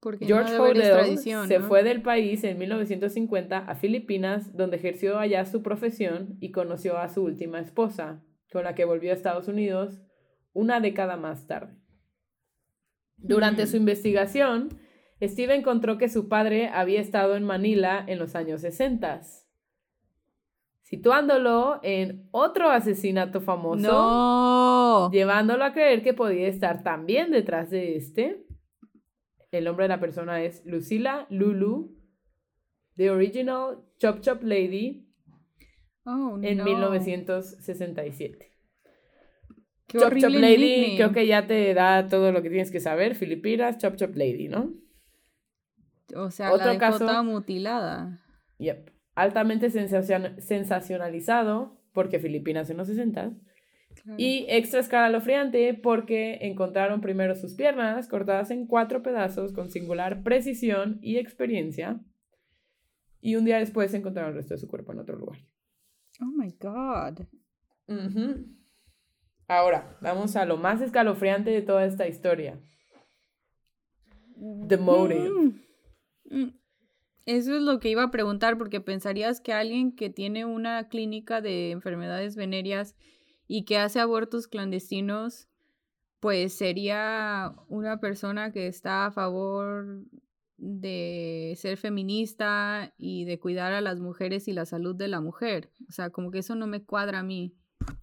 Porque 0.01 0.25
George 0.25 0.53
no 0.57 0.63
Hodel 0.63 1.17
se 1.47 1.59
¿no? 1.59 1.65
fue 1.67 1.83
del 1.83 2.01
país 2.01 2.43
en 2.43 2.57
1950 2.57 3.57
a 3.59 3.75
Filipinas, 3.75 4.55
donde 4.57 4.77
ejerció 4.77 5.19
allá 5.19 5.45
su 5.45 5.61
profesión 5.61 6.37
y 6.41 6.51
conoció 6.51 6.97
a 6.97 7.07
su 7.07 7.23
última 7.23 7.59
esposa, 7.59 8.23
con 8.51 8.63
la 8.63 8.73
que 8.73 8.83
volvió 8.83 9.11
a 9.11 9.13
Estados 9.13 9.47
Unidos 9.47 10.01
una 10.53 10.79
década 10.79 11.17
más 11.17 11.45
tarde. 11.45 11.75
Durante 13.17 13.63
Mm. 13.65 13.67
su 13.67 13.77
investigación, 13.77 14.69
Steve 15.21 15.53
encontró 15.53 15.99
que 15.99 16.09
su 16.09 16.27
padre 16.27 16.69
había 16.73 16.99
estado 16.99 17.35
en 17.35 17.43
Manila 17.43 18.03
en 18.07 18.17
los 18.17 18.33
años 18.35 18.61
60, 18.61 19.21
situándolo 20.81 21.79
en 21.83 22.27
otro 22.31 22.71
asesinato 22.71 23.39
famoso 23.39 23.77
No. 23.87 25.11
llevándolo 25.11 25.63
a 25.63 25.73
creer 25.73 26.01
que 26.01 26.13
podía 26.15 26.47
estar 26.47 26.81
también 26.83 27.29
detrás 27.31 27.69
de 27.69 27.95
este. 27.97 28.45
El 29.51 29.65
nombre 29.65 29.83
de 29.85 29.89
la 29.89 29.99
persona 29.99 30.41
es 30.43 30.65
Lucila 30.65 31.27
Lulu, 31.29 31.97
The 32.95 33.09
Original 33.11 33.83
Chop 33.97 34.21
Chop 34.21 34.43
Lady, 34.43 35.07
Oh, 36.03 36.39
en 36.41 36.57
no. 36.57 36.63
1967. 36.63 38.47
Qué 39.87 39.99
Chop 39.99 40.13
Chop 40.17 40.31
Lady, 40.31 40.57
nickname. 40.57 40.95
creo 40.95 41.11
que 41.11 41.27
ya 41.27 41.45
te 41.45 41.73
da 41.73 42.07
todo 42.07 42.31
lo 42.31 42.41
que 42.41 42.49
tienes 42.49 42.71
que 42.71 42.79
saber. 42.79 43.13
Filipinas, 43.15 43.77
Chop 43.77 43.95
Chop 43.97 44.15
Lady, 44.15 44.47
¿no? 44.47 44.73
O 46.15 46.31
sea, 46.31 46.51
Otro 46.53 46.67
la 46.73 46.77
caso- 46.79 46.99
toda 46.99 47.21
mutilada. 47.23 48.19
Yep. 48.57 48.89
Altamente 49.15 49.69
sensacion- 49.69 50.39
sensacionalizado, 50.39 51.77
porque 51.93 52.19
Filipinas 52.19 52.69
en 52.69 52.77
los 52.77 52.87
60 52.87 53.33
Claro. 54.03 54.15
Y 54.17 54.45
extra 54.49 54.79
escalofriante 54.79 55.73
porque 55.73 56.39
encontraron 56.41 57.01
primero 57.01 57.35
sus 57.35 57.53
piernas 57.53 58.07
cortadas 58.07 58.51
en 58.51 58.67
cuatro 58.67 59.03
pedazos 59.03 59.53
con 59.53 59.69
singular 59.69 60.23
precisión 60.23 60.99
y 61.01 61.17
experiencia. 61.17 61.99
Y 63.19 63.35
un 63.35 63.45
día 63.45 63.57
después 63.57 63.93
encontraron 63.93 64.31
el 64.31 64.37
resto 64.37 64.55
de 64.55 64.59
su 64.59 64.67
cuerpo 64.67 64.91
en 64.93 64.99
otro 64.99 65.17
lugar. 65.17 65.37
Oh 66.19 66.25
my 66.25 66.51
God. 66.59 67.25
Ujú. 67.87 68.45
Ahora, 69.47 69.97
vamos 70.01 70.35
a 70.35 70.45
lo 70.45 70.57
más 70.57 70.81
escalofriante 70.81 71.51
de 71.51 71.61
toda 71.61 71.85
esta 71.85 72.07
historia. 72.07 72.59
The 74.67 74.77
motive. 74.77 75.29
Mm. 75.29 75.61
Mm. 76.31 76.61
Eso 77.25 77.55
es 77.55 77.61
lo 77.61 77.79
que 77.79 77.89
iba 77.89 78.03
a 78.03 78.11
preguntar, 78.11 78.57
porque 78.57 78.81
pensarías 78.81 79.41
que 79.41 79.53
alguien 79.53 79.95
que 79.95 80.09
tiene 80.09 80.45
una 80.45 80.87
clínica 80.87 81.41
de 81.41 81.71
enfermedades 81.71 82.35
venéreas 82.35 82.95
y 83.53 83.65
que 83.65 83.77
hace 83.77 83.99
abortos 83.99 84.47
clandestinos, 84.47 85.49
pues 86.21 86.53
sería 86.53 87.53
una 87.67 87.99
persona 87.99 88.53
que 88.53 88.67
está 88.67 89.07
a 89.07 89.11
favor 89.11 90.05
de 90.55 91.53
ser 91.57 91.75
feminista 91.75 92.93
y 92.97 93.25
de 93.25 93.39
cuidar 93.39 93.73
a 93.73 93.81
las 93.81 93.99
mujeres 93.99 94.47
y 94.47 94.53
la 94.53 94.65
salud 94.65 94.95
de 94.95 95.09
la 95.09 95.19
mujer. 95.19 95.69
O 95.89 95.91
sea, 95.91 96.11
como 96.11 96.31
que 96.31 96.39
eso 96.39 96.55
no 96.55 96.65
me 96.65 96.85
cuadra 96.85 97.19
a 97.19 97.23
mí. 97.23 97.53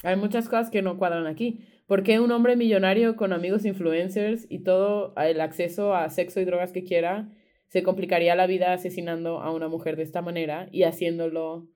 Hay 0.02 0.16
muchas 0.16 0.50
cosas 0.50 0.68
que 0.68 0.82
no 0.82 0.98
cuadran 0.98 1.26
aquí. 1.26 1.64
¿Por 1.86 2.02
qué 2.02 2.20
un 2.20 2.30
hombre 2.30 2.54
millonario 2.54 3.16
con 3.16 3.32
amigos 3.32 3.64
influencers 3.64 4.46
y 4.50 4.58
todo 4.58 5.14
el 5.16 5.40
acceso 5.40 5.94
a 5.94 6.10
sexo 6.10 6.40
y 6.40 6.44
drogas 6.44 6.72
que 6.72 6.84
quiera 6.84 7.32
se 7.68 7.82
complicaría 7.82 8.36
la 8.36 8.46
vida 8.46 8.74
asesinando 8.74 9.40
a 9.40 9.50
una 9.50 9.68
mujer 9.68 9.96
de 9.96 10.02
esta 10.02 10.20
manera 10.20 10.68
y 10.72 10.82
haciéndolo 10.82 11.70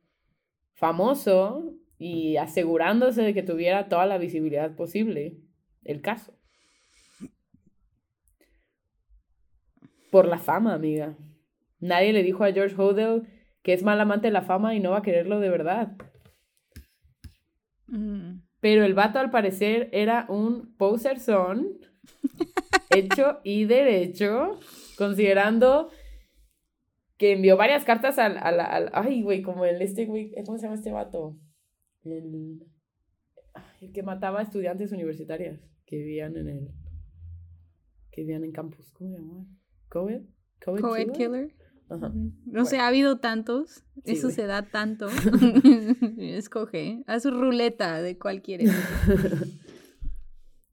famoso 0.75 1.75
y 2.05 2.37
asegurándose 2.37 3.23
de 3.23 3.33
que 3.33 3.45
tuviera 3.45 3.89
toda 3.89 4.07
la 4.07 4.19
visibilidad 4.19 4.75
posible 4.75 5.37
el 5.85 6.01
caso? 6.01 6.33
Por 10.11 10.27
la 10.27 10.39
fama, 10.39 10.75
amiga. 10.75 11.17
Nadie 11.81 12.13
le 12.13 12.23
dijo 12.23 12.45
a 12.45 12.53
George 12.53 12.75
Hodel 12.77 13.23
que 13.63 13.73
es 13.73 13.85
mal 13.85 14.01
amante 14.01 14.27
de 14.27 14.33
la 14.33 14.43
fama 14.43 14.75
y 14.75 14.81
no 14.81 14.91
va 14.91 14.99
a 14.99 15.03
quererlo 15.03 15.39
de 15.39 15.49
verdad. 15.49 15.93
Mm. 17.87 18.41
Pero 18.61 18.85
el 18.85 18.95
vato 18.95 19.19
al 19.21 19.31
parecer 19.31 19.89
era 19.93 20.27
un 20.29 20.77
poser 20.77 21.21
son 21.21 21.69
hecho 22.91 23.39
y 23.45 23.65
derecho, 23.65 24.59
considerando 24.99 25.91
que 27.17 27.33
envió 27.33 27.57
varias 27.57 27.85
cartas 27.85 28.19
al, 28.19 28.37
al, 28.39 28.59
al- 28.59 28.91
ay, 28.93 29.23
güey, 29.23 29.43
como 29.43 29.65
el 29.65 29.81
este 29.83 30.07
güey, 30.07 30.33
¿cómo 30.45 30.59
se 30.59 30.65
llama 30.65 30.75
este 30.75 30.91
vato? 30.91 31.37
El, 32.05 32.63
el 33.81 33.93
que 33.93 34.03
mataba 34.03 34.41
a 34.41 34.43
estudiantes 34.43 34.93
universitarias 34.93 35.61
que 35.87 35.97
vivían 35.97 36.37
en 36.37 36.49
el, 36.49 36.69
que 38.11 38.23
vivían 38.23 38.45
en 38.45 38.53
campus, 38.53 38.93
¿cómo 38.93 39.11
se 39.11 39.17
llama? 39.17 39.47
¿Coed? 39.89 40.23
¿Coed, 40.65 40.81
Coed 40.81 41.13
killer? 41.13 41.55
No 42.47 42.65
sé, 42.65 42.79
ha 42.79 42.89
habido 42.89 43.19
tantos. 43.19 43.85
Sí, 44.05 44.13
Eso 44.13 44.29
güey. 44.29 44.35
se 44.35 44.47
da 44.47 44.63
tanto. 44.63 45.09
Escoge. 46.19 47.03
Haz 47.07 47.25
ruleta 47.31 48.01
de 48.01 48.19
cuál 48.19 48.43
quieres. 48.43 48.71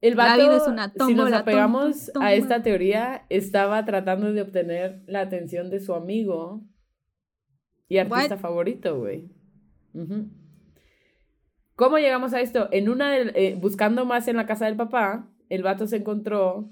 El 0.02 0.16
La 0.16 0.28
vato, 0.28 0.42
vida 0.42 0.58
es 0.58 0.68
una 0.68 0.94
si 1.06 1.14
nos 1.14 1.34
apegamos 1.34 2.06
tómbola, 2.14 2.28
a 2.30 2.34
esta 2.34 2.64
teoría, 2.64 3.26
estaba 3.30 3.84
tratando 3.84 4.32
de 4.32 4.42
obtener 4.42 5.04
la 5.08 5.20
atención 5.20 5.70
de 5.70 5.82
su 5.82 5.94
amigo 5.94 6.64
y 7.90 7.98
artista 7.98 8.36
What? 8.36 8.42
favorito, 8.42 8.98
güey. 8.98 9.30
¿Cómo 11.80 11.98
llegamos 11.98 12.34
a 12.34 12.42
esto? 12.42 12.68
En 12.74 12.90
una, 12.90 13.10
del- 13.14 13.32
eh, 13.36 13.56
buscando 13.58 14.04
más 14.04 14.28
en 14.28 14.36
la 14.36 14.46
casa 14.46 14.66
del 14.66 14.76
papá, 14.76 15.30
el 15.48 15.64
vato 15.64 15.88
se 15.88 15.96
encontró 15.96 16.70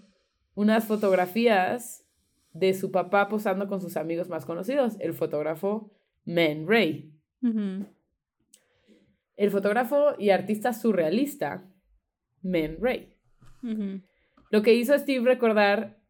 unas 0.53 0.83
fotografías 0.83 2.05
de 2.51 2.73
su 2.73 2.91
papá 2.91 3.29
posando 3.29 3.69
con 3.69 3.79
sus 3.79 3.95
amigos 3.95 4.27
más 4.27 4.45
conocidos, 4.45 4.97
el 4.99 5.13
fotógrafo 5.13 5.93
Man 6.25 6.65
Ray. 6.67 7.13
El 9.37 9.49
fotógrafo 9.49 10.15
y 10.19 10.31
artista 10.31 10.73
surrealista 10.73 11.71
Man 12.41 12.75
Ray. 12.81 13.13
Lo 14.51 14.61
que 14.61 14.73
hizo 14.73 14.93
a 14.93 14.99
Steve 14.99 15.23
recordar 15.23 16.01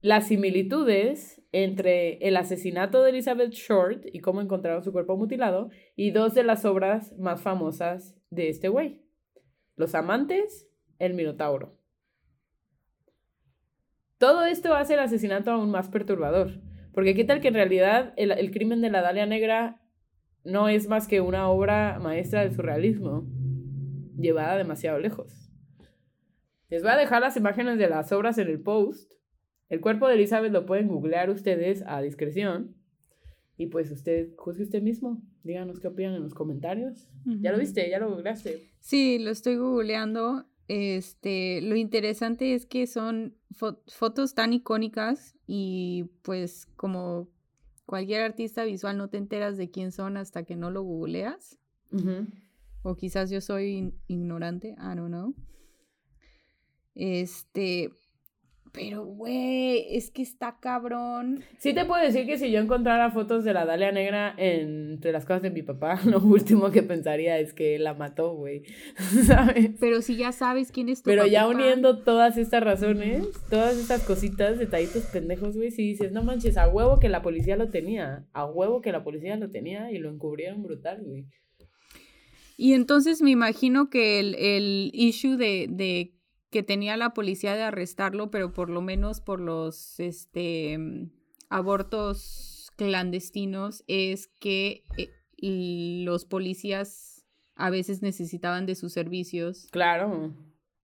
las 0.00 0.28
similitudes 0.28 1.42
entre 1.54 2.18
el 2.26 2.36
asesinato 2.36 3.02
de 3.02 3.10
Elizabeth 3.10 3.52
Short 3.52 4.06
y 4.12 4.18
cómo 4.18 4.40
encontraron 4.40 4.82
su 4.82 4.90
cuerpo 4.90 5.16
mutilado 5.16 5.70
y 5.94 6.10
dos 6.10 6.34
de 6.34 6.42
las 6.42 6.64
obras 6.64 7.16
más 7.16 7.42
famosas 7.42 8.16
de 8.30 8.48
este 8.48 8.68
güey. 8.68 9.02
Los 9.76 9.94
amantes, 9.94 10.68
el 10.98 11.14
Minotauro. 11.14 11.78
Todo 14.18 14.44
esto 14.44 14.74
hace 14.74 14.94
el 14.94 15.00
asesinato 15.00 15.52
aún 15.52 15.70
más 15.70 15.88
perturbador, 15.88 16.60
porque 16.92 17.14
qué 17.14 17.22
tal 17.22 17.40
que 17.40 17.48
en 17.48 17.54
realidad 17.54 18.14
el, 18.16 18.32
el 18.32 18.50
crimen 18.50 18.80
de 18.80 18.90
la 18.90 19.02
Dalia 19.02 19.26
Negra 19.26 19.80
no 20.42 20.68
es 20.68 20.88
más 20.88 21.06
que 21.06 21.20
una 21.20 21.48
obra 21.48 22.00
maestra 22.00 22.40
del 22.40 22.52
surrealismo, 22.52 23.28
llevada 24.16 24.56
demasiado 24.56 24.98
lejos. 24.98 25.52
Les 26.68 26.82
voy 26.82 26.90
a 26.90 26.96
dejar 26.96 27.22
las 27.22 27.36
imágenes 27.36 27.78
de 27.78 27.88
las 27.88 28.10
obras 28.10 28.38
en 28.38 28.48
el 28.48 28.60
post. 28.60 29.12
El 29.68 29.80
cuerpo 29.80 30.06
de 30.08 30.14
Elizabeth 30.14 30.52
lo 30.52 30.66
pueden 30.66 30.88
googlear 30.88 31.30
ustedes 31.30 31.82
a 31.86 32.00
discreción. 32.02 32.74
Y 33.56 33.66
pues 33.66 33.90
usted, 33.90 34.34
juzgue 34.36 34.64
usted 34.64 34.82
mismo. 34.82 35.22
Díganos 35.44 35.78
qué 35.80 35.88
opinan 35.88 36.14
en 36.14 36.22
los 36.22 36.34
comentarios. 36.34 37.08
¿Ya 37.24 37.52
lo 37.52 37.58
viste? 37.58 37.88
¿Ya 37.88 37.98
lo 38.00 38.10
googleaste? 38.10 38.68
Sí, 38.80 39.18
lo 39.18 39.30
estoy 39.30 39.56
googleando. 39.56 40.44
Este, 40.66 41.60
lo 41.62 41.76
interesante 41.76 42.54
es 42.54 42.66
que 42.66 42.86
son 42.86 43.36
fo- 43.52 43.78
fotos 43.86 44.34
tan 44.34 44.52
icónicas 44.52 45.34
y 45.46 46.06
pues 46.22 46.66
como 46.76 47.28
cualquier 47.86 48.22
artista 48.22 48.64
visual 48.64 48.96
no 48.96 49.08
te 49.08 49.18
enteras 49.18 49.56
de 49.58 49.70
quién 49.70 49.92
son 49.92 50.16
hasta 50.16 50.42
que 50.44 50.56
no 50.56 50.70
lo 50.70 50.82
googleas. 50.82 51.58
O 52.82 52.96
quizás 52.96 53.30
yo 53.30 53.40
soy 53.40 53.68
in- 53.76 53.94
ignorante, 54.08 54.70
I 54.78 54.96
don't 54.96 55.08
know. 55.08 55.34
Este, 56.94 57.90
pero 58.74 59.04
güey, 59.04 59.86
es 59.96 60.10
que 60.10 60.20
está 60.20 60.58
cabrón. 60.60 61.44
Sí 61.58 61.72
te 61.72 61.84
puedo 61.84 62.02
decir 62.02 62.26
que 62.26 62.38
si 62.38 62.50
yo 62.50 62.58
encontrara 62.58 63.12
fotos 63.12 63.44
de 63.44 63.54
la 63.54 63.64
Dalia 63.64 63.92
Negra 63.92 64.34
entre 64.36 65.12
las 65.12 65.24
cosas 65.24 65.42
de 65.42 65.50
mi 65.50 65.62
papá, 65.62 66.00
lo 66.04 66.18
último 66.18 66.72
que 66.72 66.82
pensaría 66.82 67.38
es 67.38 67.54
que 67.54 67.78
la 67.78 67.94
mató, 67.94 68.34
güey. 68.34 68.64
¿Sabes? 69.26 69.70
Pero 69.78 70.02
si 70.02 70.16
ya 70.16 70.32
sabes 70.32 70.72
quién 70.72 70.88
es 70.88 71.02
tu 71.02 71.08
Pero 71.08 71.24
ya 71.24 71.46
uniendo 71.46 72.00
todas 72.00 72.36
estas 72.36 72.64
razones, 72.64 73.28
todas 73.48 73.76
estas 73.76 74.02
cositas, 74.02 74.58
detallitos 74.58 75.04
pendejos, 75.04 75.56
güey, 75.56 75.70
si 75.70 75.82
dices, 75.86 76.10
no 76.10 76.24
manches, 76.24 76.56
a 76.56 76.68
huevo 76.68 76.98
que 76.98 77.08
la 77.08 77.22
policía 77.22 77.56
lo 77.56 77.70
tenía, 77.70 78.26
a 78.32 78.44
huevo 78.44 78.80
que 78.80 78.90
la 78.90 79.04
policía 79.04 79.36
lo 79.36 79.50
tenía 79.50 79.92
y 79.92 79.98
lo 79.98 80.10
encubrieron 80.10 80.64
brutal, 80.64 81.00
güey. 81.04 81.26
Y 82.56 82.72
entonces 82.72 83.22
me 83.22 83.30
imagino 83.30 83.88
que 83.88 84.18
el, 84.18 84.34
el 84.36 84.90
issue 84.94 85.36
de, 85.36 85.66
de 85.68 86.13
que 86.54 86.62
tenía 86.62 86.96
la 86.96 87.14
policía 87.14 87.56
de 87.56 87.62
arrestarlo, 87.62 88.30
pero 88.30 88.52
por 88.52 88.70
lo 88.70 88.80
menos 88.80 89.20
por 89.20 89.40
los 89.40 89.98
este, 89.98 90.78
mm, 90.78 91.10
abortos 91.48 92.70
clandestinos, 92.76 93.82
es 93.88 94.28
que 94.38 94.84
eh, 94.96 95.10
los 96.04 96.24
policías 96.24 97.26
a 97.56 97.70
veces 97.70 98.02
necesitaban 98.02 98.66
de 98.66 98.76
sus 98.76 98.92
servicios. 98.92 99.66
Claro. 99.72 100.32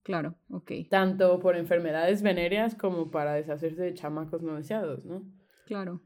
Claro, 0.02 0.34
ok. 0.48 0.72
Tanto 0.88 1.38
por 1.38 1.54
enfermedades 1.56 2.20
venéreas 2.22 2.74
como 2.74 3.12
para 3.12 3.34
deshacerse 3.34 3.80
de 3.80 3.94
chamacos 3.94 4.42
no 4.42 4.56
deseados, 4.56 5.04
¿no? 5.04 5.22
Claro. 5.66 6.02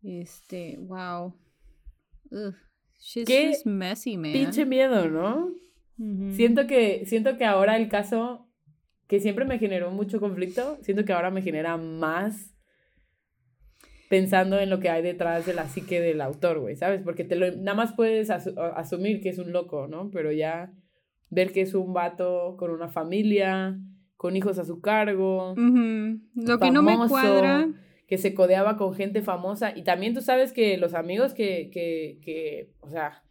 Este, 0.00 0.78
wow. 0.78 1.34
Ugh. 2.30 2.54
She's 3.00 3.26
Qué 3.26 3.48
just 3.48 3.66
messy, 3.66 4.16
man. 4.16 4.32
Pinche 4.32 4.64
miedo, 4.64 5.08
¿no? 5.08 5.50
Ujú. 5.98 6.32
Siento 6.34 6.66
que, 6.66 7.04
siento 7.06 7.36
que 7.36 7.44
ahora 7.44 7.76
el 7.76 7.88
caso 7.88 8.48
que 9.08 9.20
siempre 9.20 9.44
me 9.44 9.58
generó 9.58 9.90
mucho 9.90 10.20
conflicto, 10.20 10.78
siento 10.82 11.04
que 11.04 11.12
ahora 11.12 11.30
me 11.30 11.42
genera 11.42 11.76
más 11.76 12.54
pensando 14.08 14.58
en 14.60 14.68
lo 14.68 14.78
que 14.78 14.90
hay 14.90 15.02
detrás 15.02 15.46
de 15.46 15.54
la 15.54 15.66
psique 15.68 16.00
del 16.00 16.20
autor, 16.20 16.58
güey, 16.60 16.76
¿sabes? 16.76 17.00
Porque 17.02 17.24
te 17.24 17.34
lo, 17.36 17.50
nada 17.52 17.74
más 17.74 17.92
puedes 17.94 18.28
asu- 18.30 18.54
asumir 18.76 19.20
que 19.22 19.30
es 19.30 19.38
un 19.38 19.52
loco, 19.52 19.86
¿no? 19.88 20.10
Pero 20.10 20.32
ya 20.32 20.70
ver 21.30 21.52
que 21.52 21.62
es 21.62 21.74
un 21.74 21.94
vato 21.94 22.56
con 22.58 22.70
una 22.70 22.88
familia, 22.88 23.78
con 24.18 24.36
hijos 24.36 24.58
a 24.58 24.64
su 24.66 24.80
cargo, 24.82 25.52
Ujú. 25.52 26.20
Lo 26.34 26.58
que 26.58 26.70
no 26.70 26.82
me 26.82 26.92
famoso, 26.92 27.08
cuadra. 27.14 27.68
que 28.06 28.18
se 28.18 28.34
codeaba 28.34 28.76
con 28.76 28.94
gente 28.94 29.22
famosa. 29.22 29.72
Y 29.76 29.82
también 29.82 30.12
tú 30.12 30.20
sabes 30.20 30.52
que 30.52 30.76
los 30.76 30.92
amigos 30.92 31.32
que, 31.32 31.70
que, 31.72 32.18
que 32.22 32.70
o 32.80 32.90
sea, 32.90 33.22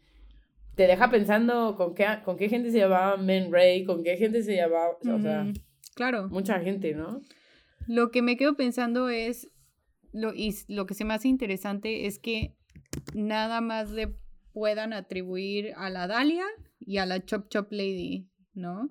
te 0.76 0.88
deja 0.88 1.09
pensando 1.09 1.76
con 1.76 1.93
qué, 1.93 2.05
con 2.24 2.38
qué 2.38 2.49
gente 2.49 2.72
se 2.72 2.80
llamaba 2.80 3.17
Men 3.17 3.51
Ray, 3.51 3.84
con 3.86 4.03
qué 4.03 4.17
gente 4.17 4.41
se 4.43 4.55
llamaba, 4.55 4.91
o 5.01 5.19
sea, 5.19 5.43
Ujú. 5.43 5.53
Claro. 5.95 6.30
mucha 6.30 6.59
gente, 6.59 6.93
¿no? 6.93 7.22
Lo 7.88 8.11
que 8.11 8.22
me 8.22 8.38
quedo 8.38 8.55
pensando 8.55 9.09
es, 9.09 9.49
lo, 10.13 10.34
y 10.34 10.55
lo 10.67 10.86
que 10.86 10.93
se 10.93 11.03
me 11.03 11.13
hace 11.13 11.28
interesante 11.28 12.05
es 12.05 12.19
que 12.19 12.55
nada 13.13 13.61
más 13.61 13.91
le 13.91 14.15
puedan 14.53 14.93
atribuir 14.93 15.74
a 15.76 15.89
la 15.89 16.07
Dalia 16.07 16.45
y 16.80 16.97
a 16.97 17.05
la 17.05 17.24
Chop 17.26 17.49
Chop 17.49 17.72
Lady, 17.72 18.30
¿no? 18.53 18.89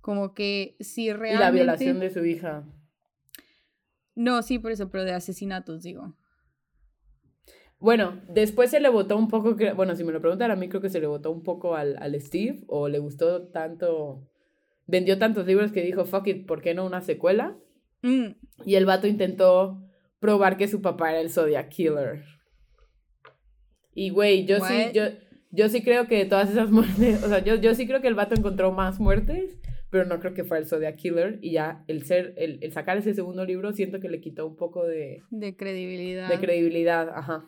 Como 0.00 0.34
que 0.34 0.76
si 0.80 1.06
Y 1.06 1.12
realmente... 1.12 1.44
la 1.44 1.50
violación 1.50 2.00
de 2.00 2.10
su 2.10 2.24
hija. 2.24 2.64
No, 4.14 4.42
sí, 4.42 4.58
por 4.58 4.72
eso, 4.72 4.90
pero 4.90 5.04
de 5.04 5.12
asesinatos, 5.12 5.82
digo. 5.82 6.16
Bueno, 7.78 8.20
después 8.28 8.70
se 8.70 8.80
le 8.80 8.88
votó 8.88 9.16
un 9.16 9.28
poco, 9.28 9.54
bueno, 9.74 9.94
si 9.96 10.02
me 10.04 10.12
lo 10.12 10.20
preguntan 10.20 10.50
a 10.50 10.56
mí, 10.56 10.68
creo 10.68 10.80
que 10.80 10.88
se 10.90 11.00
le 11.00 11.06
votó 11.06 11.30
un 11.30 11.42
poco 11.42 11.76
al, 11.76 11.96
al 12.00 12.18
Steve, 12.20 12.60
o 12.68 12.88
le 12.88 12.98
gustó 12.98 13.48
tanto, 13.48 14.26
vendió 14.86 15.18
tantos 15.18 15.46
libros 15.46 15.72
que 15.72 15.82
dijo, 15.82 16.04
fuck 16.06 16.26
it, 16.28 16.46
¿por 16.46 16.62
qué 16.62 16.72
no 16.74 16.86
una 16.86 17.02
secuela? 17.02 17.56
Mm, 18.02 18.28
Y 18.64 18.74
el 18.76 18.86
vato 18.86 19.06
intentó 19.06 19.82
probar 20.20 20.56
que 20.56 20.68
su 20.68 20.80
papá 20.80 21.10
era 21.10 21.20
el 21.20 21.30
Zodiac 21.30 21.68
Killer. 21.68 22.24
Y 23.94 24.10
güey, 24.10 24.44
yo 24.46 24.60
sí, 24.60 24.74
yo, 24.94 25.02
yo 25.50 25.68
sí 25.68 25.82
creo 25.82 26.06
que 26.06 26.24
todas 26.26 26.50
esas 26.50 26.70
muertes, 26.70 27.22
o 27.24 27.28
sea, 27.28 27.38
yo, 27.44 27.54
yo 27.56 27.74
sí 27.74 27.86
creo 27.86 28.00
que 28.00 28.08
el 28.08 28.14
vato 28.14 28.34
encontró 28.34 28.72
más 28.72 29.00
muertes, 29.00 29.58
pero 29.90 30.04
no 30.04 30.18
creo 30.20 30.34
que 30.34 30.44
fue 30.44 30.58
el 30.58 30.66
Zodiac 30.66 30.96
Killer. 30.96 31.38
Y 31.40 31.52
ya 31.52 31.84
el 31.88 32.02
ser, 32.04 32.34
el, 32.36 32.58
el 32.62 32.72
sacar 32.72 32.96
ese 32.98 33.14
segundo 33.14 33.44
libro, 33.44 33.72
siento 33.72 34.00
que 34.00 34.08
le 34.08 34.20
quitó 34.20 34.46
un 34.46 34.56
poco 34.56 34.84
de, 34.86 35.22
de 35.30 35.56
credibilidad. 35.56 36.28
de 36.28 36.38
credibilidad, 36.38 37.08
ajá. 37.10 37.46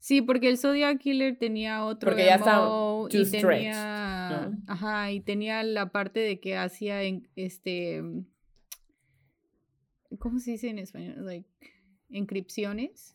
Sí, 0.00 0.22
porque 0.22 0.48
el 0.48 0.56
Zodiac 0.56 0.98
Killer 0.98 1.36
tenía 1.38 1.84
otro 1.84 2.10
Porque 2.10 2.24
ya 2.24 2.36
está 2.36 2.58
MO 2.64 3.06
too 3.10 3.18
y 3.20 3.30
tenía, 3.30 4.48
¿no? 4.50 4.58
ajá, 4.66 5.12
y 5.12 5.20
tenía 5.20 5.62
la 5.62 5.92
parte 5.92 6.20
de 6.20 6.40
que 6.40 6.56
hacía 6.56 7.02
en, 7.02 7.28
este 7.36 8.02
¿cómo 10.18 10.38
se 10.40 10.52
dice 10.52 10.70
en 10.70 10.78
español? 10.78 11.24
Like 11.24 11.48
encripciones. 12.10 13.14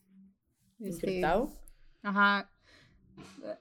Este, 0.80 1.08
¿Encriptado? 1.08 1.52
Ajá. 2.04 2.52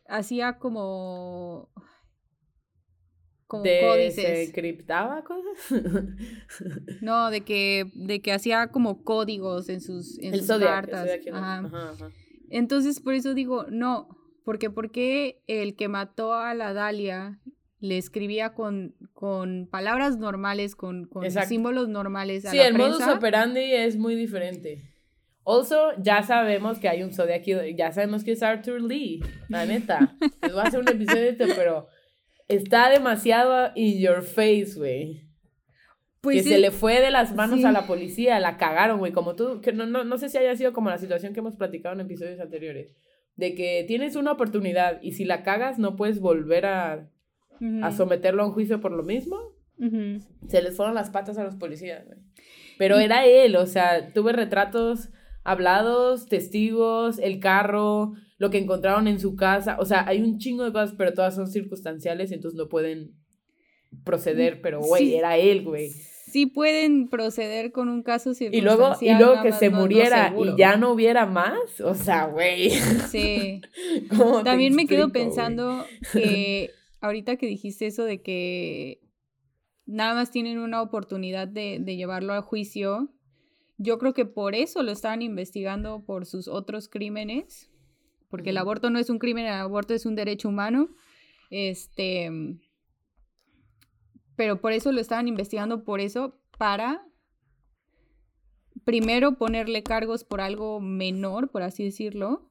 Hacía 0.06 0.58
como 0.58 1.70
como 3.46 3.62
¿De 3.62 3.80
¿Se 3.80 3.86
códices. 3.86 4.48
encriptaba 4.50 5.24
cosas? 5.24 5.70
No, 7.00 7.30
de 7.30 7.40
que 7.42 7.90
de 7.94 8.20
que 8.20 8.32
hacía 8.32 8.68
como 8.68 9.02
códigos 9.02 9.68
en 9.70 9.80
sus 9.80 10.18
en 10.18 10.34
el 10.34 10.40
sus 10.40 10.48
Zodiac. 10.48 10.84
el 10.84 10.90
cartas. 10.90 11.00
Zodiac 11.00 11.20
Killer, 11.20 11.34
Ajá. 11.36 11.58
ajá, 11.60 11.90
ajá. 11.92 12.10
Entonces, 12.54 13.00
por 13.00 13.14
eso 13.14 13.34
digo, 13.34 13.66
no, 13.68 14.08
porque 14.44 14.70
porque 14.70 15.42
el 15.48 15.74
que 15.74 15.88
mató 15.88 16.34
a 16.34 16.54
la 16.54 16.72
Dalia 16.72 17.40
le 17.80 17.98
escribía 17.98 18.54
con, 18.54 18.94
con 19.12 19.66
palabras 19.68 20.18
normales, 20.18 20.76
con, 20.76 21.10
símbolos 21.48 21.88
normales 21.88 22.46
a 22.46 22.52
Sí, 22.52 22.58
la 22.58 22.68
el 22.68 22.74
modus 22.74 22.98
prensa. 22.98 23.14
operandi 23.14 23.60
es 23.60 23.96
muy 23.96 24.14
diferente. 24.14 24.82
Also, 25.44 26.00
ya 26.00 26.22
sabemos 26.22 26.78
que 26.78 26.88
hay 26.88 27.02
un 27.02 27.12
Zodiac 27.12 27.42
Killer, 27.42 27.74
ya 27.74 27.90
sabemos 27.90 28.22
que 28.22 28.32
es 28.32 28.42
Arthur 28.44 28.80
Lee, 28.80 29.20
la 29.48 29.66
neta. 29.66 30.16
Les 30.42 30.52
voy 30.52 30.60
a 30.60 30.64
hacer 30.64 30.78
un 30.78 30.88
episodio 30.88 31.22
de 31.22 31.30
esto, 31.30 31.46
pero 31.56 31.88
está 32.46 32.88
demasiado 32.88 33.72
in 33.74 33.98
your 33.98 34.22
face, 34.22 34.74
güey. 34.76 35.23
Pues 36.24 36.38
que 36.38 36.42
sí, 36.42 36.48
se 36.48 36.58
le 36.58 36.72
fue 36.72 37.00
de 37.00 37.10
las 37.12 37.34
manos 37.36 37.60
sí. 37.60 37.64
a 37.64 37.70
la 37.70 37.86
policía, 37.86 38.40
la 38.40 38.56
cagaron, 38.56 38.98
güey, 38.98 39.12
como 39.12 39.36
tú, 39.36 39.60
que 39.60 39.72
no, 39.72 39.86
no, 39.86 40.02
no 40.02 40.18
sé 40.18 40.28
si 40.28 40.38
haya 40.38 40.56
sido 40.56 40.72
como 40.72 40.90
la 40.90 40.98
situación 40.98 41.32
que 41.32 41.40
hemos 41.40 41.54
platicado 41.54 41.94
en 41.94 42.00
episodios 42.00 42.40
anteriores, 42.40 42.90
de 43.36 43.54
que 43.54 43.84
tienes 43.86 44.16
una 44.16 44.32
oportunidad 44.32 45.00
y 45.02 45.12
si 45.12 45.24
la 45.24 45.42
cagas 45.44 45.78
no 45.78 45.94
puedes 45.94 46.18
volver 46.18 46.66
a, 46.66 47.08
a 47.82 47.92
someterlo 47.92 48.42
a 48.42 48.46
un 48.46 48.52
juicio 48.52 48.80
por 48.80 48.90
lo 48.92 49.04
mismo. 49.04 49.38
Se 50.48 50.62
les 50.62 50.76
fueron 50.76 50.94
las 50.94 51.10
patas 51.10 51.36
a 51.38 51.44
los 51.44 51.56
policías, 51.56 52.04
güey. 52.06 52.18
Pero 52.78 52.98
era 52.98 53.24
él, 53.26 53.54
o 53.56 53.66
sea, 53.66 54.12
tuve 54.12 54.32
retratos 54.32 55.10
hablados, 55.44 56.26
testigos, 56.26 57.18
el 57.18 57.38
carro, 57.38 58.14
lo 58.38 58.50
que 58.50 58.58
encontraron 58.58 59.06
en 59.08 59.20
su 59.20 59.36
casa. 59.36 59.76
O 59.78 59.84
sea, 59.84 60.06
hay 60.08 60.22
un 60.22 60.38
chingo 60.38 60.64
de 60.64 60.72
cosas, 60.72 60.94
pero 60.96 61.12
todas 61.12 61.34
son 61.34 61.48
circunstanciales, 61.48 62.32
entonces 62.32 62.56
no 62.56 62.68
pueden 62.68 63.12
proceder. 64.04 64.60
Pero, 64.62 64.80
güey, 64.80 65.06
Sí. 65.08 65.14
era 65.16 65.36
él, 65.36 65.62
güey. 65.64 65.90
Sí 66.34 66.46
pueden 66.46 67.06
proceder 67.06 67.70
con 67.70 67.88
un 67.88 68.02
caso 68.02 68.32
Y 68.32 68.32
luego, 68.32 68.48
y 68.50 69.06
circunstancial, 69.06 69.18
luego 69.20 69.42
que 69.44 69.52
se 69.52 69.70
no- 69.70 69.78
muriera 69.82 70.34
y 70.36 70.58
ya 70.58 70.76
no 70.76 70.90
hubiera 70.90 71.26
más. 71.26 71.80
O 71.80 71.94
sea, 71.94 72.26
güey. 72.26 72.70
Sí. 73.08 73.60
¿cómo 74.10 74.38
te 74.38 74.44
También 74.46 74.74
me 74.74 74.88
quedo 74.88 75.04
explico, 75.04 75.26
pensando 75.26 75.86
que 76.12 76.72
ahorita 77.00 77.36
que 77.36 77.46
dijiste 77.46 77.86
eso 77.86 78.02
de 78.02 78.20
que 78.20 78.98
nada 79.86 80.14
más 80.14 80.32
tienen 80.32 80.58
una 80.58 80.82
oportunidad 80.82 81.46
de, 81.46 81.78
de 81.80 81.94
llevarlo 81.94 82.32
a 82.32 82.42
juicio, 82.42 83.14
yo 83.78 83.98
creo 83.98 84.12
que 84.12 84.24
por 84.24 84.56
eso 84.56 84.82
lo 84.82 84.90
estaban 84.90 85.22
investigando 85.22 86.04
por 86.04 86.26
sus 86.26 86.48
otros 86.48 86.88
crímenes, 86.88 87.70
porque 88.28 88.50
el 88.50 88.56
aborto 88.56 88.90
no 88.90 88.98
es 88.98 89.08
un 89.08 89.20
crimen, 89.20 89.46
el 89.46 89.52
aborto 89.52 89.94
es 89.94 90.04
un 90.04 90.16
derecho 90.16 90.48
humano. 90.48 90.88
Este, 91.50 92.28
pero 94.36 94.60
por 94.60 94.72
eso 94.72 94.92
lo 94.92 95.00
estaban 95.00 95.28
investigando 95.28 95.84
por 95.84 96.00
eso 96.00 96.40
para 96.58 97.06
primero 98.84 99.38
ponerle 99.38 99.82
cargos 99.82 100.24
por 100.24 100.40
algo 100.40 100.80
menor, 100.80 101.50
por 101.50 101.62
así 101.62 101.84
decirlo, 101.84 102.50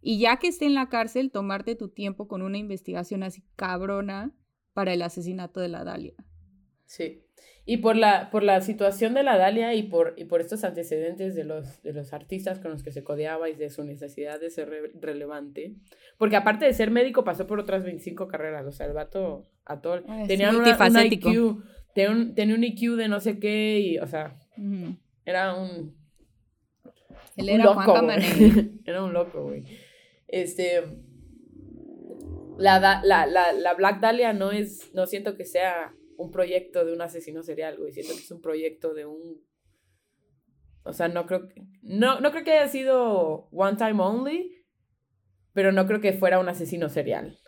y 0.00 0.18
ya 0.18 0.38
que 0.38 0.48
esté 0.48 0.66
en 0.66 0.74
la 0.74 0.88
cárcel, 0.88 1.30
tomarte 1.30 1.74
tu 1.74 1.88
tiempo 1.88 2.28
con 2.28 2.42
una 2.42 2.58
investigación 2.58 3.22
así 3.22 3.42
cabrona 3.56 4.32
para 4.72 4.92
el 4.92 5.02
asesinato 5.02 5.60
de 5.60 5.68
la 5.68 5.84
Dalia. 5.84 6.14
Sí. 6.86 7.24
Y 7.70 7.76
por 7.76 7.96
la, 7.96 8.30
por 8.30 8.44
la 8.44 8.62
situación 8.62 9.12
de 9.12 9.22
la 9.22 9.36
Dalia 9.36 9.74
y 9.74 9.82
por, 9.82 10.14
y 10.16 10.24
por 10.24 10.40
estos 10.40 10.64
antecedentes 10.64 11.34
de 11.34 11.44
los, 11.44 11.82
de 11.82 11.92
los 11.92 12.14
artistas 12.14 12.60
con 12.60 12.70
los 12.70 12.82
que 12.82 12.92
se 12.92 13.04
codeaba 13.04 13.50
y 13.50 13.54
de 13.56 13.68
su 13.68 13.84
necesidad 13.84 14.40
de 14.40 14.48
ser 14.48 14.70
re- 14.70 14.90
relevante. 14.98 15.74
Porque 16.16 16.36
aparte 16.36 16.64
de 16.64 16.72
ser 16.72 16.90
médico, 16.90 17.24
pasó 17.24 17.46
por 17.46 17.60
otras 17.60 17.84
25 17.84 18.26
carreras. 18.26 18.64
O 18.64 18.72
sea, 18.72 18.86
el 18.86 18.94
vato 18.94 19.50
a 19.66 19.82
todo. 19.82 20.02
Tenía 20.26 20.48
una, 20.48 20.76
un. 20.78 21.12
IQ. 21.12 21.62
Tenía 21.94 22.10
un, 22.10 22.34
tenía 22.34 22.54
un 22.54 22.64
IQ 22.64 22.96
de 22.96 23.08
no 23.08 23.20
sé 23.20 23.38
qué. 23.38 23.80
Y, 23.80 23.98
o 23.98 24.06
sea, 24.06 24.38
Ujú. 24.56 24.96
era 25.26 25.54
un. 25.54 25.94
Él 27.36 27.44
un 27.44 27.48
era 27.50 27.64
loco, 27.64 27.82
güey. 27.84 27.94
Camaney. 27.96 28.80
era 28.86 29.04
un 29.04 29.12
loco, 29.12 29.42
güey. 29.44 29.64
Este. 30.26 30.84
La, 32.56 32.80
la, 33.04 33.26
la, 33.26 33.52
la 33.52 33.74
Black 33.74 34.00
Dahlia 34.00 34.32
no 34.32 34.52
es. 34.52 34.90
No 34.94 35.04
siento 35.06 35.36
que 35.36 35.44
sea 35.44 35.92
un 36.18 36.30
proyecto 36.30 36.84
de 36.84 36.92
un 36.92 37.00
asesino 37.00 37.42
serial, 37.42 37.78
güey. 37.78 37.92
Siento 37.92 38.12
que 38.12 38.20
es 38.20 38.30
un 38.30 38.40
proyecto 38.42 38.92
de 38.92 39.06
un. 39.06 39.40
O 40.82 40.92
sea, 40.92 41.08
no 41.08 41.26
creo 41.26 41.48
que. 41.48 41.62
No, 41.82 42.20
no 42.20 42.30
creo 42.32 42.44
que 42.44 42.52
haya 42.52 42.68
sido 42.68 43.48
one 43.52 43.76
time 43.76 44.02
only. 44.02 44.54
Pero 45.52 45.72
no 45.72 45.86
creo 45.86 46.00
que 46.00 46.12
fuera 46.12 46.38
un 46.38 46.48
asesino 46.48 46.88
serial. 46.88 47.38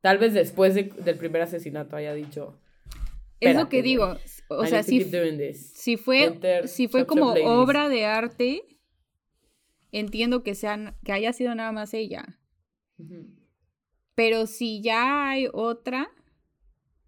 Tal 0.00 0.18
vez 0.18 0.32
después 0.34 0.74
de- 0.74 0.84
del 0.84 1.16
primer 1.16 1.42
asesinato 1.42 1.96
haya 1.96 2.14
dicho. 2.14 2.58
Es 3.40 3.54
lo 3.54 3.62
"Espérate, 3.62 3.68
que 3.70 3.82
digo. 3.82 4.16
O 4.48 4.64
I 4.64 4.68
sea, 4.68 4.82
si, 4.82 4.98
keep 4.98 5.10
doing 5.10 5.38
this". 5.38 5.72
si 5.74 5.96
fue, 5.96 6.24
Enter 6.24 6.68
si 6.68 6.88
fue 6.88 7.06
como 7.06 7.32
obra 7.32 7.88
de 7.88 8.04
arte, 8.04 8.62
entiendo 9.92 10.42
que, 10.42 10.54
sean, 10.54 10.96
que 11.04 11.12
haya 11.12 11.32
sido 11.32 11.54
nada 11.54 11.72
más 11.72 11.94
ella. 11.94 12.38
Ujú. 12.98 13.28
Pero 14.14 14.46
si 14.46 14.82
ya 14.82 15.30
hay 15.30 15.48
otra, 15.52 16.10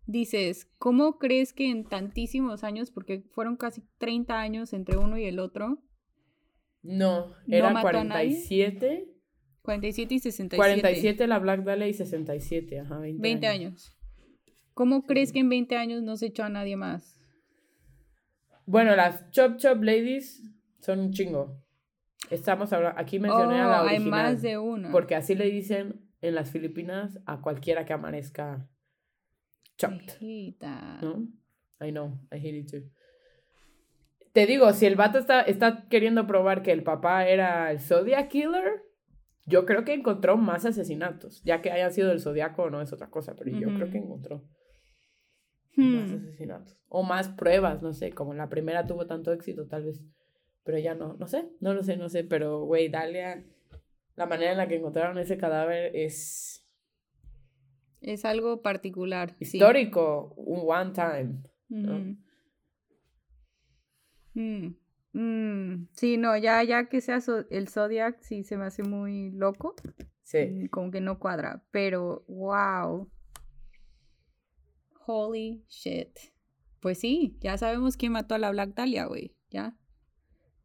dices, 0.07 0.69
¿cómo 0.79 1.19
crees 1.19 1.53
que 1.53 1.71
en 1.71 1.85
tantísimos 1.85 2.65
años, 2.65 2.91
porque 2.91 3.23
fueron 3.31 3.57
casi 3.57 3.83
30 3.99 4.41
años 4.41 4.73
entre 4.73 4.97
uno 4.97 5.17
y 5.19 5.25
el 5.25 5.39
otro, 5.39 5.79
No, 6.83 7.29
¿No 7.47 7.57
era 7.57 7.71
mató 7.71 7.89
a 7.89 8.05
nadie? 8.05 8.31
47 8.43 9.09
47 9.63 10.15
y 10.15 10.19
67. 10.19 10.57
47 10.57 11.27
la 11.29 11.39
Black 11.39 11.63
Dahlia 11.63 11.87
y 11.87 11.95
67, 11.95 12.81
ajá, 12.81 12.99
20, 12.99 13.23
20 13.23 13.47
años. 13.47 13.97
¿Cómo 14.75 15.05
crees 15.05 15.33
que 15.33 15.39
en 15.39 15.49
20 15.49 15.77
años 15.77 16.03
no 16.03 16.17
se 16.17 16.27
echó 16.27 16.43
a 16.43 16.49
nadie 16.49 16.77
más? 16.77 17.21
Bueno, 18.67 18.97
las 18.97 19.31
Chop 19.31 19.57
Chop 19.59 19.83
Ladies 19.83 20.43
son 20.81 20.99
un 21.01 21.13
chingo. 21.13 21.63
Estamos 22.31 22.73
hablando, 22.73 22.99
aquí 22.99 23.19
mencioné 23.21 23.61
a 23.61 23.67
la 23.69 23.83
Oh, 23.83 23.87
hay 23.87 23.97
original. 23.97 24.11
más 24.11 24.43
de 24.43 24.59
una. 24.59 24.91
Porque 24.91 25.15
así 25.15 25.35
le 25.35 25.45
dicen 25.51 26.01
en 26.23 26.35
las 26.35 26.51
Filipinas 26.51 27.19
a 27.27 27.41
cualquiera 27.41 27.85
que 27.85 27.93
amanezca 27.93 28.69
chopped. 29.91 30.21
Hijita. 30.21 30.99
¿No? 31.03 31.29
I 31.87 31.91
know, 31.91 32.19
I 32.33 32.37
hate 32.37 32.59
it 32.59 32.71
too. 32.71 32.83
Te 34.33 34.47
digo, 34.47 34.73
si 34.73 34.87
el 34.87 34.97
vato 34.97 35.19
está, 35.19 35.43
está 35.43 35.87
queriendo 35.91 36.27
probar 36.27 36.63
que 36.63 36.73
el 36.73 36.83
papá 36.83 37.27
era 37.27 37.71
el 37.71 37.81
Zodiac 37.81 38.29
Killer, 38.29 38.83
yo 39.45 39.67
creo 39.67 39.85
que 39.85 39.93
encontró 39.93 40.37
más 40.37 40.65
asesinatos. 40.65 41.43
Ya 41.45 41.61
que 41.61 41.71
haya 41.71 41.91
sido 41.91 42.13
el 42.13 42.21
Zodiaco 42.21 42.71
no 42.71 42.81
es 42.81 42.93
otra 42.93 43.11
cosa, 43.11 43.35
pero 43.37 43.51
yo 43.51 43.75
creo 43.75 43.91
que 43.91 43.99
encontró 43.99 44.43
más 45.77 46.11
Hmm. 46.11 46.15
asesinatos. 46.25 46.79
O 46.89 47.03
más 47.03 47.29
pruebas, 47.31 47.83
no 47.83 47.93
sé, 47.93 48.13
como 48.13 48.35
la 48.35 48.49
primera 48.49 48.87
tuvo 48.87 49.07
tanto 49.07 49.33
éxito, 49.33 49.67
tal 49.67 49.85
vez. 49.85 50.03
Pero 50.65 50.79
ya 50.79 50.95
no, 50.95 51.15
no 51.15 51.27
sé, 51.27 51.49
no 51.61 51.75
lo 51.75 51.83
sé, 51.83 51.97
no 51.97 52.09
sé. 52.09 52.25
Pero, 52.25 52.65
güey, 52.65 52.89
Dalia, 52.89 53.45
la 54.15 54.27
manera 54.27 54.53
en 54.53 54.59
la 54.59 54.69
que 54.69 54.77
encontraron 54.77 55.19
ese 55.19 55.37
cadáver 55.39 55.95
es 55.97 56.62
Es 58.03 58.25
algo 58.25 58.63
particular. 58.63 59.35
sí. 59.41 59.57
histórico, 59.59 60.35
un 60.37 60.63
one 60.67 60.93
time. 60.93 61.43
¿no? 61.69 61.97
Ujú. 61.97 62.17
Mm, 64.35 64.75
mm, 65.13 65.89
Sí, 65.93 66.17
no, 66.17 66.37
ya, 66.37 66.63
ya 66.65 66.89
que 66.89 67.01
sea 67.01 67.21
el 67.51 67.69
Zodiac, 67.69 68.21
sí 68.21 68.45
se 68.45 68.57
me 68.57 68.65
hace 68.65 68.83
muy 68.83 69.31
loco. 69.31 69.75
Sí. 70.23 70.47
mm, 70.47 70.67
Como 70.69 70.91
que 70.91 71.01
no 71.01 71.19
cuadra. 71.19 71.63
Pero, 71.71 72.25
wow. 72.29 73.11
Holy 75.07 75.65
shit. 75.69 76.19
Pues 76.81 76.99
sí, 76.99 77.37
ya 77.41 77.57
sabemos 77.59 77.97
quién 77.97 78.13
mató 78.13 78.35
a 78.35 78.39
la 78.39 78.51
Black 78.51 78.75
Dahlia, 78.75 79.07
güey. 79.07 79.37
Ya. 79.51 79.77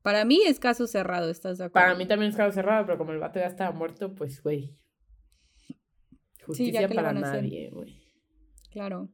Para 0.02 0.26
mí 0.26 0.42
es 0.46 0.60
caso 0.60 0.88
cerrado, 0.88 1.30
¿estás 1.30 1.58
de 1.58 1.66
acuerdo? 1.66 1.86
Para 1.88 1.98
mí 1.98 2.08
también 2.08 2.32
es 2.32 2.38
caso 2.38 2.54
cerrado, 2.54 2.86
pero 2.86 2.98
como 2.98 3.12
el 3.12 3.20
vato 3.20 3.40
ya 3.40 3.48
estaba 3.48 3.72
muerto, 3.72 4.16
pues, 4.16 4.42
güey. 4.42 4.76
Justicia 6.48 6.80
¿qué 6.80 6.88
le 6.88 6.96
para 6.96 7.14
nadie, 7.14 7.70
güey. 7.70 8.02
Claro. 8.72 9.10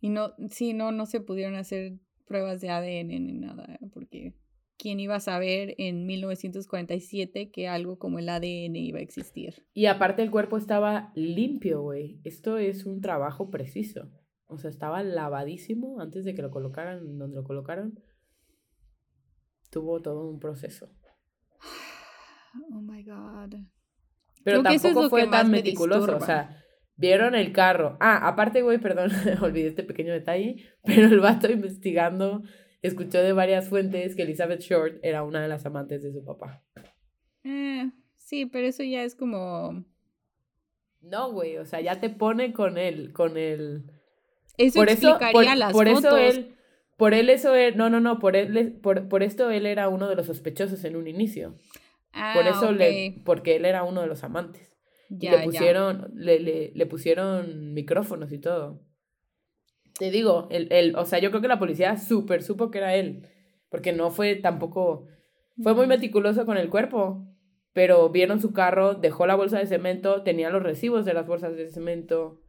Y 0.00 0.10
no, 0.10 0.34
sí, 0.50 0.74
no, 0.74 0.92
no 0.92 1.06
se 1.06 1.20
pudieron 1.20 1.56
hacer 1.56 1.98
pruebas 2.26 2.60
de 2.60 2.68
ADN 2.68 3.08
ni 3.08 3.32
nada, 3.32 3.78
porque 3.94 4.34
¿quién 4.76 5.00
iba 5.00 5.16
a 5.16 5.20
saber 5.20 5.74
en 5.78 6.04
1947 6.04 7.50
que 7.50 7.68
algo 7.68 7.98
como 7.98 8.18
el 8.18 8.28
ADN 8.28 8.76
iba 8.76 8.98
a 8.98 9.02
existir? 9.02 9.66
Y 9.72 9.86
aparte 9.86 10.22
el 10.22 10.30
cuerpo 10.30 10.58
estaba 10.58 11.10
limpio, 11.14 11.80
güey. 11.80 12.20
Esto 12.24 12.58
es 12.58 12.84
un 12.84 13.00
trabajo 13.00 13.50
preciso. 13.50 14.10
O 14.46 14.58
sea, 14.58 14.68
estaba 14.68 15.02
lavadísimo 15.02 16.00
antes 16.00 16.24
de 16.24 16.34
que 16.34 16.42
lo 16.42 16.50
colocaran 16.50 17.18
donde 17.18 17.34
lo 17.34 17.44
colocaron. 17.44 17.98
Tuvo 19.70 20.02
todo 20.02 20.28
un 20.28 20.38
proceso. 20.38 20.90
Oh 22.72 22.80
my 22.80 23.02
God. 23.02 23.54
Pero 24.46 24.60
Creo 24.60 24.70
que 24.70 24.76
eso 24.76 24.86
es 24.86 24.94
tampoco 24.94 25.10
fue 25.10 25.26
más 25.26 25.40
tan 25.42 25.50
me 25.50 25.56
meticuloso. 25.56 26.18
O 26.18 26.20
sea, 26.20 26.62
vieron 26.94 27.34
el 27.34 27.52
carro. 27.52 27.96
Ah, 27.98 28.28
aparte, 28.28 28.62
güey, 28.62 28.78
perdón, 28.78 29.10
olvidé 29.42 29.66
este 29.66 29.82
pequeño 29.82 30.12
detalle. 30.12 30.64
Pero 30.84 31.08
el 31.08 31.18
vato 31.18 31.50
investigando 31.50 32.44
escuchó 32.80 33.20
de 33.22 33.32
varias 33.32 33.68
fuentes 33.68 34.14
que 34.14 34.22
Elizabeth 34.22 34.60
Short 34.60 35.00
era 35.02 35.24
una 35.24 35.42
de 35.42 35.48
las 35.48 35.66
amantes 35.66 36.04
de 36.04 36.12
su 36.12 36.24
papá. 36.24 36.62
Eh, 37.42 37.90
sí, 38.18 38.46
pero 38.46 38.68
eso 38.68 38.84
ya 38.84 39.02
es 39.02 39.16
como... 39.16 39.84
No, 41.00 41.32
güey, 41.32 41.56
o 41.56 41.66
sea, 41.66 41.80
ya 41.80 41.98
te 41.98 42.08
pone 42.08 42.52
con 42.52 42.78
él, 42.78 43.12
con 43.12 43.36
el... 43.36 43.90
Eso 44.56 44.78
por 44.78 44.90
eso, 44.90 45.08
explicaría 45.08 45.50
por, 45.50 45.58
las 45.58 45.72
por 45.72 45.88
fotos. 45.88 46.04
eso 46.04 46.18
él, 46.18 46.54
por 46.96 47.14
él 47.14 47.30
eso 47.30 47.56
él, 47.56 47.76
no, 47.76 47.90
no, 47.90 47.98
no, 47.98 48.20
por 48.20 48.36
él, 48.36 48.78
por, 48.80 49.08
por 49.08 49.24
esto 49.24 49.50
él 49.50 49.66
era 49.66 49.88
uno 49.88 50.08
de 50.08 50.14
los 50.14 50.26
sospechosos 50.26 50.84
en 50.84 50.94
un 50.94 51.08
inicio. 51.08 51.56
Ah, 52.16 52.32
por 52.34 52.46
eso 52.46 52.72
le, 52.72 53.22
porque 53.24 53.56
él 53.56 53.64
era 53.64 53.84
uno 53.84 54.00
de 54.00 54.06
los 54.06 54.24
amantes. 54.24 54.76
Ya, 55.08 55.32
y 55.32 55.36
le 55.38 55.44
pusieron, 55.44 56.10
le, 56.14 56.40
le, 56.40 56.72
le 56.74 56.86
pusieron 56.86 57.72
micrófonos 57.74 58.32
y 58.32 58.38
todo. 58.38 58.82
Te 59.98 60.10
digo, 60.10 60.46
el, 60.50 60.70
el, 60.72 60.94
o 60.96 61.04
sea, 61.06 61.18
yo 61.18 61.30
creo 61.30 61.40
que 61.40 61.48
la 61.48 61.58
policía 61.58 61.96
súper 61.96 62.42
supo 62.42 62.70
que 62.70 62.78
era 62.78 62.94
él, 62.94 63.26
porque 63.70 63.92
no 63.92 64.10
fue 64.10 64.36
tampoco, 64.36 65.06
fue 65.62 65.72
muy 65.74 65.86
Ujú. 65.86 65.88
meticuloso 65.88 66.44
con 66.44 66.58
el 66.58 66.68
cuerpo, 66.68 67.26
pero 67.72 68.10
vieron 68.10 68.40
su 68.40 68.52
carro, 68.52 68.94
dejó 68.94 69.26
la 69.26 69.36
bolsa 69.36 69.58
de 69.58 69.66
cemento, 69.66 70.22
tenía 70.22 70.50
los 70.50 70.62
recibos 70.62 71.04
de 71.04 71.14
las 71.14 71.26
bolsas 71.26 71.56
de 71.56 71.70
cemento. 71.70 72.42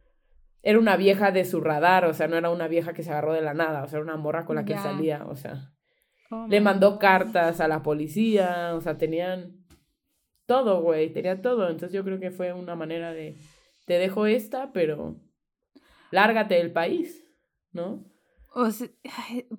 Era 0.62 0.78
una 0.78 0.96
vieja 0.96 1.30
de 1.30 1.44
su 1.44 1.60
radar, 1.60 2.04
o 2.04 2.12
sea, 2.12 2.28
no 2.28 2.36
era 2.36 2.50
una 2.50 2.68
vieja 2.68 2.92
que 2.92 3.02
se 3.02 3.10
agarró 3.10 3.32
de 3.32 3.40
la 3.42 3.54
nada, 3.54 3.84
o 3.84 3.88
sea, 3.88 3.98
era 3.98 4.04
una 4.04 4.16
morra 4.16 4.44
con 4.44 4.56
la 4.56 4.64
que 4.64 4.76
salía, 4.76 5.24
o 5.26 5.36
sea. 5.36 5.72
Oh 6.30 6.46
Le 6.48 6.60
mandó 6.60 6.98
cartas 6.98 7.60
a 7.60 7.68
la 7.68 7.82
policía, 7.82 8.74
o 8.74 8.80
sea, 8.82 8.98
tenían 8.98 9.57
todo, 10.48 10.80
güey, 10.80 11.12
tenían 11.12 11.42
todo. 11.42 11.68
Entonces 11.68 11.92
yo 11.92 12.02
creo 12.02 12.18
que 12.18 12.30
fue 12.30 12.54
una 12.54 12.74
manera 12.74 13.12
de, 13.12 13.36
te 13.84 13.98
dejo 13.98 14.26
esta, 14.26 14.72
pero 14.72 15.20
lárgate 16.10 16.54
del 16.54 16.72
país, 16.72 17.22
¿no? 17.72 18.02
O 18.54 18.70
sea, 18.70 18.88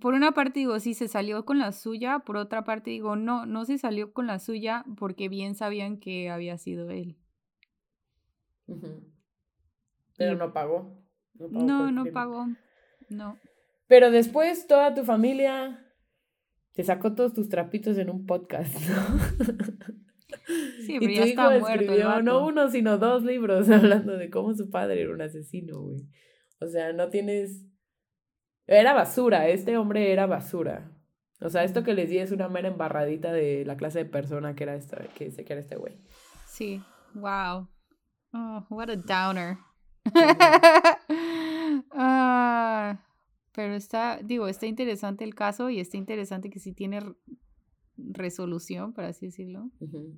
por 0.02 0.16
una 0.16 0.32
parte 0.32 0.60
digo, 0.60 0.80
sí, 0.80 0.96
se 0.96 1.08
salió 1.08 1.46
con 1.46 1.60
la 1.60 1.72
suya, 1.74 2.20
por 2.20 2.38
otra 2.38 2.64
parte 2.64 2.90
digo, 2.90 3.16
no, 3.16 3.46
no 3.46 3.66
se 3.66 3.78
salió 3.78 4.14
con 4.14 4.26
la 4.26 4.40
suya 4.40 4.84
porque 4.98 5.30
bien 5.30 5.54
sabían 5.54 6.00
que 6.00 6.32
había 6.32 6.58
sido 6.58 6.90
él. 6.90 7.16
Pero 10.18 10.34
Y- 10.34 10.36
no 10.36 10.52
pagó. 10.52 11.06
No, 11.36 11.50
pagó 11.50 11.66
No, 11.66 11.92
no 11.92 12.06
pagó. 12.08 12.48
No. 13.10 13.38
Pero 13.88 14.10
después 14.10 14.66
toda 14.66 14.96
tu 14.96 15.04
familia 15.06 15.86
te 16.74 16.84
sacó 16.84 17.14
todos 17.14 17.34
tus 17.34 17.48
trapitos 17.48 17.98
en 18.00 18.10
un 18.10 18.26
podcast, 18.26 18.74
¿no? 18.90 18.96
Sí, 20.86 20.96
Y 20.96 21.00
pero 21.00 21.12
tu 21.12 21.20
ya 21.20 21.26
hijo 21.26 21.30
está 21.30 21.50
muerto 21.60 21.68
el 21.68 21.82
escribió 21.82 22.22
no 22.22 22.46
uno, 22.46 22.70
sino 22.70 22.98
dos 22.98 23.24
libros 23.24 23.70
hablando 23.70 24.18
de 24.18 24.30
cómo 24.30 24.54
su 24.54 24.70
padre 24.70 25.02
era 25.02 25.14
un 25.14 25.22
asesino, 25.22 25.82
güey. 25.82 26.08
O 26.60 26.68
sea, 26.68 26.94
no 26.94 27.10
tienes... 27.10 27.66
Era 28.68 28.94
basura, 28.94 29.48
este 29.48 29.78
hombre 29.78 30.12
era 30.12 30.28
basura. 30.28 30.92
O 31.42 31.50
sea, 31.50 31.64
esto 31.64 31.84
que 31.84 31.94
les 31.94 32.10
di 32.10 32.18
es 32.18 32.32
una 32.32 32.50
mera 32.50 32.68
embarradita 32.68 33.32
de 33.32 33.64
la 33.66 33.78
clase 33.78 34.00
de 34.00 34.06
persona 34.06 34.56
que 34.56 34.64
era 34.64 34.76
esta, 34.76 34.98
que 35.16 35.32
que 35.32 35.54
era 35.54 35.62
este 35.62 35.78
güey. 35.78 35.98
Sí, 36.46 36.82
wow. 37.14 37.68
Oh, 38.34 38.66
what 38.70 38.90
a 38.90 38.96
downer. 38.96 39.58
Ah, 41.92 43.04
pero 43.54 43.74
está, 43.74 44.20
digo, 44.24 44.48
está 44.48 44.66
interesante 44.66 45.24
el 45.24 45.36
caso 45.36 45.70
y 45.70 45.80
está 45.80 45.98
interesante 45.98 46.50
que 46.50 46.60
sí 46.60 46.74
tiene 46.74 47.00
resolución, 48.12 48.94
por 48.94 49.04
así 49.06 49.28
decirlo. 49.28 49.72
Ujú. 49.80 50.18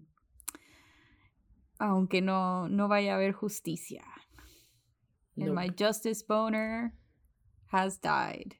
Aunque 1.80 2.22
no, 2.22 2.70
no 2.70 2.88
vaya 2.88 3.14
a 3.14 3.16
haber 3.16 3.32
justicia. 3.34 4.04
And 5.38 5.48
No. 5.48 5.54
my 5.54 5.70
justice 5.78 6.24
boner 6.28 6.94
has 7.72 8.00
died. 8.02 8.54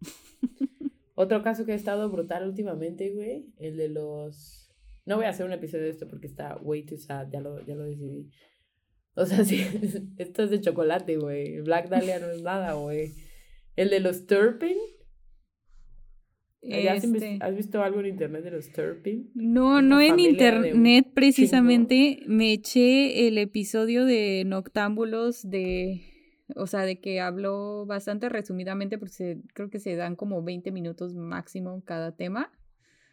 Otro 1.14 1.42
caso 1.42 1.64
que 1.64 1.72
ha 1.72 1.76
estado 1.76 2.10
brutal 2.10 2.46
últimamente, 2.48 3.12
güey, 3.14 3.46
el 3.58 3.76
de 3.76 3.88
los... 3.88 4.70
No 5.06 5.16
voy 5.16 5.26
a 5.26 5.30
hacer 5.30 5.46
un 5.46 5.52
episodio 5.52 5.84
de 5.84 5.90
esto 5.90 6.08
porque 6.08 6.26
está 6.26 6.56
way 6.60 6.84
too 6.84 6.98
sad, 6.98 7.28
ya 7.30 7.40
lo, 7.40 7.64
ya 7.64 7.74
lo 7.74 7.84
decidí. 7.84 8.28
O 9.14 9.24
sea, 9.24 9.44
sí, 9.44 9.64
esto 10.18 10.42
es 10.42 10.50
de 10.50 10.60
chocolate, 10.60 11.16
güey. 11.16 11.60
Black 11.60 11.88
Dahlia 11.88 12.18
no 12.18 12.26
es 12.26 12.42
nada, 12.42 12.74
güey. 12.74 13.14
El 13.76 13.90
de 13.90 14.00
los 14.00 14.26
Turpin. 14.26 14.76
¿Ya 16.68 16.92
has, 16.94 17.04
inves- 17.04 17.22
Este, 17.22 17.38
has 17.44 17.56
visto 17.56 17.82
algo 17.82 18.00
en 18.00 18.06
internet 18.06 18.42
de 18.44 18.50
los 18.50 18.72
Turpin? 18.72 19.30
No, 19.34 19.80
no 19.82 20.00
en 20.00 20.18
internet 20.20 21.06
precisamente. 21.14 22.20
Me 22.26 22.52
eché 22.52 23.28
el 23.28 23.38
episodio 23.38 24.04
de 24.04 24.42
Noctámbulos 24.46 25.48
de, 25.48 26.02
o 26.56 26.66
sea, 26.66 26.80
de 26.82 27.00
que 27.00 27.20
habló 27.20 27.86
bastante 27.86 28.28
resumidamente 28.28 28.98
porque 28.98 29.14
se- 29.14 29.42
creo 29.54 29.70
que 29.70 29.78
se 29.78 29.96
dan 29.96 30.16
como 30.16 30.42
20 30.42 30.70
minutos 30.72 31.14
máximo 31.14 31.82
cada 31.84 32.16
tema. 32.16 32.50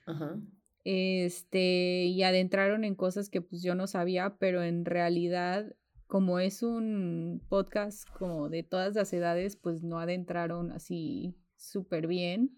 Ajá. 0.06 0.38
Este, 0.86 2.06
y 2.06 2.24
adentraron 2.24 2.84
en 2.84 2.96
cosas 2.96 3.30
que 3.30 3.42
pues 3.42 3.64
yo 3.64 3.74
no 3.76 3.88
sabía, 3.88 4.36
pero 4.38 4.64
en 4.64 4.84
realidad, 4.86 5.74
como 6.08 6.40
es 6.40 6.62
un 6.62 7.42
podcast 7.50 8.08
como 8.18 8.50
de 8.50 8.64
todas 8.64 8.94
las 8.96 9.14
edades, 9.14 9.56
pues 9.56 9.82
no 9.82 10.00
adentraron 10.00 10.72
así 10.72 11.36
súper 11.56 12.08
bien. 12.08 12.52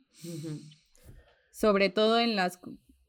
Sobre 1.55 1.89
todo 1.89 2.19
en 2.19 2.35
las, 2.35 2.59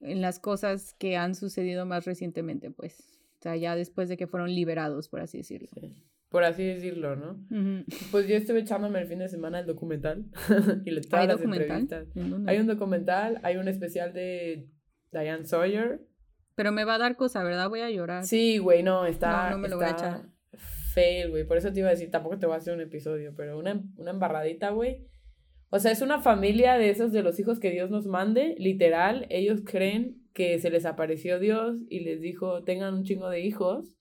en 0.01 0.21
las 0.21 0.39
cosas 0.39 0.95
que 1.01 1.17
han 1.17 1.35
sucedido 1.35 1.85
más 1.85 2.05
recientemente, 2.05 2.71
pues. 2.71 3.19
O 3.41 3.43
sea, 3.43 3.57
ya 3.57 3.75
después 3.75 4.09
de 4.09 4.17
que 4.17 4.29
fueron 4.29 4.55
liberados, 4.55 5.09
por 5.09 5.21
así 5.21 5.39
decirlo. 5.39 5.69
Sí. 5.75 5.97
Por 6.29 6.45
así 6.45 6.65
decirlo, 6.65 7.17
¿no? 7.17 7.45
Ujú. 7.51 7.85
Pues 8.13 8.29
yo 8.29 8.37
estuve 8.37 8.61
echándome 8.61 9.01
el 9.01 9.09
fin 9.09 9.19
de 9.19 9.29
semana 9.29 9.59
el 9.59 9.67
documental 9.67 10.27
y 10.85 10.93
le 10.93 11.01
¿Hay 11.11 11.27
las 11.27 11.39
documental? 11.39 12.07
Hay 12.47 12.59
un 12.59 12.69
documental, 12.69 13.41
hay 13.43 13.57
un 13.57 13.67
especial 13.67 14.13
de 14.13 14.69
Diane 15.11 15.45
Sawyer 15.45 16.07
Pero 16.55 16.71
me 16.71 16.85
va 16.85 16.95
a 16.95 16.99
dar 16.99 17.17
cosa, 17.17 17.43
¿verdad? 17.43 17.69
Voy 17.69 17.81
a 17.81 17.91
llorar. 17.91 18.27
Sí, 18.27 18.59
güey, 18.59 18.85
no, 18.85 19.07
está. 19.07 19.51
No, 19.51 19.57
no 19.57 19.59
me 19.59 19.69
lo 19.69 19.77
voy 19.77 19.87
a 19.87 19.91
echar. 19.91 20.23
Fail, 20.95 21.31
güey. 21.31 21.45
Por 21.45 21.57
eso 21.57 21.73
te 21.73 21.81
iba 21.81 21.89
a 21.89 21.93
decir, 21.93 22.13
tampoco 22.13 22.39
te 22.39 22.47
voy 22.47 22.55
a 22.55 22.59
hacer 22.59 22.75
un 22.75 22.81
episodio, 22.81 23.35
pero 23.37 23.59
una, 23.59 23.83
una 23.97 24.13
embarradita, 24.13 24.71
güey. 24.71 25.05
O 25.71 25.79
sea, 25.79 25.91
es 25.91 26.01
una 26.01 26.21
familia 26.21 26.79
de 26.79 26.91
esos 26.91 27.13
de 27.13 27.23
los 27.23 27.39
hijos 27.41 27.59
que 27.59 27.71
Dios 27.71 27.91
nos 27.91 28.07
mande. 28.07 28.55
Literal, 28.59 29.27
ellos 29.31 29.63
creen 29.65 30.23
que 30.33 30.59
se 30.59 30.71
les 30.71 30.87
apareció 30.87 31.39
Dios 31.41 31.77
y 31.89 32.01
les 32.01 32.21
dijo, 32.21 32.63
tengan 32.65 32.95
un 32.95 33.05
chingo 33.05 33.29
de 33.29 33.41
hijos. 33.41 33.97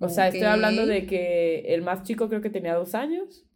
O 0.00 0.08
sea, 0.08 0.28
estoy 0.28 0.44
hablando 0.44 0.86
de 0.86 1.06
que 1.06 1.60
el 1.74 1.82
más 1.82 2.02
chico 2.02 2.28
creo 2.28 2.40
que 2.40 2.50
tenía 2.50 2.74
dos 2.74 2.94
años. 2.94 3.46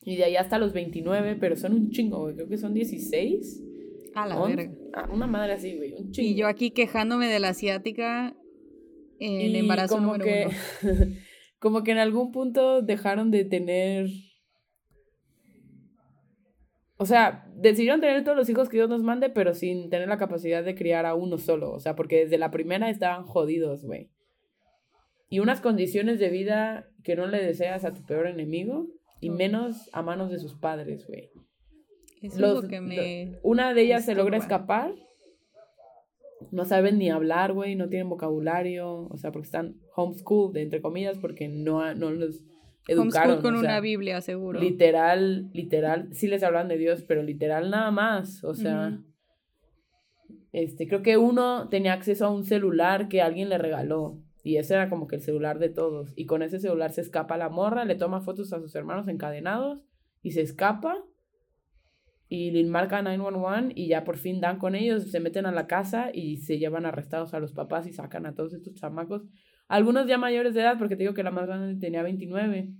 Y 0.00 0.16
de 0.16 0.24
ahí 0.24 0.36
hasta 0.36 0.58
los 0.58 0.72
29, 0.72 1.36
pero 1.40 1.56
son 1.56 1.72
un 1.72 1.90
chingo, 1.90 2.20
güey. 2.20 2.36
Creo 2.36 2.48
que 2.48 2.58
son 2.58 2.74
16. 2.74 3.62
A 4.14 4.26
la 4.26 4.40
verga. 4.40 4.72
Ah, 4.94 5.08
una 5.12 5.26
madre 5.26 5.54
así, 5.54 5.76
güey. 5.76 5.94
Un 5.94 6.12
chingo. 6.12 6.30
Y 6.30 6.36
yo 6.36 6.46
aquí 6.46 6.70
quejándome 6.70 7.26
de 7.26 7.40
la 7.40 7.48
asiática 7.48 8.36
en 9.18 9.40
Y 9.40 9.58
embarazo 9.58 9.96
como 9.96 10.12
número 10.12 10.24
que, 10.24 10.48
uno. 10.82 10.94
como 11.58 11.82
que 11.82 11.90
en 11.90 11.98
algún 11.98 12.30
punto 12.30 12.82
dejaron 12.82 13.30
de 13.30 13.44
tener. 13.44 14.08
O 16.98 17.04
sea, 17.06 17.46
decidieron 17.54 18.00
tener 18.00 18.24
todos 18.24 18.36
los 18.36 18.48
hijos 18.48 18.68
que 18.68 18.78
Dios 18.78 18.88
nos 18.88 19.02
mande, 19.02 19.28
pero 19.28 19.52
sin 19.54 19.90
tener 19.90 20.08
la 20.08 20.16
capacidad 20.16 20.64
de 20.64 20.74
criar 20.74 21.04
a 21.04 21.14
uno 21.14 21.36
solo. 21.38 21.72
O 21.72 21.80
sea, 21.80 21.94
porque 21.94 22.20
desde 22.24 22.38
la 22.38 22.50
primera 22.50 22.88
estaban 22.88 23.24
jodidos, 23.24 23.84
güey. 23.84 24.10
Y 25.28 25.40
unas 25.40 25.60
condiciones 25.60 26.18
de 26.18 26.30
vida 26.30 26.88
que 27.02 27.16
no 27.16 27.26
le 27.26 27.44
deseas 27.44 27.84
a 27.84 27.92
tu 27.92 28.04
peor 28.06 28.26
enemigo, 28.26 28.86
y 29.20 29.30
menos 29.30 29.88
a 29.92 30.02
manos 30.02 30.30
de 30.30 30.38
sus 30.38 30.54
padres, 30.54 31.06
güey. 31.06 31.30
Eso 32.22 32.40
Los- 32.40 32.56
es 32.58 32.62
lo 32.64 32.68
que 32.68 32.80
me... 32.80 33.38
Una 33.42 33.74
de 33.74 33.82
ellas 33.82 34.04
se 34.04 34.14
logra 34.14 34.36
escapar. 34.36 34.94
No 36.50 36.64
saben 36.64 36.98
ni 36.98 37.10
hablar, 37.10 37.52
güey, 37.54 37.76
no 37.76 37.88
tienen 37.88 38.08
vocabulario, 38.10 39.06
o 39.08 39.16
sea, 39.16 39.32
porque 39.32 39.46
están 39.46 39.76
homeschooled, 39.94 40.60
entre 40.60 40.82
comillas, 40.82 41.18
porque 41.18 41.48
no, 41.48 41.94
no 41.94 42.10
los 42.10 42.42
educaron. 42.86 43.32
Homeschool 43.32 43.42
con 43.42 43.54
o 43.56 43.60
sea, 43.60 43.70
una 43.70 43.80
Biblia, 43.80 44.20
seguro. 44.20 44.60
Literal, 44.60 45.50
literal, 45.52 46.08
sí 46.12 46.28
les 46.28 46.42
hablan 46.42 46.68
de 46.68 46.78
Dios, 46.78 47.02
pero 47.02 47.22
literal 47.22 47.70
nada 47.70 47.90
más, 47.90 48.44
o 48.44 48.54
sea, 48.54 48.98
este, 50.52 50.86
creo 50.86 51.02
que 51.02 51.16
uno 51.16 51.68
tenía 51.68 51.92
acceso 51.92 52.26
a 52.26 52.30
un 52.30 52.44
celular 52.44 53.08
que 53.08 53.22
alguien 53.22 53.48
le 53.48 53.58
regaló, 53.58 54.18
y 54.42 54.56
ese 54.56 54.74
era 54.74 54.88
como 54.88 55.06
que 55.08 55.16
el 55.16 55.22
celular 55.22 55.58
de 55.58 55.68
todos, 55.68 56.12
y 56.16 56.26
con 56.26 56.42
ese 56.42 56.60
celular 56.60 56.92
se 56.92 57.00
escapa 57.00 57.36
la 57.36 57.48
morra, 57.48 57.84
le 57.84 57.96
toma 57.96 58.20
fotos 58.20 58.52
a 58.52 58.60
sus 58.60 58.74
hermanos 58.74 59.08
encadenados, 59.08 59.82
y 60.22 60.32
se 60.32 60.42
escapa, 60.42 61.04
y 62.28 62.50
le 62.50 62.64
marca 62.64 63.02
911 63.02 63.72
y 63.76 63.88
ya 63.88 64.04
por 64.04 64.16
fin 64.16 64.40
dan 64.40 64.58
con 64.58 64.74
ellos, 64.74 65.10
se 65.10 65.20
meten 65.20 65.46
a 65.46 65.52
la 65.52 65.66
casa 65.66 66.10
y 66.12 66.38
se 66.38 66.58
llevan 66.58 66.86
arrestados 66.86 67.34
a 67.34 67.40
los 67.40 67.52
papás 67.52 67.86
y 67.86 67.92
sacan 67.92 68.26
a 68.26 68.34
todos 68.34 68.52
estos 68.52 68.74
chamacos. 68.74 69.22
Algunos 69.68 70.06
ya 70.06 70.16
mayores 70.18 70.54
de 70.54 70.60
edad, 70.60 70.78
porque 70.78 70.96
te 70.96 71.02
digo 71.02 71.14
que 71.14 71.22
la 71.22 71.30
más 71.30 71.46
grande 71.46 71.78
tenía 71.80 72.02
29. 72.02 72.72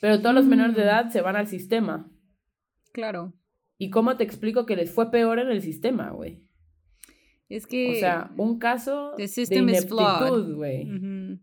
Pero 0.00 0.20
todos 0.20 0.34
los 0.34 0.46
menores 0.46 0.74
de 0.76 0.82
Mm. 0.82 0.84
edad 0.86 1.08
se 1.10 1.20
van 1.20 1.36
al 1.36 1.46
sistema. 1.46 2.10
Claro. 2.92 3.32
¿Y 3.78 3.90
cómo 3.90 4.16
te 4.16 4.24
explico 4.24 4.66
que 4.66 4.76
les 4.76 4.90
fue 4.90 5.10
peor 5.10 5.38
en 5.38 5.48
el 5.48 5.60
sistema, 5.62 6.10
güey? 6.10 6.42
Es 7.48 7.66
que... 7.66 7.92
O 7.92 7.94
sea, 7.96 8.30
un 8.36 8.58
caso 8.58 9.12
the 9.16 9.22
de 9.22 9.28
system 9.28 9.68
is 9.68 9.86
flawed. 9.86 10.26
ineptitud, 10.26 10.54
güey. 10.56 11.38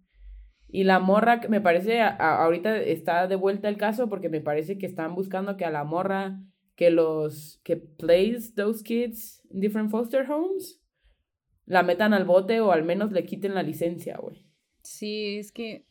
Y 0.74 0.84
la 0.86 1.00
morra, 1.00 1.42
me 1.50 1.60
parece, 1.62 2.00
a- 2.02 2.16
ahorita 2.44 2.78
está 2.78 3.28
de 3.28 3.36
vuelta 3.36 3.68
el 3.70 3.78
caso 3.78 4.08
porque 4.10 4.30
me 4.30 4.42
parece 4.42 4.78
que 4.78 4.86
están 4.86 5.14
buscando 5.16 5.58
que 5.58 5.66
a 5.66 5.70
la 5.72 5.84
morra 5.84 6.40
que 6.76 6.90
los, 6.90 7.60
que 7.64 7.76
plays 7.78 8.56
those 8.56 8.82
kids 8.84 9.42
in 9.52 9.60
different 9.60 9.92
foster 9.92 10.26
homes, 10.32 10.81
la 11.72 11.84
metan 11.84 12.14
al 12.14 12.26
bote 12.26 12.60
o 12.60 12.72
al 12.72 12.84
menos 12.84 13.12
le 13.12 13.24
quiten 13.24 13.56
la 13.56 13.64
licencia, 13.64 14.18
güey. 14.18 14.46
Sí, 14.84 15.38
es 15.38 15.52
que... 15.52 15.86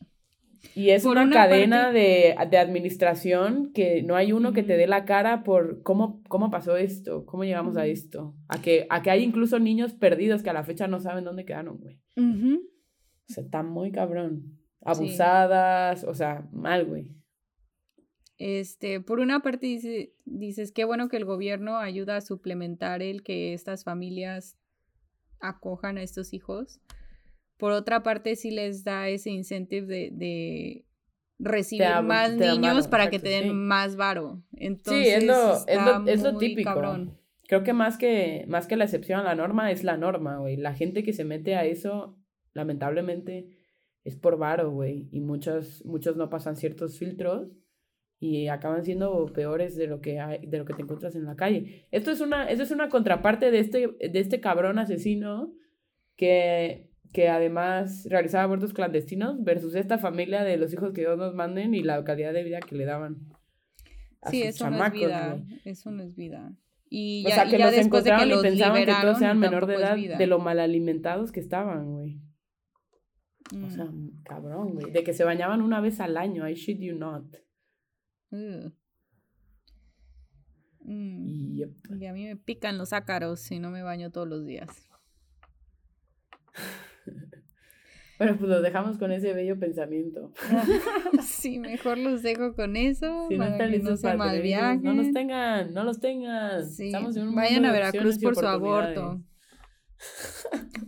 Y 0.75 0.91
es 0.91 1.05
una, 1.05 1.23
una 1.23 1.33
cadena 1.33 1.85
parte- 1.85 1.99
de, 1.99 2.35
de 2.51 2.57
administración 2.59 3.71
que 3.73 4.03
no 4.03 4.15
hay 4.15 4.31
uno 4.31 4.53
que 4.53 4.61
te 4.61 4.77
dé 4.77 4.85
la 4.85 5.05
cara 5.05 5.41
por 5.41 5.81
cómo, 5.81 6.21
cómo 6.27 6.51
pasó 6.51 6.77
esto, 6.77 7.25
cómo 7.25 7.43
llegamos 7.45 7.77
a 7.77 7.87
esto. 7.87 8.35
A 8.47 8.61
que, 8.61 8.85
a 8.91 9.01
que 9.01 9.09
hay 9.09 9.23
incluso 9.23 9.57
niños 9.57 9.93
perdidos 9.93 10.43
que 10.43 10.51
a 10.51 10.53
la 10.53 10.63
fecha 10.63 10.87
no 10.87 10.99
saben 10.99 11.23
dónde 11.23 11.45
quedaron, 11.45 11.79
güey. 11.79 11.99
ujú. 12.15 12.61
O 13.27 13.33
sea, 13.33 13.43
está 13.43 13.63
muy 13.63 13.91
cabrón. 13.91 14.59
Abusadas, 14.85 16.03
o 16.03 16.13
sea, 16.13 16.47
mal, 16.51 16.85
güey. 16.85 17.07
Este, 18.37 18.99
por 19.01 19.19
una 19.19 19.41
parte 19.41 19.65
dice, 19.67 20.13
dices, 20.25 20.71
qué 20.71 20.85
bueno 20.85 21.09
que 21.09 21.17
el 21.17 21.25
gobierno 21.25 21.77
ayuda 21.77 22.17
a 22.17 22.21
suplementar 22.21 23.01
el 23.01 23.23
que 23.23 23.53
estas 23.53 23.83
familias 23.83 24.57
acojan 25.41 25.97
a 25.97 26.03
estos 26.03 26.33
hijos. 26.33 26.79
Por 27.57 27.71
otra 27.71 28.03
parte, 28.03 28.35
sí 28.35 28.51
les 28.51 28.83
da 28.83 29.09
ese 29.09 29.29
incentive 29.29 29.85
de, 29.85 30.09
de 30.11 30.85
recibir 31.37 31.87
más 32.03 32.37
te 32.37 32.47
niños 32.47 32.87
para 32.87 33.09
que 33.09 33.19
te 33.19 33.29
den 33.29 33.43
sí. 33.43 33.53
más 33.53 33.95
varo. 33.95 34.43
Entonces, 34.53 35.05
sí, 35.05 35.09
es 35.09 35.23
lo, 35.25 35.53
es 35.53 35.59
está 35.67 35.99
lo, 35.99 36.07
es 36.07 36.23
lo 36.23 36.33
muy 36.33 36.47
típico. 36.47 36.69
cabrón. 36.69 37.17
Creo 37.47 37.63
que 37.63 37.73
más 37.73 37.97
que 37.97 38.45
más 38.47 38.67
que 38.67 38.77
la 38.77 38.85
excepción 38.85 39.19
a 39.19 39.23
la 39.23 39.35
norma 39.35 39.71
es 39.71 39.83
la 39.83 39.97
norma, 39.97 40.37
güey. 40.37 40.55
La 40.55 40.73
gente 40.73 41.03
que 41.03 41.13
se 41.13 41.25
mete 41.25 41.55
a 41.55 41.65
eso, 41.65 42.17
lamentablemente, 42.53 43.49
es 44.03 44.15
por 44.15 44.37
varo, 44.37 44.71
güey. 44.71 45.09
Y 45.11 45.19
muchos, 45.19 45.83
muchos 45.85 46.15
no 46.15 46.29
pasan 46.29 46.55
ciertos 46.55 46.97
filtros 46.97 47.49
y 48.23 48.47
acaban 48.49 48.85
siendo 48.85 49.25
peores 49.33 49.75
de 49.75 49.87
lo 49.87 49.99
que 49.99 50.19
hay, 50.19 50.45
de 50.45 50.59
lo 50.59 50.63
que 50.65 50.75
te 50.75 50.83
encuentras 50.83 51.15
en 51.15 51.25
la 51.25 51.35
calle. 51.35 51.87
Esto 51.89 52.11
es 52.11 52.21
una, 52.21 52.47
esto 52.49 52.61
es 52.63 52.69
una 52.69 52.87
contraparte 52.87 53.49
de 53.49 53.57
este, 53.59 53.87
de 53.99 54.19
este 54.19 54.39
cabrón 54.39 54.77
asesino 54.77 55.51
que, 56.15 56.91
que 57.13 57.29
además 57.29 58.05
realizaba 58.11 58.43
abortos 58.43 58.73
clandestinos 58.73 59.43
versus 59.43 59.73
esta 59.73 59.97
familia 59.97 60.43
de 60.43 60.57
los 60.57 60.71
hijos 60.71 60.93
que 60.93 61.01
Dios 61.01 61.17
nos 61.17 61.33
manden 61.33 61.73
y 61.73 61.81
la 61.81 62.03
calidad 62.03 62.31
de 62.31 62.43
vida 62.43 62.59
que 62.59 62.75
le 62.75 62.85
daban. 62.85 63.17
a 64.21 64.29
Sí, 64.29 64.41
sus 64.41 64.49
eso 64.49 64.69
no 64.69 64.75
es 64.75 64.77
chamacos, 64.77 64.99
vida. 64.99 65.29
güey. 65.33 65.61
Eso 65.65 65.89
no 65.91 66.03
es 66.03 66.15
vida. 66.15 66.53
Y 66.91 67.23
O 67.25 67.29
ya, 67.29 67.35
sea, 67.35 67.45
y 67.47 67.49
que 67.49 67.57
ya 67.57 67.65
los 67.65 67.75
después 67.75 68.03
de 68.03 68.11
que 68.11 68.25
y 68.27 68.41
pensaban 68.43 68.85
que 68.85 68.93
todos 69.01 69.21
eran 69.21 69.39
menor 69.39 69.65
de 69.65 69.75
edad 69.75 69.97
de 69.97 70.27
lo 70.27 70.37
mal 70.37 70.59
alimentados 70.59 71.31
que 71.31 71.39
estaban, 71.39 71.91
güey. 71.91 72.19
O 73.51 73.55
Mm. 73.55 73.69
sea, 73.71 73.87
cabrón, 74.25 74.73
güey. 74.75 74.91
De 74.91 75.03
que 75.03 75.13
se 75.13 75.23
bañaban 75.23 75.61
una 75.63 75.81
vez 75.81 75.99
al 75.99 76.17
año, 76.17 76.47
I 76.47 76.53
shit 76.53 76.79
you 76.79 76.95
not. 76.95 77.25
Ugh. 78.31 78.71
Mm. 80.83 81.27
Y 81.27 81.55
yep. 81.57 81.75
Y 81.99 82.05
a 82.05 82.13
mí 82.13 82.25
me 82.25 82.35
pican 82.35 82.77
los 82.77 82.93
ácaros 82.93 83.39
si 83.39 83.59
no 83.59 83.69
me 83.69 83.83
baño 83.83 84.11
todos 84.11 84.27
los 84.27 84.45
días. 84.45 84.89
Bueno, 88.21 88.37
pues 88.37 88.51
los 88.51 88.61
dejamos 88.61 88.99
con 88.99 89.11
ese 89.11 89.33
bello 89.33 89.57
pensamiento. 89.57 90.31
sí, 91.23 91.57
mejor 91.57 91.97
los 91.97 92.21
dejo 92.21 92.53
con 92.53 92.77
eso. 92.77 93.25
Si 93.27 93.35
no 93.35 93.45
están 93.45 93.71
no 93.71 93.77
listos 93.77 94.01
para 94.03 94.15
malviajen. 94.15 94.83
no 94.83 94.93
los 94.93 95.11
tengan, 95.11 95.73
no 95.73 95.83
los 95.83 95.99
tengan. 95.99 96.69
Sí, 96.69 96.85
Estamos 96.85 97.17
en 97.17 97.29
un 97.29 97.35
Vayan 97.35 97.65
a 97.65 97.71
Veracruz 97.71 98.19
por 98.19 98.35
su 98.35 98.45
aborto. 98.45 99.23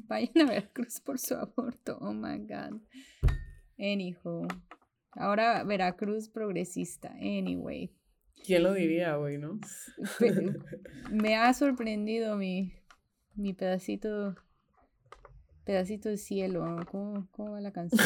Vayan 0.05 0.41
a 0.41 0.45
Veracruz 0.45 0.99
por 0.99 1.17
su 1.17 1.33
aborto. 1.33 1.97
Oh 2.01 2.13
my 2.13 2.37
God. 2.37 2.79
Anyhow. 3.79 4.47
Ahora 5.16 5.64
Veracruz 5.64 6.30
progresista. 6.30 7.09
Anyway. 7.20 7.91
¿Quién 8.45 8.64
lo 8.64 8.74
diría, 8.74 9.16
güey, 9.16 9.38
no? 9.38 9.59
Me 11.11 11.36
ha 11.36 11.53
sorprendido 11.53 12.36
mi, 12.36 12.74
mi 13.36 13.53
pedacito 13.53 14.36
pedacito 15.64 16.09
de 16.09 16.18
cielo. 16.18 16.80
¿Cómo, 16.91 17.28
cómo 17.32 17.53
va 17.53 17.61
la 17.61 17.72
canción? 17.72 18.01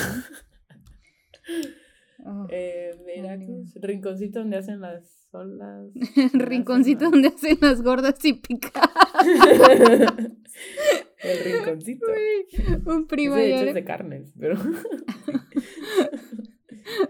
Oh, 2.26 2.48
Eh, 2.50 2.92
Veracruz, 3.06 3.74
rinconcito 3.76 4.40
donde 4.40 4.58
hacen 4.58 4.82
las 4.82 5.28
olas. 5.32 5.92
rinconcito 6.34 7.10
donde 7.10 7.30
hacen 7.30 7.58
las 7.62 7.82
gordas 7.82 8.24
y 8.26 8.34
picadas. 8.34 8.90
El 11.20 11.44
rinconcito. 11.44 12.06
Un 12.86 13.08
primo 13.08 13.36
de 13.36 13.56
hecho 13.56 13.66
es 13.66 13.76
de 13.76 13.84
carnes, 13.84 14.34
pero... 14.38 14.58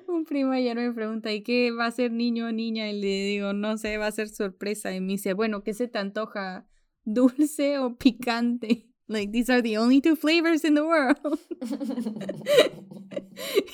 un 0.08 0.26
primo 0.26 0.51
ayer 0.51 0.76
me 0.76 0.91
pregunta, 0.91 1.32
¿y 1.32 1.41
qué 1.41 1.72
va 1.72 1.86
a 1.86 1.91
ser 1.91 2.12
niño 2.12 2.47
o 2.47 2.51
niña? 2.51 2.89
Y 2.89 2.99
le 2.99 3.26
digo, 3.26 3.53
no 3.53 3.78
sé, 3.78 3.97
va 3.97 4.08
a 4.08 4.12
ser 4.12 4.30
sorpresa. 4.30 4.93
Y 4.93 5.01
me 5.01 5.14
dice, 5.14 5.34
bueno, 5.34 5.64
¿qué 5.64 5.74
se 5.74 5.88
te 5.88 5.99
antoja? 5.99 6.68
¿Dulce 7.03 7.80
o 7.80 7.97
picante? 7.97 8.84
Like, 9.10 9.32
these 9.32 9.49
are 9.49 9.62
the 9.62 9.78
only 9.78 10.01
two 10.01 10.18
flavors 10.18 10.66
in 10.66 10.76
the 10.76 10.84
world. 10.84 11.39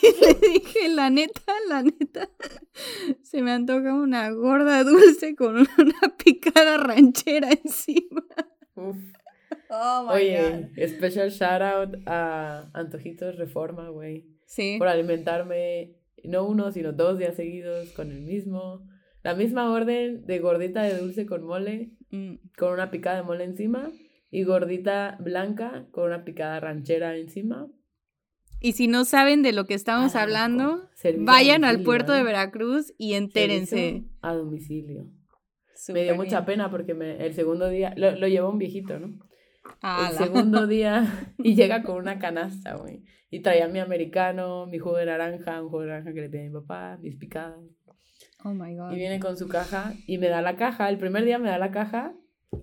Y 0.01 0.25
le 0.25 0.33
dije, 0.33 0.89
la 0.89 1.09
neta, 1.09 1.53
la 1.69 1.83
neta, 1.83 2.29
se 3.21 3.41
me 3.41 3.51
antoja 3.51 3.93
una 3.93 4.29
gorda 4.31 4.83
dulce 4.83 5.35
con 5.35 5.55
una 5.77 6.15
picada 6.23 6.77
ranchera 6.77 7.49
encima. 7.51 8.23
Uf. 8.75 8.97
Oh 9.69 10.03
my 10.03 10.13
Oye, 10.15 10.69
special 10.87 11.29
shout 11.29 11.61
out 11.61 11.95
a 12.05 12.69
Antojitos 12.73 13.37
Reforma, 13.37 13.89
güey. 13.89 14.27
Sí. 14.45 14.75
Por 14.77 14.87
alimentarme 14.87 15.95
no 16.23 16.45
uno, 16.47 16.71
sino 16.71 16.91
dos 16.93 17.17
días 17.19 17.35
seguidos 17.35 17.91
con 17.93 18.11
el 18.11 18.21
mismo. 18.21 18.87
La 19.23 19.35
misma 19.35 19.71
orden 19.71 20.25
de 20.25 20.39
gordita 20.39 20.83
de 20.83 20.97
dulce 20.97 21.25
con 21.25 21.43
mole, 21.45 21.91
Mm, 22.11 22.35
con 22.57 22.73
una 22.73 22.91
picada 22.91 23.17
de 23.17 23.23
mole 23.23 23.43
encima. 23.43 23.91
y 24.29 24.43
gordita 24.43 25.17
blanca 25.19 25.87
con 25.91 26.05
una 26.05 26.23
picada 26.25 26.59
ranchera 26.59 27.15
encima. 27.17 27.67
Y 28.59 28.73
si 28.73 28.87
no 28.87 29.03
saben 29.05 29.41
de 29.43 29.51
lo 29.51 29.65
que 29.65 29.73
estamos 29.73 30.15
hablando, 30.15 30.89
vayan 31.19 31.63
al 31.65 31.81
puerto 31.83 32.13
de 32.13 32.21
¿eh? 32.21 32.23
Veracruz 32.23 32.93
y 32.97 33.13
entérense. 33.13 34.05
A 34.21 34.33
domicilio. 34.33 35.07
me 35.93 36.03
dio 36.03 36.15
mucha 36.15 36.41
bien. 36.41 36.45
pena 36.45 36.71
porque 36.71 36.93
me, 36.93 37.23
el 37.25 37.33
segundo 37.33 37.67
día, 37.69 37.93
lo, 37.97 38.15
lo 38.15 38.27
llevó 38.27 38.49
un 38.49 38.57
viejito, 38.57 38.97
¿no? 38.99 39.19
Ala. 39.81 40.09
El 40.09 40.17
segundo 40.17 40.67
día 40.67 41.33
y 41.37 41.55
llega 41.55 41.83
con 41.83 41.97
una 41.97 42.19
canasta, 42.19 42.75
güey. 42.75 43.03
Y 43.29 43.41
traía 43.41 43.67
mi 43.67 43.79
americano, 43.79 44.67
mi 44.67 44.77
jugo 44.77 44.97
de 44.97 45.05
naranja, 45.05 45.61
un 45.61 45.69
jugo 45.69 45.81
de 45.81 45.87
naranja 45.87 46.13
que 46.13 46.21
le 46.21 46.29
pedí 46.29 46.41
a 46.41 46.49
mi 46.49 46.53
papá, 46.53 46.97
mis 47.01 47.15
picadas. 47.15 47.59
Oh 48.43 48.53
my 48.53 48.75
god. 48.75 48.91
Y 48.91 48.95
viene 48.95 49.19
con 49.19 49.37
su 49.37 49.47
caja 49.47 49.93
y 50.05 50.17
me 50.17 50.27
da 50.27 50.41
la 50.41 50.55
caja. 50.55 50.89
El 50.89 50.97
primer 50.97 51.25
día 51.25 51.39
me 51.39 51.49
da 51.49 51.57
la 51.57 51.71
caja 51.71 52.13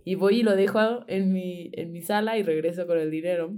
y 0.04 0.14
voy 0.14 0.40
y 0.40 0.42
lo 0.42 0.54
dejo 0.54 1.04
en 1.08 1.32
mi, 1.32 1.70
en 1.74 1.92
mi 1.92 2.02
sala 2.02 2.38
y 2.38 2.42
regreso 2.42 2.86
con 2.86 2.98
el 2.98 3.10
dinero. 3.10 3.56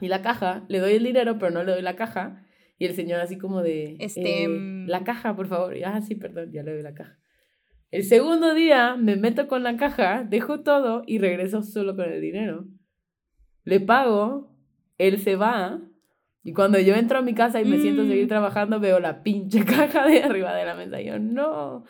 Y 0.00 0.08
la 0.08 0.22
caja, 0.22 0.64
le 0.68 0.78
doy 0.78 0.94
el 0.94 1.04
dinero, 1.04 1.38
pero 1.38 1.50
no 1.52 1.64
le 1.64 1.72
doy 1.72 1.82
la 1.82 1.96
caja. 1.96 2.44
Y 2.78 2.86
el 2.86 2.94
señor 2.94 3.20
así 3.20 3.38
como 3.38 3.62
de... 3.62 3.96
Este, 3.98 4.44
eh, 4.44 4.48
mm. 4.48 4.86
la 4.86 5.02
caja, 5.02 5.34
por 5.34 5.48
favor. 5.48 5.76
Y, 5.76 5.82
ah, 5.82 6.00
sí, 6.00 6.14
perdón, 6.14 6.52
ya 6.52 6.62
le 6.62 6.72
doy 6.72 6.82
la 6.82 6.94
caja. 6.94 7.18
El 7.90 8.04
segundo 8.04 8.54
día 8.54 8.96
me 8.96 9.16
meto 9.16 9.48
con 9.48 9.62
la 9.62 9.76
caja, 9.76 10.24
dejo 10.28 10.60
todo 10.60 11.02
y 11.06 11.18
regreso 11.18 11.62
solo 11.62 11.96
con 11.96 12.04
el 12.12 12.20
dinero. 12.20 12.66
Le 13.64 13.80
pago, 13.80 14.54
él 14.98 15.18
se 15.18 15.36
va. 15.36 15.80
Y 16.44 16.52
cuando 16.52 16.78
yo 16.78 16.94
entro 16.94 17.18
a 17.18 17.22
mi 17.22 17.34
casa 17.34 17.60
y 17.60 17.64
me 17.64 17.78
siento 17.78 18.02
a 18.02 18.06
seguir 18.06 18.26
Mm. 18.26 18.28
trabajando, 18.28 18.80
veo 18.80 19.00
la 19.00 19.22
pinche 19.22 19.64
caja 19.64 20.06
de 20.06 20.22
arriba 20.22 20.54
de 20.54 20.64
la 20.64 20.74
mesa. 20.74 21.00
Y 21.00 21.06
yo, 21.06 21.18
no. 21.18 21.84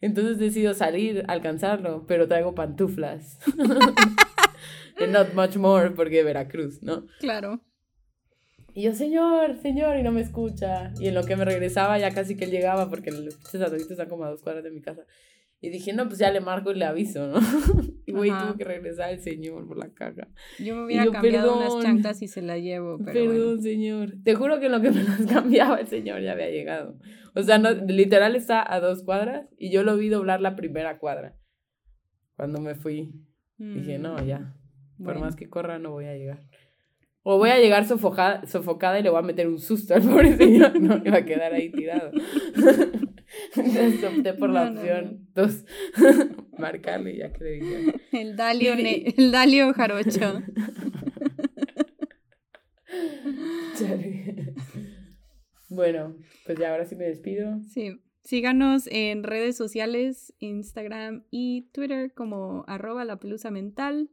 Entonces 0.00 0.38
decido 0.38 0.74
salir, 0.74 1.24
alcanzarlo, 1.28 2.06
pero 2.06 2.26
traigo 2.28 2.54
pantuflas. 2.54 3.38
And 4.98 5.12
not 5.12 5.34
much 5.34 5.56
more, 5.56 5.90
porque 5.90 6.22
Veracruz, 6.22 6.82
¿no? 6.82 7.06
Claro. 7.20 7.60
Y 8.74 8.82
yo, 8.84 8.94
señor, 8.94 9.56
señor, 9.58 9.96
y 9.98 10.02
no 10.02 10.12
me 10.12 10.20
escucha. 10.20 10.92
Y 10.98 11.08
en 11.08 11.14
lo 11.14 11.24
que 11.24 11.36
me 11.36 11.44
regresaba, 11.44 11.98
ya 11.98 12.10
casi 12.12 12.36
que 12.36 12.44
él 12.44 12.50
llegaba, 12.50 12.88
porque 12.88 13.10
el 13.10 13.30
Cesarito 13.50 13.92
está 13.92 14.08
como 14.08 14.24
a 14.24 14.30
dos 14.30 14.42
cuadras 14.42 14.64
de 14.64 14.70
mi 14.70 14.80
casa. 14.80 15.02
Y 15.64 15.70
dije, 15.70 15.92
no, 15.92 16.08
pues 16.08 16.18
ya 16.18 16.32
le 16.32 16.40
marco 16.40 16.72
y 16.72 16.74
le 16.74 16.84
aviso, 16.84 17.28
¿no? 17.28 17.38
y 18.06 18.10
güey, 18.12 18.30
tuvo 18.30 18.56
que 18.56 18.64
regresar 18.64 19.10
el 19.12 19.20
señor 19.20 19.66
por 19.68 19.78
la 19.78 19.88
caja. 19.94 20.26
Yo 20.58 20.74
me 20.74 20.84
hubiera 20.86 21.04
yo, 21.04 21.12
cambiado 21.12 21.52
perdón. 21.56 21.72
unas 21.72 21.84
chanclas 21.84 22.20
y 22.20 22.26
se 22.26 22.42
las 22.42 22.60
llevo, 22.60 22.98
pero 23.04 23.12
Perdón, 23.12 23.46
bueno. 23.46 23.62
señor. 23.62 24.12
Te 24.24 24.34
juro 24.34 24.58
que 24.58 24.66
en 24.66 24.72
lo 24.72 24.80
que 24.80 24.90
me 24.90 25.04
las 25.04 25.24
cambiaba, 25.32 25.78
el 25.78 25.86
señor 25.86 26.20
ya 26.20 26.32
había 26.32 26.50
llegado. 26.50 26.98
O 27.36 27.42
sea, 27.44 27.58
no, 27.58 27.70
literal 27.70 28.34
está 28.34 28.70
a 28.74 28.80
dos 28.80 29.04
cuadras 29.04 29.46
y 29.56 29.70
yo 29.70 29.84
lo 29.84 29.96
vi 29.96 30.08
doblar 30.08 30.40
la 30.40 30.56
primera 30.56 30.98
cuadra. 30.98 31.36
Cuando 32.36 32.60
me 32.60 32.74
fui, 32.74 33.12
dije, 33.56 33.98
Mm, 33.98 34.02
no, 34.02 34.24
ya. 34.24 34.56
Por 34.96 35.04
bueno. 35.06 35.20
más 35.20 35.36
que 35.36 35.48
corra, 35.48 35.78
no 35.78 35.92
voy 35.92 36.06
a 36.06 36.16
llegar. 36.16 36.40
O 37.22 37.38
voy 37.38 37.50
a 37.50 37.58
llegar 37.60 37.84
sofocada, 37.86 38.44
sofocada 38.48 38.98
y 38.98 39.04
le 39.04 39.10
voy 39.10 39.20
a 39.20 39.22
meter 39.22 39.46
un 39.46 39.60
susto 39.60 39.94
al 39.94 40.02
pobre 40.02 40.36
señor, 40.36 40.80
¿no? 40.80 41.00
Y 41.04 41.08
va 41.08 41.18
a 41.18 41.24
quedar 41.24 41.52
ahí 41.54 41.70
tirado. 41.70 42.10
Entonces 43.56 44.04
opté 44.04 44.34
por 44.34 44.50
la 44.50 44.66
No, 44.66 44.72
no, 44.72 44.80
opción 44.80 45.28
dos, 45.34 45.64
marcarle 46.58 47.16
ya 47.16 47.32
que 47.32 47.44
le 47.44 47.50
dije. 47.52 47.94
El 48.12 48.36
Dalio, 48.36 48.74
el 49.16 49.32
Dalio 49.32 49.72
Jarocho. 49.72 50.42
Chale. 53.78 54.54
Bueno, 55.68 56.16
pues 56.44 56.58
ya 56.58 56.70
ahora 56.70 56.84
sí 56.84 56.96
me 56.96 57.04
despido. 57.04 57.60
Sí. 57.68 58.00
Síganos 58.24 58.86
en 58.92 59.24
redes 59.24 59.56
sociales, 59.56 60.32
Instagram 60.38 61.24
y 61.30 61.62
Twitter 61.72 62.12
como 62.14 62.64
arroba 62.68 63.04
la 63.04 63.18
pelusa 63.18 63.50
mental. 63.50 64.10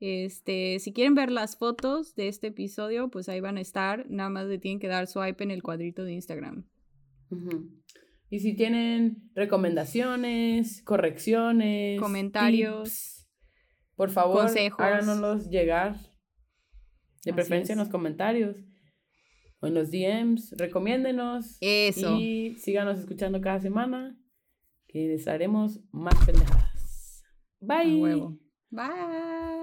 Este, 0.00 0.78
si 0.80 0.92
quieren 0.92 1.14
ver 1.14 1.30
las 1.30 1.56
fotos 1.56 2.16
de 2.16 2.28
este 2.28 2.48
episodio, 2.48 3.08
pues 3.08 3.28
ahí 3.28 3.40
van 3.40 3.56
a 3.56 3.60
estar. 3.60 4.10
Nada 4.10 4.30
más 4.30 4.46
le 4.46 4.58
tienen 4.58 4.80
que 4.80 4.88
dar 4.88 5.06
swipe 5.06 5.44
en 5.44 5.52
el 5.52 5.62
cuadrito 5.62 6.02
de 6.04 6.14
Instagram. 6.14 6.66
Ujú. 7.30 7.70
Y 8.28 8.40
si 8.40 8.54
tienen 8.54 9.30
recomendaciones, 9.34 10.82
correcciones, 10.82 12.00
Comentarios. 12.00 12.82
tips, 12.84 13.28
por 13.94 14.10
favor, 14.10 14.42
consejos. 14.42 14.80
háganoslos 14.80 15.48
llegar. 15.48 15.94
De 17.24 17.30
Así 17.30 17.32
preferencia 17.32 17.72
en 17.72 17.78
los 17.78 17.88
comentarios 17.88 18.56
o 19.60 19.66
en 19.66 19.74
los 19.74 19.90
DMs. 19.90 20.54
Recomiéndenos. 20.58 21.56
Eso. 21.60 22.16
Y 22.18 22.56
síganos 22.58 22.98
escuchando 22.98 23.40
cada 23.40 23.60
semana. 23.60 24.16
Que 24.88 25.08
les 25.08 25.26
haremos 25.28 25.80
más 25.92 26.14
pendejadas. 26.24 27.24
Bye. 27.60 28.28
Bye. 28.70 29.55